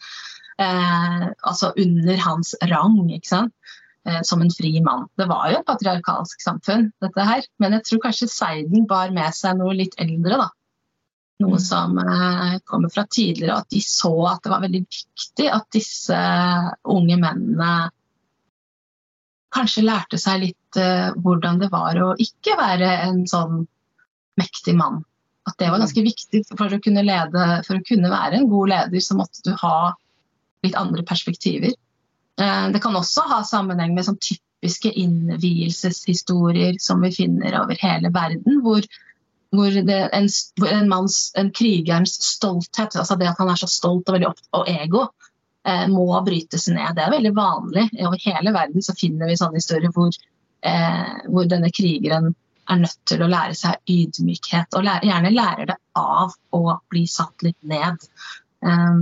[0.58, 3.54] Eh, altså under hans rang, ikke sant?
[4.08, 5.06] Eh, som en fri mann.
[5.20, 7.46] Det var jo et patriarkalsk samfunn, dette her.
[7.60, 10.48] Men jeg tror kanskje Seiden bar med seg noe litt eldre, da.
[11.38, 11.62] Noe mm.
[11.62, 16.22] som eh, kommer fra tidligere, at de så at det var veldig viktig at disse
[16.90, 17.74] unge mennene
[19.54, 23.66] kanskje lærte seg litt uh, hvordan det var å ikke være en sånn
[24.38, 25.02] mektig mann.
[25.48, 28.74] At det var ganske viktig for å kunne lede, for å kunne være en god
[28.74, 29.94] leder, så måtte du ha
[30.66, 31.74] litt andre perspektiver.
[32.42, 38.12] Uh, det kan også ha sammenheng med sånn typiske innvielseshistorier som vi finner over hele
[38.14, 38.86] verden, hvor,
[39.56, 40.30] hvor, en,
[40.69, 44.41] en, manns, en krigerens stolthet, altså det at han er så stolt og veldig opp,
[44.60, 45.06] og ego,
[45.68, 46.95] eh, må brytes ned.
[46.98, 47.86] Det er veldig vanlig.
[48.02, 50.11] Over hele verden så finner vi sånne historier hvor,
[50.61, 52.34] eh, hvor denne krigeren
[52.68, 57.06] er nødt til å lære seg ydmykhet, og lære, gjerne lærer det av å bli
[57.07, 58.03] satt litt ned
[58.68, 58.99] eh,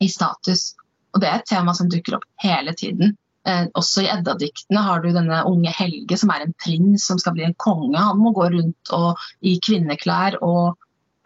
[0.00, 0.74] i status.
[1.14, 3.16] Og Det er et tema som dukker opp hele tiden.
[3.48, 7.34] Eh, også i Edda-diktene har du denne unge Helge, som er en prins som skal
[7.36, 7.96] bli en konge.
[7.96, 10.76] Han må gå rundt og, i kvinneklær og,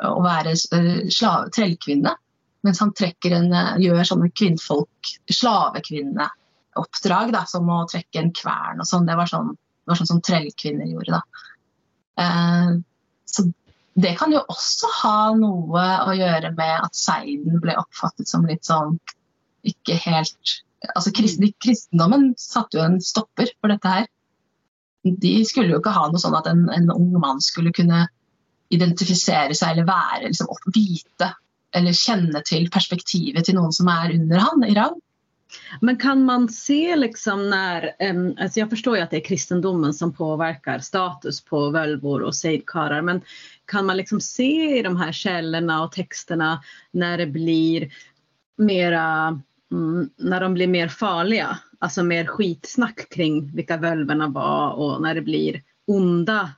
[0.05, 2.15] og være eh, slave, trellkvinne.
[2.65, 9.07] Mens han en, eh, gjør sånne kvinnfolk, slavekvinneoppdrag, som å trekke en kvern og sånn.
[9.11, 11.21] Det var sånn, det var sånn som trellkvinner gjorde.
[12.23, 12.71] Eh,
[13.27, 13.49] så
[13.95, 18.67] det kan jo også ha noe å gjøre med at seiden ble oppfattet som litt
[18.67, 18.99] sånn
[19.65, 20.63] ikke helt
[20.95, 24.11] Altså kristendommen satte jo en stopper for dette her.
[25.05, 28.07] De skulle jo ikke ha noe sånn at en, en ung mann skulle kunne
[28.73, 31.31] identifisere seg eller være, liksom, vite
[31.75, 34.95] eller kjenne til perspektivet til noen som er under han i rang.
[35.81, 39.95] Men kan man se liksom när, um, alltså jag förstår ju att det är kristendomen
[39.95, 43.21] som påverkar status på völvor och seidkarer, men
[43.67, 47.93] kan man liksom se i de här källorna och texterna när det blir
[48.57, 49.43] mera, mm,
[50.17, 55.23] när de blir mer farliga, alltså mer skitsnack kring vilka völverna var och när det
[55.23, 56.51] blir onda?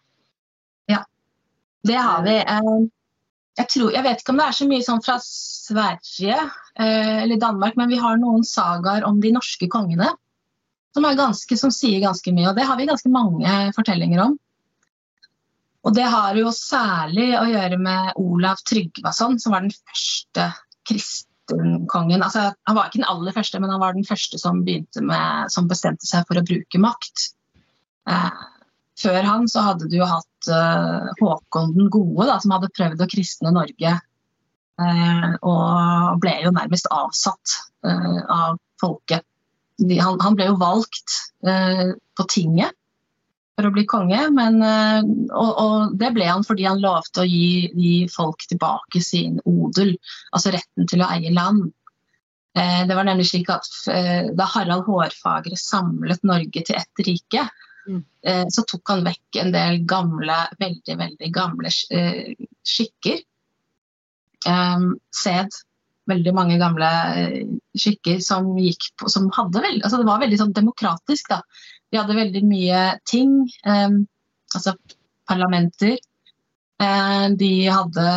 [0.86, 1.06] Ja,
[1.82, 2.38] det har vi.
[2.38, 2.90] Um,
[3.56, 7.40] jeg, tror, jeg, vet ikke om det er så mye sånn fra Sverige eh, eller
[7.40, 10.10] Danmark, men vi har noen sagaer om de norske kongene
[10.96, 12.50] som, ganske, som, sier ganske mye.
[12.50, 14.36] Og det har vi ganske mange fortellinger om.
[15.86, 20.48] Og det har jo særlig å gjøre med Olav Tryggvason, som var den første
[21.46, 22.22] kristenkongen.
[22.22, 25.68] Altså, han var ikke den aller første, men han var den første som, med, som
[25.68, 27.30] bestemte seg for å bruke makt.
[28.08, 28.44] Eh,
[28.96, 33.02] før han så hadde du jo hatt eh, Håkon den gode, da, som hadde prøvd
[33.02, 33.98] å kristne Norge.
[34.76, 37.54] Eh, og ble jo nærmest avsatt
[37.86, 39.24] uh, av folket.
[39.80, 42.72] De, han, han, ble jo valgt på tinget
[43.56, 47.70] for å bli konge, men, og, og, det ble han fordi han lovte å gi,
[47.72, 49.94] gi folk tilbake sin odel,
[50.36, 51.70] altså retten til å eie land.
[52.52, 53.66] Det var nemlig slik at
[54.36, 57.46] Da Harald Hårfagre samlet Norge til ett rike,
[57.88, 58.02] Mm.
[58.26, 62.34] Eh, så tok han vekk en del gamle, veldig, veldig gamle eh,
[62.66, 63.22] skikker.
[65.16, 65.56] Sed.
[66.06, 66.88] Veldig mange gamle
[67.18, 67.38] eh,
[67.74, 71.40] skikker som på som hadde veldig, altså Det var veldig sånn demokratisk, da.
[71.90, 73.38] De hadde veldig mye ting.
[73.64, 73.98] eh,
[74.54, 74.76] altså
[75.28, 75.96] parlamenter.
[76.82, 78.08] Eh, de hadde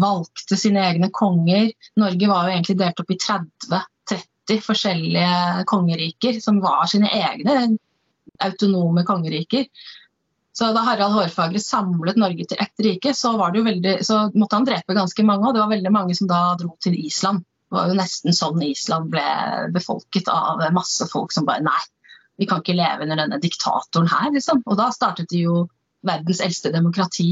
[0.00, 1.70] valgte sine egne konger.
[2.00, 7.76] Norge var jo egentlig delt opp i 30-30 forskjellige kongeriker som var sine egne
[8.44, 9.66] autonome kongeriker.
[10.56, 14.96] Så da Harald Hårfagre samlet Norge til ett rike, så, veldig, så, måtte han drepe
[14.96, 15.44] ganske mange.
[15.44, 17.44] Og det var veldig mange som da dro til Island.
[17.66, 19.26] Det var jo nesten sånn Island ble
[19.74, 21.82] befolket av masse folk som bare Nei,
[22.36, 24.62] vi kan ikke leve under denne diktatoren her, liksom.
[24.66, 25.66] Og da startet de jo
[26.06, 27.30] verdens eldste demokrati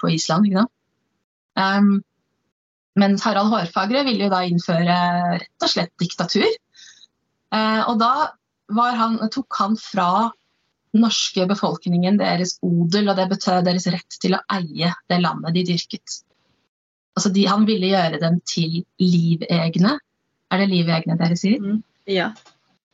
[0.00, 0.48] på Island.
[0.48, 0.74] ikke sant?
[1.58, 1.90] Um,
[2.98, 4.96] men Harald Hårfagre ville jo da innføre
[5.38, 6.48] rett og slett diktatur.
[7.54, 8.12] Uh, og da
[8.98, 10.10] han, tok han fra
[10.98, 15.64] norske befolkningen deres odel, og det betød deres rett til å eie det landet de
[15.68, 16.20] dyrket.
[17.18, 19.96] Altså de, han ville gjøre dem til livegne.
[20.48, 21.60] Er det livegne dere sier?
[21.60, 22.30] Mm, ja.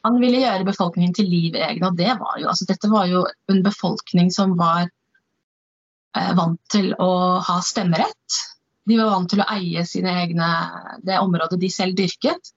[0.05, 4.53] Han ville gjøre befolkningen til livegne, og det altså dette var jo en befolkning som
[4.59, 8.41] var eh, vant til å ha stemmerett.
[8.85, 10.51] De var vant til å eie sine egne,
[11.05, 12.53] det området de selv dyrket.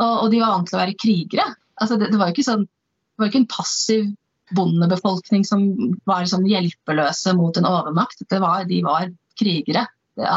[0.00, 1.46] Og, og de var vant til å være krigere.
[1.80, 4.10] Altså det, det var jo sånn, det var ikke en passiv
[4.52, 5.64] bondebefolkning som
[6.08, 8.24] var sånn hjelpeløse mot en overmakt.
[8.28, 9.08] Var, de var
[9.40, 9.86] krigere.
[10.12, 10.28] Det,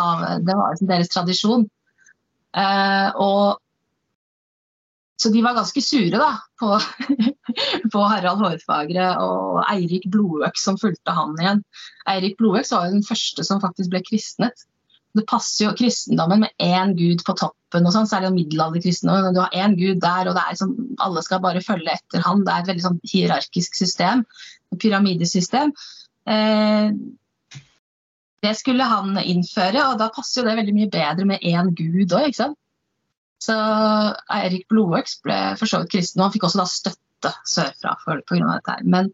[0.47, 1.67] det var liksom deres tradisjon.
[2.55, 3.59] Eh, og,
[5.15, 6.75] så de var ganske sure da, på,
[7.93, 11.61] på Harald Hårfagre og Eirik Blodøks som fulgte han igjen.
[12.11, 14.65] Eirik Blodøks var jo den første som faktisk ble kristnet
[15.15, 19.35] det passer jo kristendommen med én gud på toppen, og sånn, så er middelalderkristendommen.
[19.35, 20.73] Du har én gud der, og som,
[21.03, 22.43] alle skal bare følge etter han.
[22.43, 24.25] Det er et veldig sånn hierarkisk system.
[24.75, 25.71] Et pyramidesystem.
[26.27, 26.89] Eh,
[28.43, 32.15] det skulle han innføre, og da passer jo det veldig mye bedre med én gud
[32.19, 32.35] òg.
[33.45, 33.55] Så
[34.33, 38.39] Eirik Blodøks ble for så vidt kristen, og han fikk også da støtte sørfra pga.
[38.45, 38.77] dette.
[38.77, 38.85] her.
[38.95, 39.11] Men,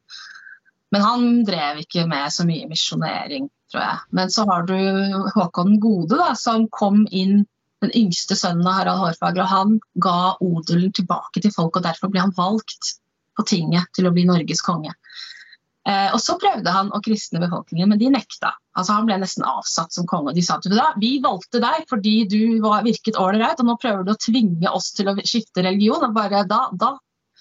[0.92, 4.00] men han drev ikke med så mye misjonering tror jeg.
[4.10, 4.76] Men så har du
[5.36, 7.46] Håkon den gode, da, som kom inn
[7.82, 9.46] den yngste sønnen av Harald Hårfagre.
[9.46, 12.96] og Han ga odelen tilbake til folk, og derfor ble han valgt
[13.38, 14.94] på tinget til å bli Norges konge.
[15.90, 18.54] Eh, og Så prøvde han å kristne befolkningen, men de nekta.
[18.78, 20.36] Altså Han ble nesten avsatt som konge.
[20.38, 24.06] De sa til da, vi valgte deg fordi du var, virket ålreit, og nå prøver
[24.06, 26.04] du å tvinge oss til å skifte religion.
[26.06, 26.96] og bare da, da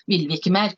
[0.08, 0.72] vil vi ikke mer.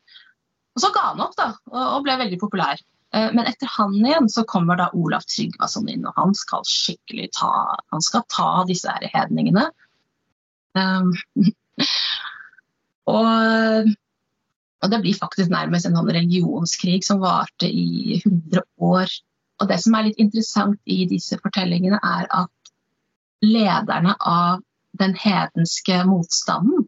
[0.75, 2.81] Og Så ga han opp da, og, ble veldig populær.
[3.13, 7.29] Eh, men etter han igjen så kommer da Olav Tryggvason inn, og han skal skikkelig
[7.37, 7.53] ta,
[7.93, 9.69] han skal ta disse her hedningene.
[10.73, 11.13] Um,
[13.13, 13.93] og,
[14.83, 19.13] og, det blir faktisk nærmest en sånn religionskrig som varte i 100 år.
[19.61, 22.73] Og det som er litt interessant i disse fortellingene, er at
[23.43, 24.59] lederne av
[24.99, 26.85] den hedenske motstanden,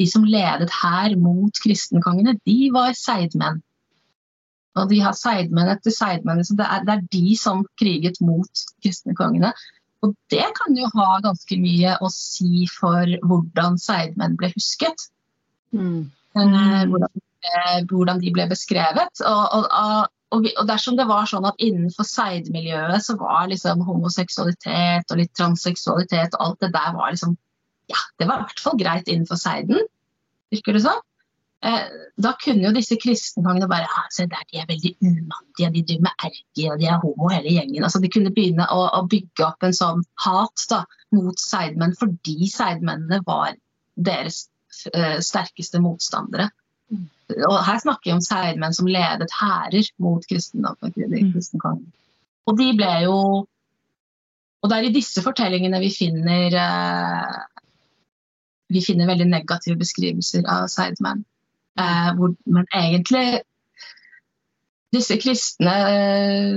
[0.00, 3.60] de som ledet her mot kristenkongene, de var seidmenn.
[4.78, 6.44] Og de har seidmenn etter seidmenn.
[6.46, 9.50] Så det er, det er, de som kriget mot kristenkongene.
[10.06, 15.10] Og det kan jo ha ganske mye å si for hvordan seidmenn ble husket.
[15.76, 16.08] Mm.
[16.38, 17.26] Eh, hvordan, eh,
[17.90, 19.22] hvordan, de ble beskrevet.
[19.26, 19.68] Og, og,
[20.30, 25.32] og, og, dersom det var sånn at innenfor seidmiljøet så var liksom homoseksualitet og litt
[25.38, 27.38] transseksualitet og alt det der var liksom
[27.90, 29.80] Ja, det var i hvert fall greit innenfor seiden,
[30.54, 31.00] virker det sånn.
[31.66, 35.82] Eh, da kunne jo disse kristenkongene bare ah, se der, de er veldig umandige, de
[35.88, 37.84] driver med ergi og de er homo hele gjengen.
[37.84, 42.48] Altså, de kunne begynne å, å bygge opp en sånn hat da, mot seidmenn fordi
[42.48, 43.58] seidmennene var
[43.98, 44.46] deres
[44.94, 46.48] eh, sterkeste motstandere.
[46.90, 50.76] Og her snakker vi om seidmenn som ledet hærer mot kristendom.
[50.82, 51.84] Mm.
[52.50, 53.16] Og de ble jo
[54.60, 57.38] Og det er i disse fortellingene vi finner uh,
[58.70, 61.24] vi finner veldig negative beskrivelser av seidmenn.
[61.80, 63.40] Eh, hvor, men egentlig
[64.90, 66.54] Disse kristne eh,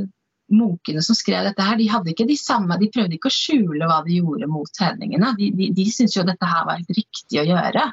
[0.50, 3.86] munkene som skrev dette, her, de hadde ikke de samme, de prøvde ikke å skjule
[3.86, 5.36] hva de gjorde mot hedningene.
[5.38, 7.84] De, de, de syntes jo dette her var helt riktig å gjøre.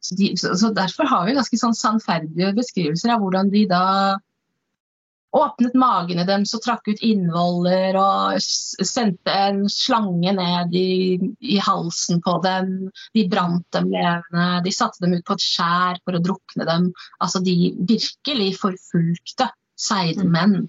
[0.00, 3.84] Så, de, så, så Derfor har vi ganske sånn sannferdige beskrivelser av hvordan de da
[5.36, 12.18] åpnet magene deres og trakk ut innvoller og sendte en slange ned i, i, halsen
[12.24, 12.72] på dem.
[13.14, 16.90] De brant dem levende, de satte dem ut på et skjær for å drukne dem.
[17.22, 20.64] Altså de virkelig forfulgte seidmenn.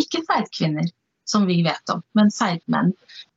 [0.00, 0.88] Ikke seidkvinner,
[1.28, 2.92] som vi vet om, men seidmenn.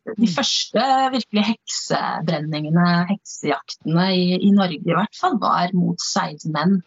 [0.05, 0.33] De mm.
[0.35, 0.83] første
[1.13, 6.79] virkelig heksebrenningene, heksejaktene i, i Norge i hvert fall, var mot seidmenn.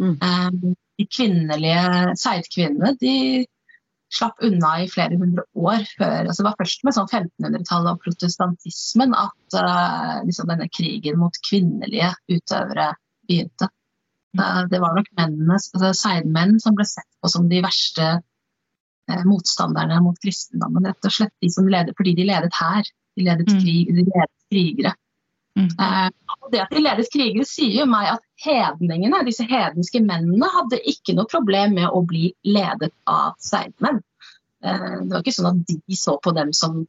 [0.00, 0.16] Mm.
[0.20, 3.16] Um, de kvinnelige seidkvinnene de
[4.10, 6.26] slapp unna i flere hundre år før.
[6.26, 11.36] Altså det var først med sånn 1500-tallet og protestantismen at uh, liksom denne krigen mot
[11.46, 12.90] kvinnelige utøvere
[13.28, 13.70] begynte.
[14.38, 18.16] Uh, det var nok mennene, altså seidmenn som ble sett på som de verste
[19.26, 20.86] motstanderne mot kristendommen.
[20.90, 22.90] Rett og slett de som leder, fordi de ledet hær.
[23.16, 23.60] De ledet, Mm.
[23.60, 24.94] krig, de ledet krigere.
[25.58, 25.70] Mm.
[25.80, 26.10] Eh,
[26.40, 30.78] og det at de ledet krigere, sier jo meg at hedningene, disse hedenske mennene, hadde
[30.86, 34.00] ikke noe problem med å bli ledet av seigmenn.
[34.62, 36.86] Eh, det var ikke sånn at de så på dem som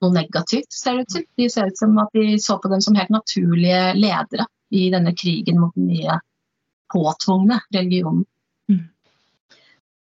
[0.00, 1.24] noe negativt, ser det ut til.
[1.36, 5.12] De ser ut som at de så på dem som helt naturlige ledere i denne
[5.12, 6.20] krigen mot den nye
[6.92, 8.24] påtvungne religionen.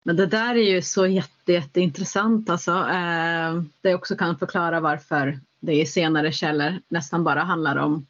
[0.09, 2.71] Men det där är ju så jätte, jätteintressant alltså.
[2.71, 8.07] Eh, det också kan förklara varför det i senare källor nästan bara handlar om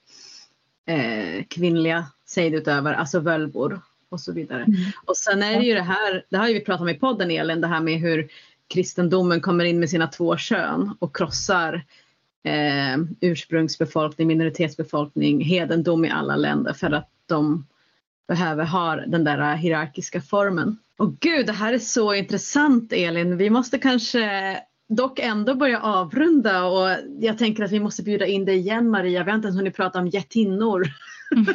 [0.88, 4.64] eh, kvinnliga sejdutövare, alltså völvor och så vidare.
[4.64, 4.76] Mm.
[5.06, 7.32] Och sen är det ju det här, det har ju vi pratat om i podden
[7.32, 8.30] Elin, det här med hur
[8.68, 11.86] kristendomen kommer in med sina två kön och krossar
[12.44, 17.68] eh, ursprungsbefolkning, minoritetsbefolkning, hedendom i alla länder för att de
[18.28, 20.78] behöver ha den där hierarkiska formen.
[21.00, 23.38] Och gud, det här är så intressant Elin.
[23.38, 24.58] Vi måste kanske
[24.90, 26.90] dock ändå börja avrunda och
[27.20, 29.24] jag tänker att vi måste bjuda in dig igen Maria.
[29.24, 30.88] Vi har inte ens hunnit prata om jättinnor.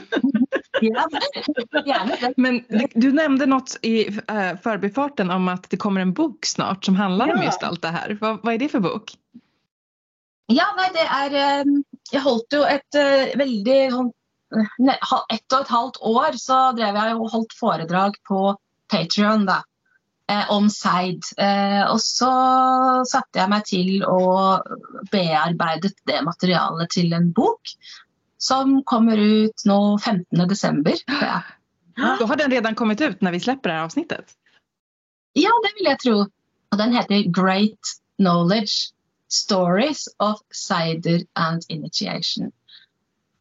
[2.37, 2.65] Men
[2.95, 7.35] du, nämnde något i uh, förbifarten om att det kommer en bok snart som handlar
[7.35, 8.19] om just allt det här.
[8.21, 9.13] Vad, vad är det för bok?
[10.47, 11.67] Ja, nej, det er jag
[12.13, 13.95] Jeg holdt jo et eh, veldig eh,
[15.33, 18.55] Ett og et halvt år så drev jeg og holdt foredrag på
[18.95, 19.59] Patrion da,
[20.31, 21.27] eh, om Seid.
[21.39, 22.31] Eh, og så
[23.11, 24.23] satte jeg meg til å
[25.13, 27.75] bearbeidet det materialet til en bok
[28.45, 31.05] som kommer ut nå 15.12.
[31.21, 31.43] Ja.
[32.19, 34.33] Da har den redan kommet ut når vi slipper det avsnittet.
[35.39, 36.17] ja, det vil jeg tro.
[36.73, 38.91] Og den heter Great Knowledge
[39.31, 42.51] Stories of Cider and Initiation.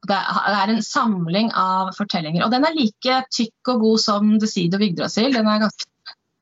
[0.10, 2.44] Det er en samling av fortellinger.
[2.46, 5.34] Og den er like tykk og god som of Yggdrasil.
[5.34, 5.90] Den er ganske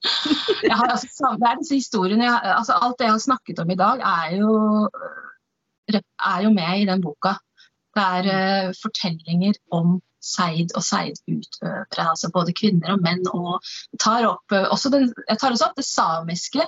[0.79, 3.77] har altså, det er disse historiene jeg, altså Alt det jeg har snakket om i
[3.77, 4.53] dag, er jo,
[5.93, 7.35] er jo med i den boka.
[7.93, 12.05] Det er uh, fortellinger om seid og seidutøvere.
[12.05, 13.23] Altså både kvinner og menn.
[13.33, 13.61] Og
[13.99, 16.67] tar opp, eh, også den, jeg tar også opp det samiske.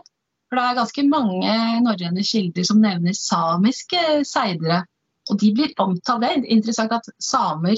[0.50, 1.54] For det er ganske mange
[1.86, 4.84] norrøne kilder som nevner samiske seidere.
[5.32, 6.22] Og de blir omtalt.
[6.24, 7.78] Det er interessant at samer,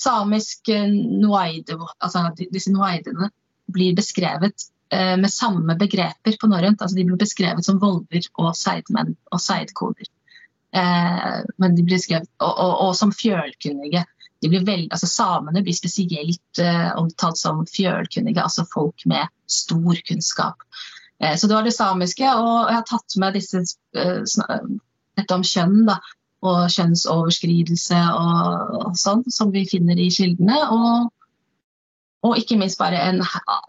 [0.00, 0.88] samisk eh,
[1.22, 3.30] noaide, altså disse noaidene,
[3.72, 6.82] blir beskrevet eh, med samme begreper på norrønt.
[6.82, 10.10] Altså de blir beskrevet som volver og seidmenn og seidkoner.
[10.76, 14.04] Eh, men de blir skrevet, og, og, og som fjølkunnige.
[14.42, 19.98] De blir vel, altså Samene blir spesielt eh, omtalt som fjølkunnige, altså folk med stor
[20.08, 20.62] kunnskap.
[21.22, 23.64] Eh, så det var det samiske, og jeg har tatt med disse,
[23.96, 25.98] eh, om kjønn da,
[26.46, 30.58] og kjønnsoverskridelse og, sånn, som vi finner i kildene.
[30.74, 31.08] Og,
[32.28, 33.22] og ikke minst bare en,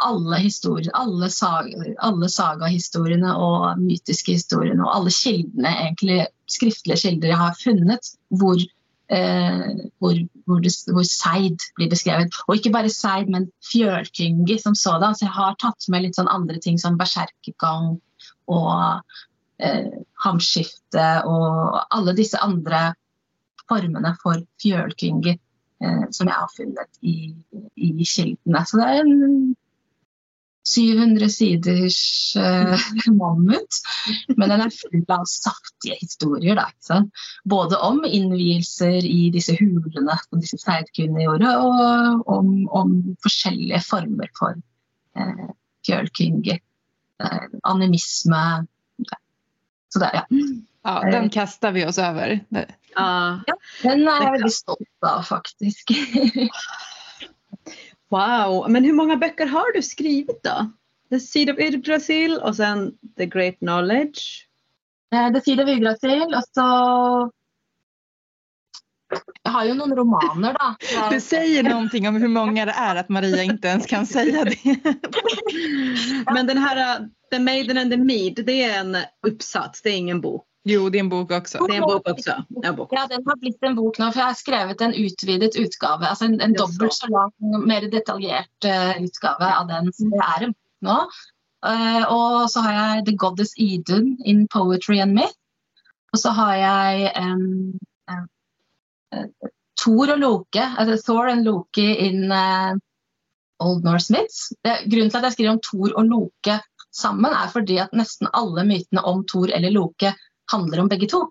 [0.06, 1.72] alle historier, alle, sag,
[2.06, 8.60] alle sagahistoriene og mytiske historiene og alle kildene, egentlig skriftlige kilder jeg har funnet, hvor
[9.10, 10.14] eh, hvor,
[10.46, 12.36] hvor, det, hvor Seid blir beskrevet.
[12.48, 15.16] Og ikke bare Seid, men Fjølkyngi som sådan.
[15.16, 17.98] Så jeg har tatt med litt sånn andre ting som berserkergang
[18.50, 19.18] og
[19.60, 19.92] eh,
[20.24, 22.90] hamskifte og alle disse andre
[23.70, 27.18] formene for fjølkyngi eh, som jeg har funnet i,
[27.76, 28.66] i kildene.
[28.66, 29.56] Så det er en
[30.70, 32.00] 700 siders
[32.38, 32.80] eh,
[33.20, 33.80] mammut,
[34.38, 36.60] men den er full av saftige historier.
[36.60, 37.00] Da?
[37.50, 44.30] Både om innvielser i disse hulene som disse seidkvinnene gjorde, og om, om forskjellige former
[44.38, 44.58] for
[45.18, 45.48] eh,
[45.88, 46.60] fjølkyngi.
[47.24, 48.44] Eh, animisme.
[49.90, 50.26] Så det, ja.
[50.84, 52.40] Ja, den kastar vi oss över.
[52.96, 53.40] Ja,
[53.84, 55.92] Den er jeg veldig stolt av, faktisk.
[58.10, 60.72] wow, men hur många böcker har du skrivit då?
[61.10, 64.46] The Seed of Yggdrasil och sen The Great Knowledge.
[65.34, 66.70] The Seed of Yggdrasil, og så
[69.44, 70.76] Jeg har jo noen romaner, da.
[71.12, 74.80] Det säger någonting om hur många det är att Maria inte ens kan säga det.
[76.34, 79.98] Men den här uh, The Maiden and the Mead, det är en uppsats, det är
[79.98, 80.46] ingen bok.
[80.64, 81.58] Jo, det är en bok också.
[81.58, 82.44] Det är en bok också.
[82.50, 82.90] Ja, bok.
[82.92, 86.08] Ja, den har blitt en bok nå, for jeg har skrevet en utvidet utgave.
[86.08, 86.66] Altså en, en Jaså.
[86.66, 87.34] dobbelt så lang,
[87.68, 89.94] mer detaljert uh, utgave av den.
[89.94, 90.98] Så det er en bok nå.
[91.66, 95.40] Uh, og så har jeg The Goddess Idun in Poetry and Myth.
[96.14, 97.80] Og så har en, en,
[98.12, 98.28] en
[99.80, 102.76] Thor og Loke, altså Thor and Loki in uh,
[103.64, 104.50] Old Norse Myths.
[104.64, 106.60] Grunnen til at jeg skriver om Thor og Loke
[106.96, 110.14] sammen, er fordi at nesten alle mytene om Thor eller Loke
[110.52, 111.28] handler om begge to.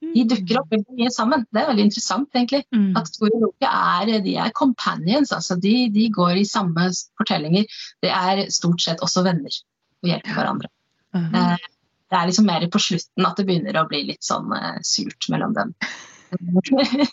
[0.00, 1.42] De dukker opp veldig mye sammen.
[1.52, 2.62] Det er veldig interessant, egentlig.
[2.72, 2.94] Mm.
[2.96, 5.32] At Thor og Loke er, de er companions.
[5.36, 6.88] altså de, de går i samme
[7.20, 7.66] fortellinger.
[8.00, 9.52] De er stort sett også venner
[10.00, 10.72] og hjelper hverandre.
[11.14, 11.56] Uh -huh.
[12.10, 14.50] Det er liksom mer på slutten at det begynner å bli litt sånn
[14.82, 15.74] surt mellom dem.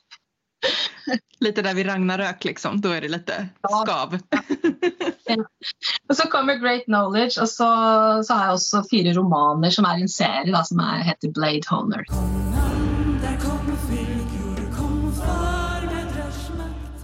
[1.39, 3.47] lite där vid Ragnarök liksom, då är det lite
[3.83, 4.17] skav.
[5.25, 5.35] ja.
[6.09, 7.69] Og så kommer Great Knowledge, og så,
[8.23, 11.67] så, har jeg også fire romaner som er en serie da, som er, heter Blade
[11.69, 12.03] Honor.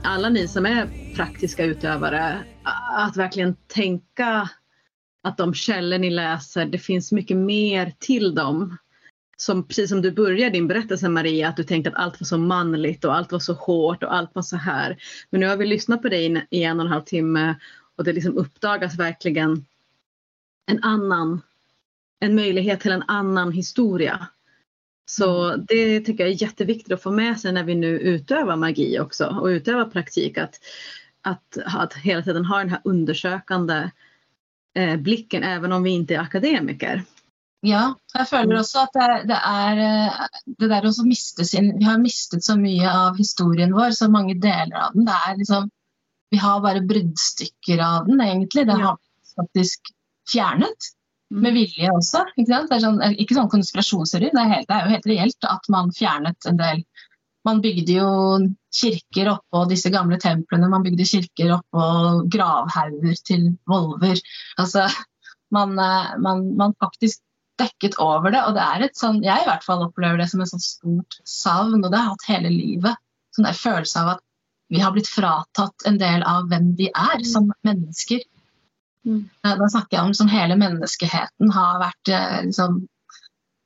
[0.03, 2.43] Alle ni som er praktiske utøvere,
[2.95, 4.49] att verkligen tänka
[5.23, 8.77] att de källor ni läser, det finns mycket mer till dem
[9.37, 12.37] som precis som du började din berättelse Maria, att du tänkte att allt var så
[12.37, 14.97] manligt och allt var så hårt och allt var så här.
[15.29, 17.55] Men nu har vi lyssnat på dig i en och en halv timme
[17.95, 19.65] och det liksom uppdagas verkligen
[20.65, 21.41] en annan,
[22.19, 24.27] en möjlighet till en annan historia.
[25.05, 25.65] Så mm.
[25.67, 29.25] det tycker jag är jätteviktigt att få med sig när vi nu utövar magi också
[29.25, 30.37] och utövar praktik.
[30.37, 30.59] Att,
[31.21, 33.89] att, att hela tiden ha den här undersökande
[34.75, 37.03] eh, blicken även om vi inte är akademiker.
[37.63, 41.87] Ja, jeg føler også at det, det er eh, det der å miste sin Vi
[41.87, 45.07] har mistet så mye av historien vår, så mange deler av den.
[45.07, 45.69] Det er liksom
[46.33, 48.65] Vi har bare bruddstykker av den, egentlig.
[48.67, 49.93] Det har vi faktisk
[50.33, 50.91] fjernet.
[51.31, 51.39] Mm.
[51.45, 52.25] Med vilje også.
[52.35, 52.69] Ikke, sant?
[52.69, 56.49] Det er sånn, ikke sånn konspirasjonsteori, det, det, er jo helt reelt at man fjernet
[56.51, 56.83] en del
[57.43, 58.09] Man bygde jo
[58.71, 61.87] kirker oppå disse gamle templene, man bygde kirker oppå
[62.31, 64.21] gravhauger til volver.
[64.63, 64.85] Altså,
[65.51, 67.19] man, eh, man, man faktisk
[67.61, 68.43] dekket over det.
[68.47, 71.17] Og det er et sånn, jeg i hvert fall opplever det som et sånt stort
[71.27, 73.01] savn, og det har jeg hatt hele livet.
[73.35, 74.23] Sånn en følelse av at
[74.73, 78.23] vi har blitt fratatt en del av hvem vi er som mennesker.
[79.05, 79.27] Mm.
[79.43, 82.79] Da snakker jeg om som hele menneskeheten har vært eh, liksom,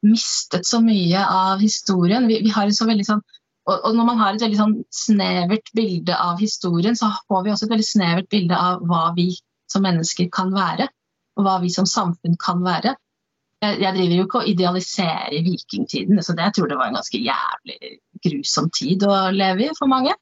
[0.08, 2.28] mistet så mye av historien.
[2.28, 3.24] Vi, vi har så veldig sånn
[3.68, 7.52] og, og, når man har et veldig sånn snevert bilde av historien, så får vi
[7.52, 9.34] også et veldig snevert bilde av hva vi
[9.68, 10.88] som mennesker kan være.
[11.38, 12.96] Og hva vi som samfunn kan være
[13.64, 17.00] jeg, jeg, driver jo ikke og idealiserer vikingtiden, så det, jeg tror det var en
[17.00, 17.92] ganske jævlig
[18.28, 20.14] grusom tid å leve i for mange.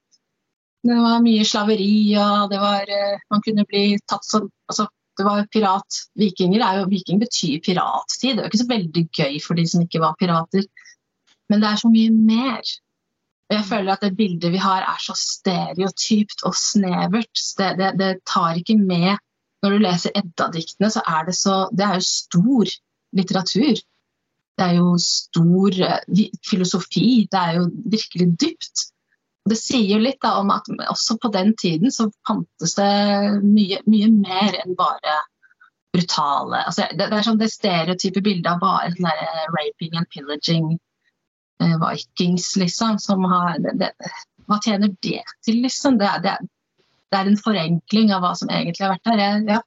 [0.85, 4.85] Det var mye slaveri, og det var eh, Man kunne bli tatt som altså,
[5.17, 5.99] det var pirat.
[6.19, 8.35] Vikinger er jo, Viking betyr pirattid.
[8.35, 10.65] Det er jo ikke så veldig gøy for de som ikke var pirater.
[11.49, 12.73] Men det er så mye mer.
[13.45, 17.43] Og jeg føler at det bildet vi har er så stereotypt og snevert.
[17.59, 19.15] Det, det, det tar ikke med
[19.63, 22.73] Når du leser Edda-diktene, så er det så Det er jo stor
[23.17, 23.79] litteratur.
[24.55, 27.27] Det er jo stor eh, filosofi.
[27.31, 28.89] Det er jo virkelig dypt.
[29.45, 32.91] Det sier jo litt da, om at også på den tiden så fantes det
[33.43, 35.19] mye, mye mer enn bare
[35.95, 39.93] brutale altså, det, det, er sånn det stereotype bildet av bare sånn der, eh, raping
[39.99, 40.73] and pillaging
[41.61, 42.99] eh, vikings, liksom.
[42.99, 43.91] Som har det,
[44.49, 45.99] Hva tjener det til, liksom?
[46.01, 46.35] Det, det,
[47.11, 49.23] det, er en forenkling av hva som egentlig har vært der.
[49.23, 49.61] Jeg, ja,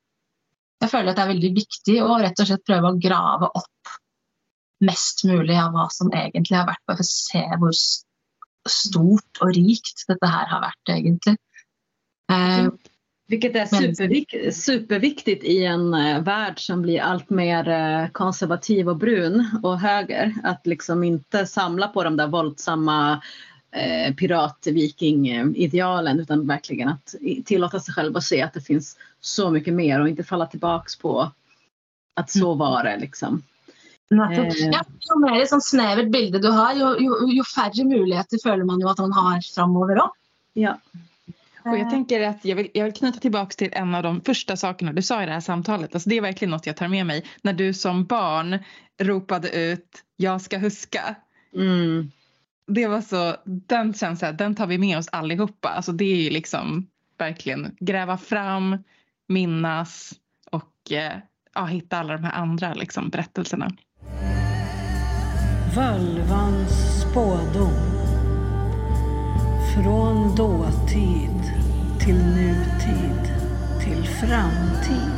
[0.82, 3.94] jeg føler at det er veldig viktig å rett og slett prøve å grave opp
[4.84, 7.74] mest mulig av hva som egentlig har vært, bare for å se hvor
[8.68, 11.34] stort og rikt dette her har vært, egentlig.
[12.30, 12.68] Eh,
[13.28, 18.96] Vilket är supervik superviktigt i en uh, värld som blir allt mer uh, konservativ och
[18.96, 20.34] brun och höger.
[20.44, 23.22] Att liksom inte samla på de där våldsamma
[23.70, 27.15] eh, pirat-viking-idealen utan verkligen att
[27.45, 30.97] tillåta sig själv att se att det finns så mycket mer och inte falla tillbaks
[30.97, 31.32] på
[32.15, 32.59] att så mm.
[32.59, 32.97] var det.
[32.97, 33.43] Liksom.
[34.11, 34.49] Eh.
[34.73, 38.81] Ja, jo mer sånn snevert bilde du har, jo, jo, jo, færre muligheter føler man
[38.81, 40.11] jo at man har framover òg.
[40.53, 40.78] Ja.
[41.69, 44.57] Och jag tänker att jag vill, jag vill knyta tillbaka till en av de första
[44.57, 45.95] sakerna du sa i det här samtalet.
[45.95, 47.24] Alltså det är verkligen något jag tar med mig.
[47.43, 48.59] När du som barn
[48.99, 51.15] ropade ut jag ska huska.
[51.55, 52.11] Mm
[52.69, 55.69] det var så, den känslan, den tar vi med oss allihopa.
[55.69, 56.86] Alltså det är ju liksom
[57.19, 58.78] verkligen gräva fram,
[59.28, 60.12] minnas
[60.51, 61.19] och eh,
[61.55, 63.70] ja, hitta alla de här andra liksom, berättelserna.
[65.74, 67.73] Völvans spådom.
[69.74, 71.43] Från dåtid
[72.01, 73.32] till nutid
[73.85, 75.18] till framtid.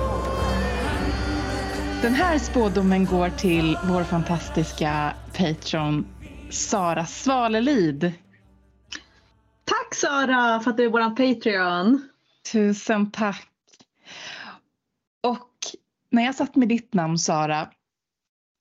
[2.01, 6.07] Den här spådomen går till vår fantastiska patron
[6.49, 8.13] Sara Svalelid.
[9.65, 12.09] Tack Sara för att du är vår Patreon.
[12.51, 13.49] Tusen tack.
[15.23, 15.49] Och
[16.09, 17.71] när jag satt med ditt namn Sara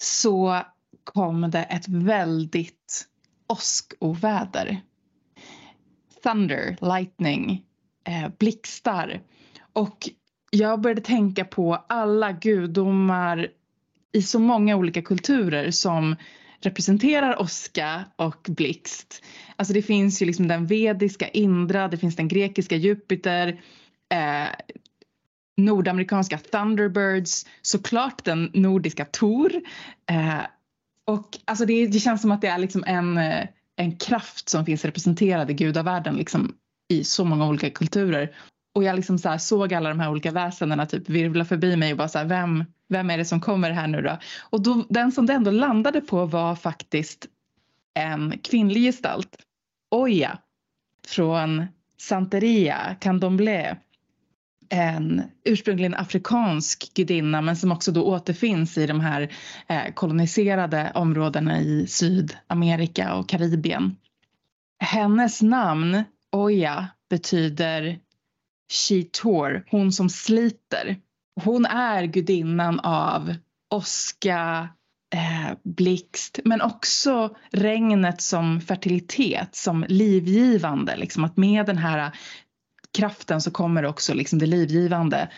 [0.03, 0.61] så
[1.05, 3.09] kom det ett väldigt
[3.47, 4.81] åskoväder.
[6.23, 7.65] Thunder, lightning,
[8.05, 9.23] eh, blixtar.
[9.73, 10.09] Och
[10.51, 13.49] jag började tänka på alla gudomar
[14.13, 16.17] i så många olika kulturer som
[16.61, 19.25] representerar oska och blixt.
[19.57, 23.61] Alltså det finns ju liksom den vediska Indra, det finns den grekiska Jupiter,
[24.13, 24.49] eh,
[25.57, 29.53] nordamerikanska Thunderbirds, såklart den nordiska Tor.
[30.11, 30.41] Eh,
[31.07, 34.67] och alltså det, det, känns som att det är liksom en, eh, en kraft som
[34.67, 36.55] finns representerad i gudavärlden liksom
[36.89, 38.35] i så många olika kulturer.
[38.75, 41.99] Och jag liksom så såg alla de här olika väsendena typ virvla förbi mig och
[41.99, 44.19] bara så här, vem, vem är det som kommer här nu då?
[44.41, 47.27] Och då, den som det ändå landade på var faktiskt
[47.95, 49.37] en kvinnlig gestalt.
[49.91, 50.39] Oya
[51.07, 51.67] från
[51.99, 53.77] Santeria, Candomblé.
[54.73, 59.33] En ursprungligen afrikansk gudinna men som också då återfinns i de här
[59.69, 63.97] eh, koloniserade områdena i Sydamerika och Karibien.
[64.79, 67.99] Hennes namn, Oya, betyder
[68.71, 70.97] She Tor, hon som sliter.
[71.45, 73.35] Hon är gudinnan av
[73.71, 74.69] åska,
[75.15, 80.97] eh, blixt men också regnet som fertilitet, som livgivande.
[80.97, 82.13] Liksom att med den här
[82.99, 85.31] kraften så kommer också liksom det livgivande.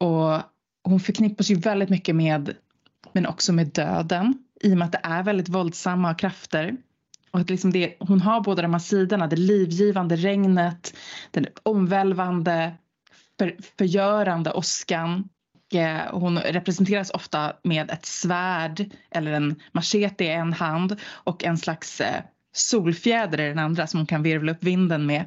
[0.00, 0.40] Och
[0.84, 2.54] hon förknippas ju väldigt mycket med,
[3.12, 6.76] men också med döden i och med att det är väldigt våldsamma krafter.
[7.30, 10.96] Och att liksom det, hon har båda de här sidorna, det livgivande regnet,
[11.30, 12.74] den omvälvande,
[13.38, 15.28] för, förgörande åskan.
[15.74, 21.58] Eh, hon representeras ofta med ett svärd eller en machete i en hand och en
[21.58, 22.22] slags eh,
[22.52, 25.24] solfjäder i den andra som hon kan virvla upp vinden med.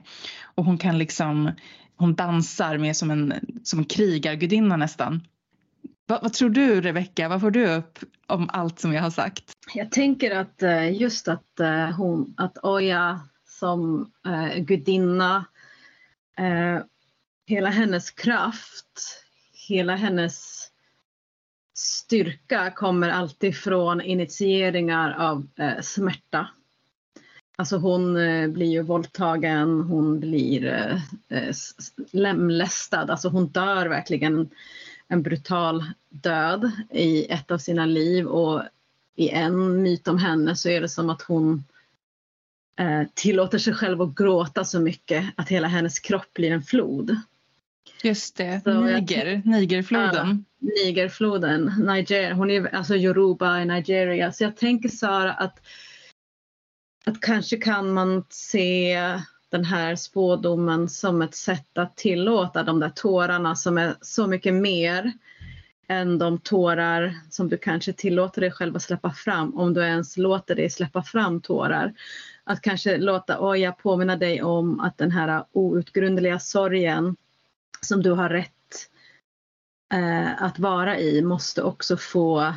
[0.55, 1.51] Och hon kan liksom,
[1.95, 5.21] hon dansar med som en, som en krigargudinna nästan.
[6.09, 9.43] Vad, vad, tror du Rebecka, vad får du upp om allt som jag har sagt?
[9.73, 11.59] Jag tänker att eh, just att
[11.97, 15.45] hon, att Oja som eh, gudinna,
[16.37, 16.83] eh,
[17.45, 19.23] hela hennes kraft,
[19.67, 20.67] hela hennes
[21.73, 26.47] styrka kommer alltid från initieringar av eh, smärta.
[27.55, 30.65] Alltså hon eh, blir ju våldtagen, hon blir
[31.29, 31.51] eh,
[32.11, 34.49] lemlästad, alltså hon dör verkligen
[35.09, 38.63] en brutal död i ett av sina liv och
[39.15, 41.63] i en myt om henne så är det som att hon
[42.79, 47.15] eh, tillåter sig själv att gråta så mycket att hela hennes kropp blir en flod.
[48.03, 50.45] Just det, så Niger, Nigerfloden.
[50.59, 54.31] Ja, Nigerfloden, Niger, hon är alltså Yoruba i Nigeria.
[54.31, 55.59] Så jag tänker Sara att,
[57.05, 58.97] att kanske kan man se
[59.49, 64.53] den här spådomen som ett sätt att tillåta de där tårarna som är så mycket
[64.53, 65.13] mer
[65.87, 70.17] än de tårar som du kanske tillåter dig själv att släppa fram, om du ens
[70.17, 71.93] låter dig släppa fram tårar.
[72.43, 77.15] Att kanske låta Oja påminna dig om att den här outgrundliga sorgen
[77.81, 78.89] som du har rätt
[79.93, 82.53] eh, att vara i måste också få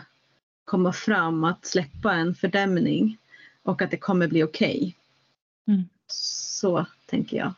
[0.64, 3.19] komma fram, att släppa en fördämning
[3.62, 4.77] och att det kommer bli okej.
[4.77, 5.74] Okay.
[5.74, 5.89] Mm.
[6.12, 7.52] Så tänker jag.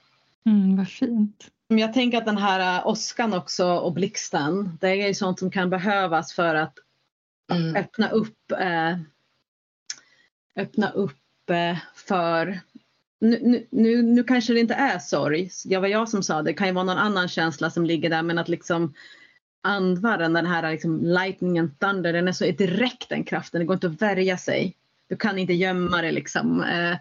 [0.47, 1.51] Mm, vad fint.
[1.69, 5.51] Jag tänker att den här eh, åskan också och blixten, det är ju sånt som
[5.51, 6.79] kan behövas för att
[7.53, 7.77] mm.
[7.77, 8.99] öppna upp eh,
[10.57, 12.61] öppna upp eh, för
[13.21, 16.55] nu, nu, nu kanske det inte är sorg, det var jag som sa det, det
[16.55, 18.95] kan ju vara någon annan känsla som ligger där men att liksom
[19.63, 23.75] andvaren, den här liksom lightning and thunder, den är så direkt den kraften, det går
[23.75, 24.77] inte att värja sig.
[25.15, 26.63] Du kan ikke gjemme det liksom.
[26.63, 26.97] Eh,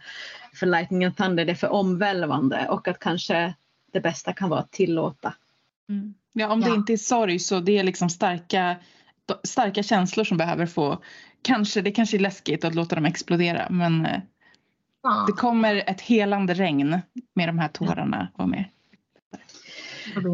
[0.53, 2.67] för lightning and thunder, det er for omvelvende.
[2.69, 3.55] Og at kanskje
[3.93, 5.33] det beste kan være å tillate.
[5.89, 6.13] Mm.
[6.37, 6.69] Ja, om ja.
[6.69, 8.75] det er är sorg så det er liksom starka,
[9.43, 10.97] starka känslor som behöver få,
[11.43, 14.21] Kanskje, det kanskje er läskigt å la dem eksplodere, men eh,
[15.03, 15.23] Ja.
[15.27, 17.01] Det kommer et helande regn
[17.35, 18.65] med de här tårarna och med.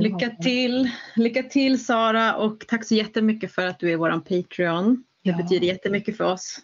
[0.02, 0.92] Lykke til.
[1.16, 5.04] Lycka till Sara og takk så jättemycket for at du er vår Patreon.
[5.24, 5.38] Det ja.
[5.38, 6.60] betyder jättemycket for oss.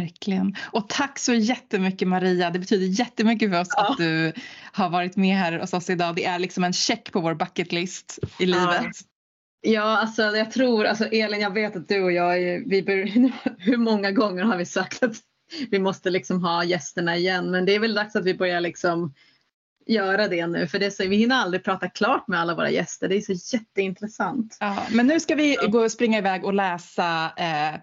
[0.00, 0.56] Verkligen.
[0.62, 2.50] Och tack så jättemycket Maria.
[2.50, 3.90] Det betyder jättemycket för oss ja.
[3.90, 4.32] att du
[4.72, 6.16] har varit med här hos oss idag.
[6.16, 8.86] Det är liksom en check på vår bucketlist i livet.
[9.60, 12.34] Ja, alltså jag tror, alltså Elin jag vet att du och jag,
[12.66, 12.80] vi
[13.58, 15.16] hur många gånger har vi sagt att
[15.70, 17.50] vi måste liksom ha gästerna igen.
[17.50, 19.14] Men det är väl dags att vi börjar liksom
[19.86, 23.08] göra det nu för det så, vi hinner aldrig prata klart med alla våra gäster.
[23.08, 24.56] Det är så jätteintressant.
[24.60, 27.80] Ja, men nu ska vi gå och springa iväg och läsa eh,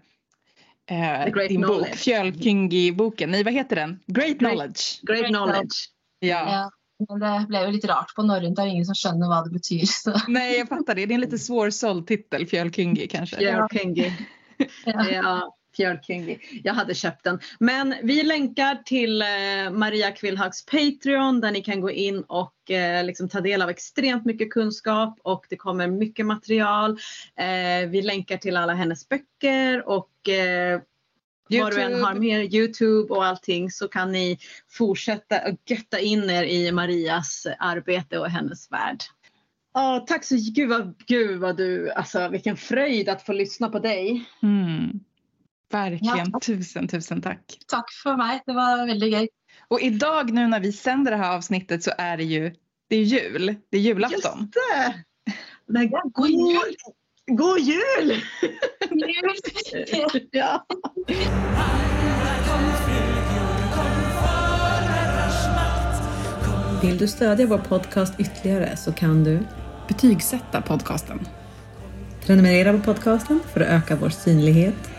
[0.89, 1.89] eh, din knowledge.
[1.89, 3.31] bok, Fjölkyngi-boken.
[3.31, 3.99] Nej, vad heter den?
[4.05, 5.01] Great Knowledge.
[5.01, 5.75] Great, Great Knowledge.
[6.19, 6.29] Ja.
[6.29, 6.71] ja.
[7.09, 9.51] Men det blev ju lite rart på norrönt, det är ingen som skönjer vad det
[9.51, 9.85] betyder.
[9.85, 10.13] Så.
[10.27, 11.05] Nej, jag fattar det.
[11.05, 13.35] Det är en lite svårsåld titel, Fjölkyngi kanske.
[13.35, 14.13] Fjölkyngi.
[14.85, 15.09] ja.
[15.09, 15.55] ja.
[15.75, 16.61] Fjölkringlig.
[16.63, 17.39] Jag hade köpt den.
[17.59, 19.27] Men vi länkar till eh,
[19.71, 24.25] Maria Kvillhags Patreon där ni kan gå in och eh, liksom ta del av extremt
[24.25, 26.91] mycket kunskap och det kommer mycket material.
[27.35, 30.09] Eh, vi länkar till alla hennes böcker och
[31.49, 31.63] YouTube.
[31.63, 34.37] Var du än har mer Youtube och allting så kan ni
[34.69, 39.03] fortsätta och götta in er i Marias arbete och hennes värld.
[39.73, 43.79] Ja, tack så gud vad, gud vad du, alltså vilken fröjd att få lyssna på
[43.79, 44.25] dig.
[44.43, 44.99] Mm.
[45.71, 46.29] Verkligen.
[46.33, 46.39] Ja.
[46.39, 47.57] Tusen, tusen tack.
[47.67, 48.41] Takk for meg.
[48.45, 49.27] Det var veldig gøy.
[49.67, 52.55] Och idag nu när vi sänder det här avsnittet så är det ju
[52.89, 53.55] det är jul.
[53.69, 54.39] Det är julafton.
[54.39, 55.03] Just det!
[55.67, 56.75] det god, God jul!
[57.27, 58.23] God jul!
[58.91, 60.27] jul.
[60.31, 60.65] ja.
[66.81, 69.39] Vill du stödja vår podcast ytterligare så kan du
[69.87, 71.19] Betygsätta podcasten.
[72.25, 74.98] prenumerera på podcasten för att öka vår synlighet.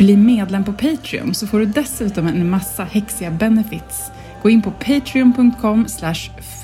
[0.00, 4.10] Bli medlem på Patreon så får du dessutom en massa häxiga benefits.
[4.42, 5.86] Gå in på patreon.com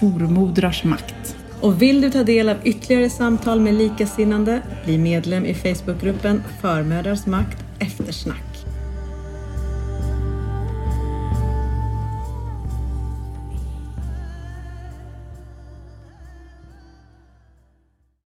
[0.00, 1.36] formodrarsmakt.
[1.60, 7.26] Och vill du ta del av ytterligare samtal med likasinnande, bli medlem i Facebookgruppen Förmödrars
[7.26, 8.55] makt eftersnack.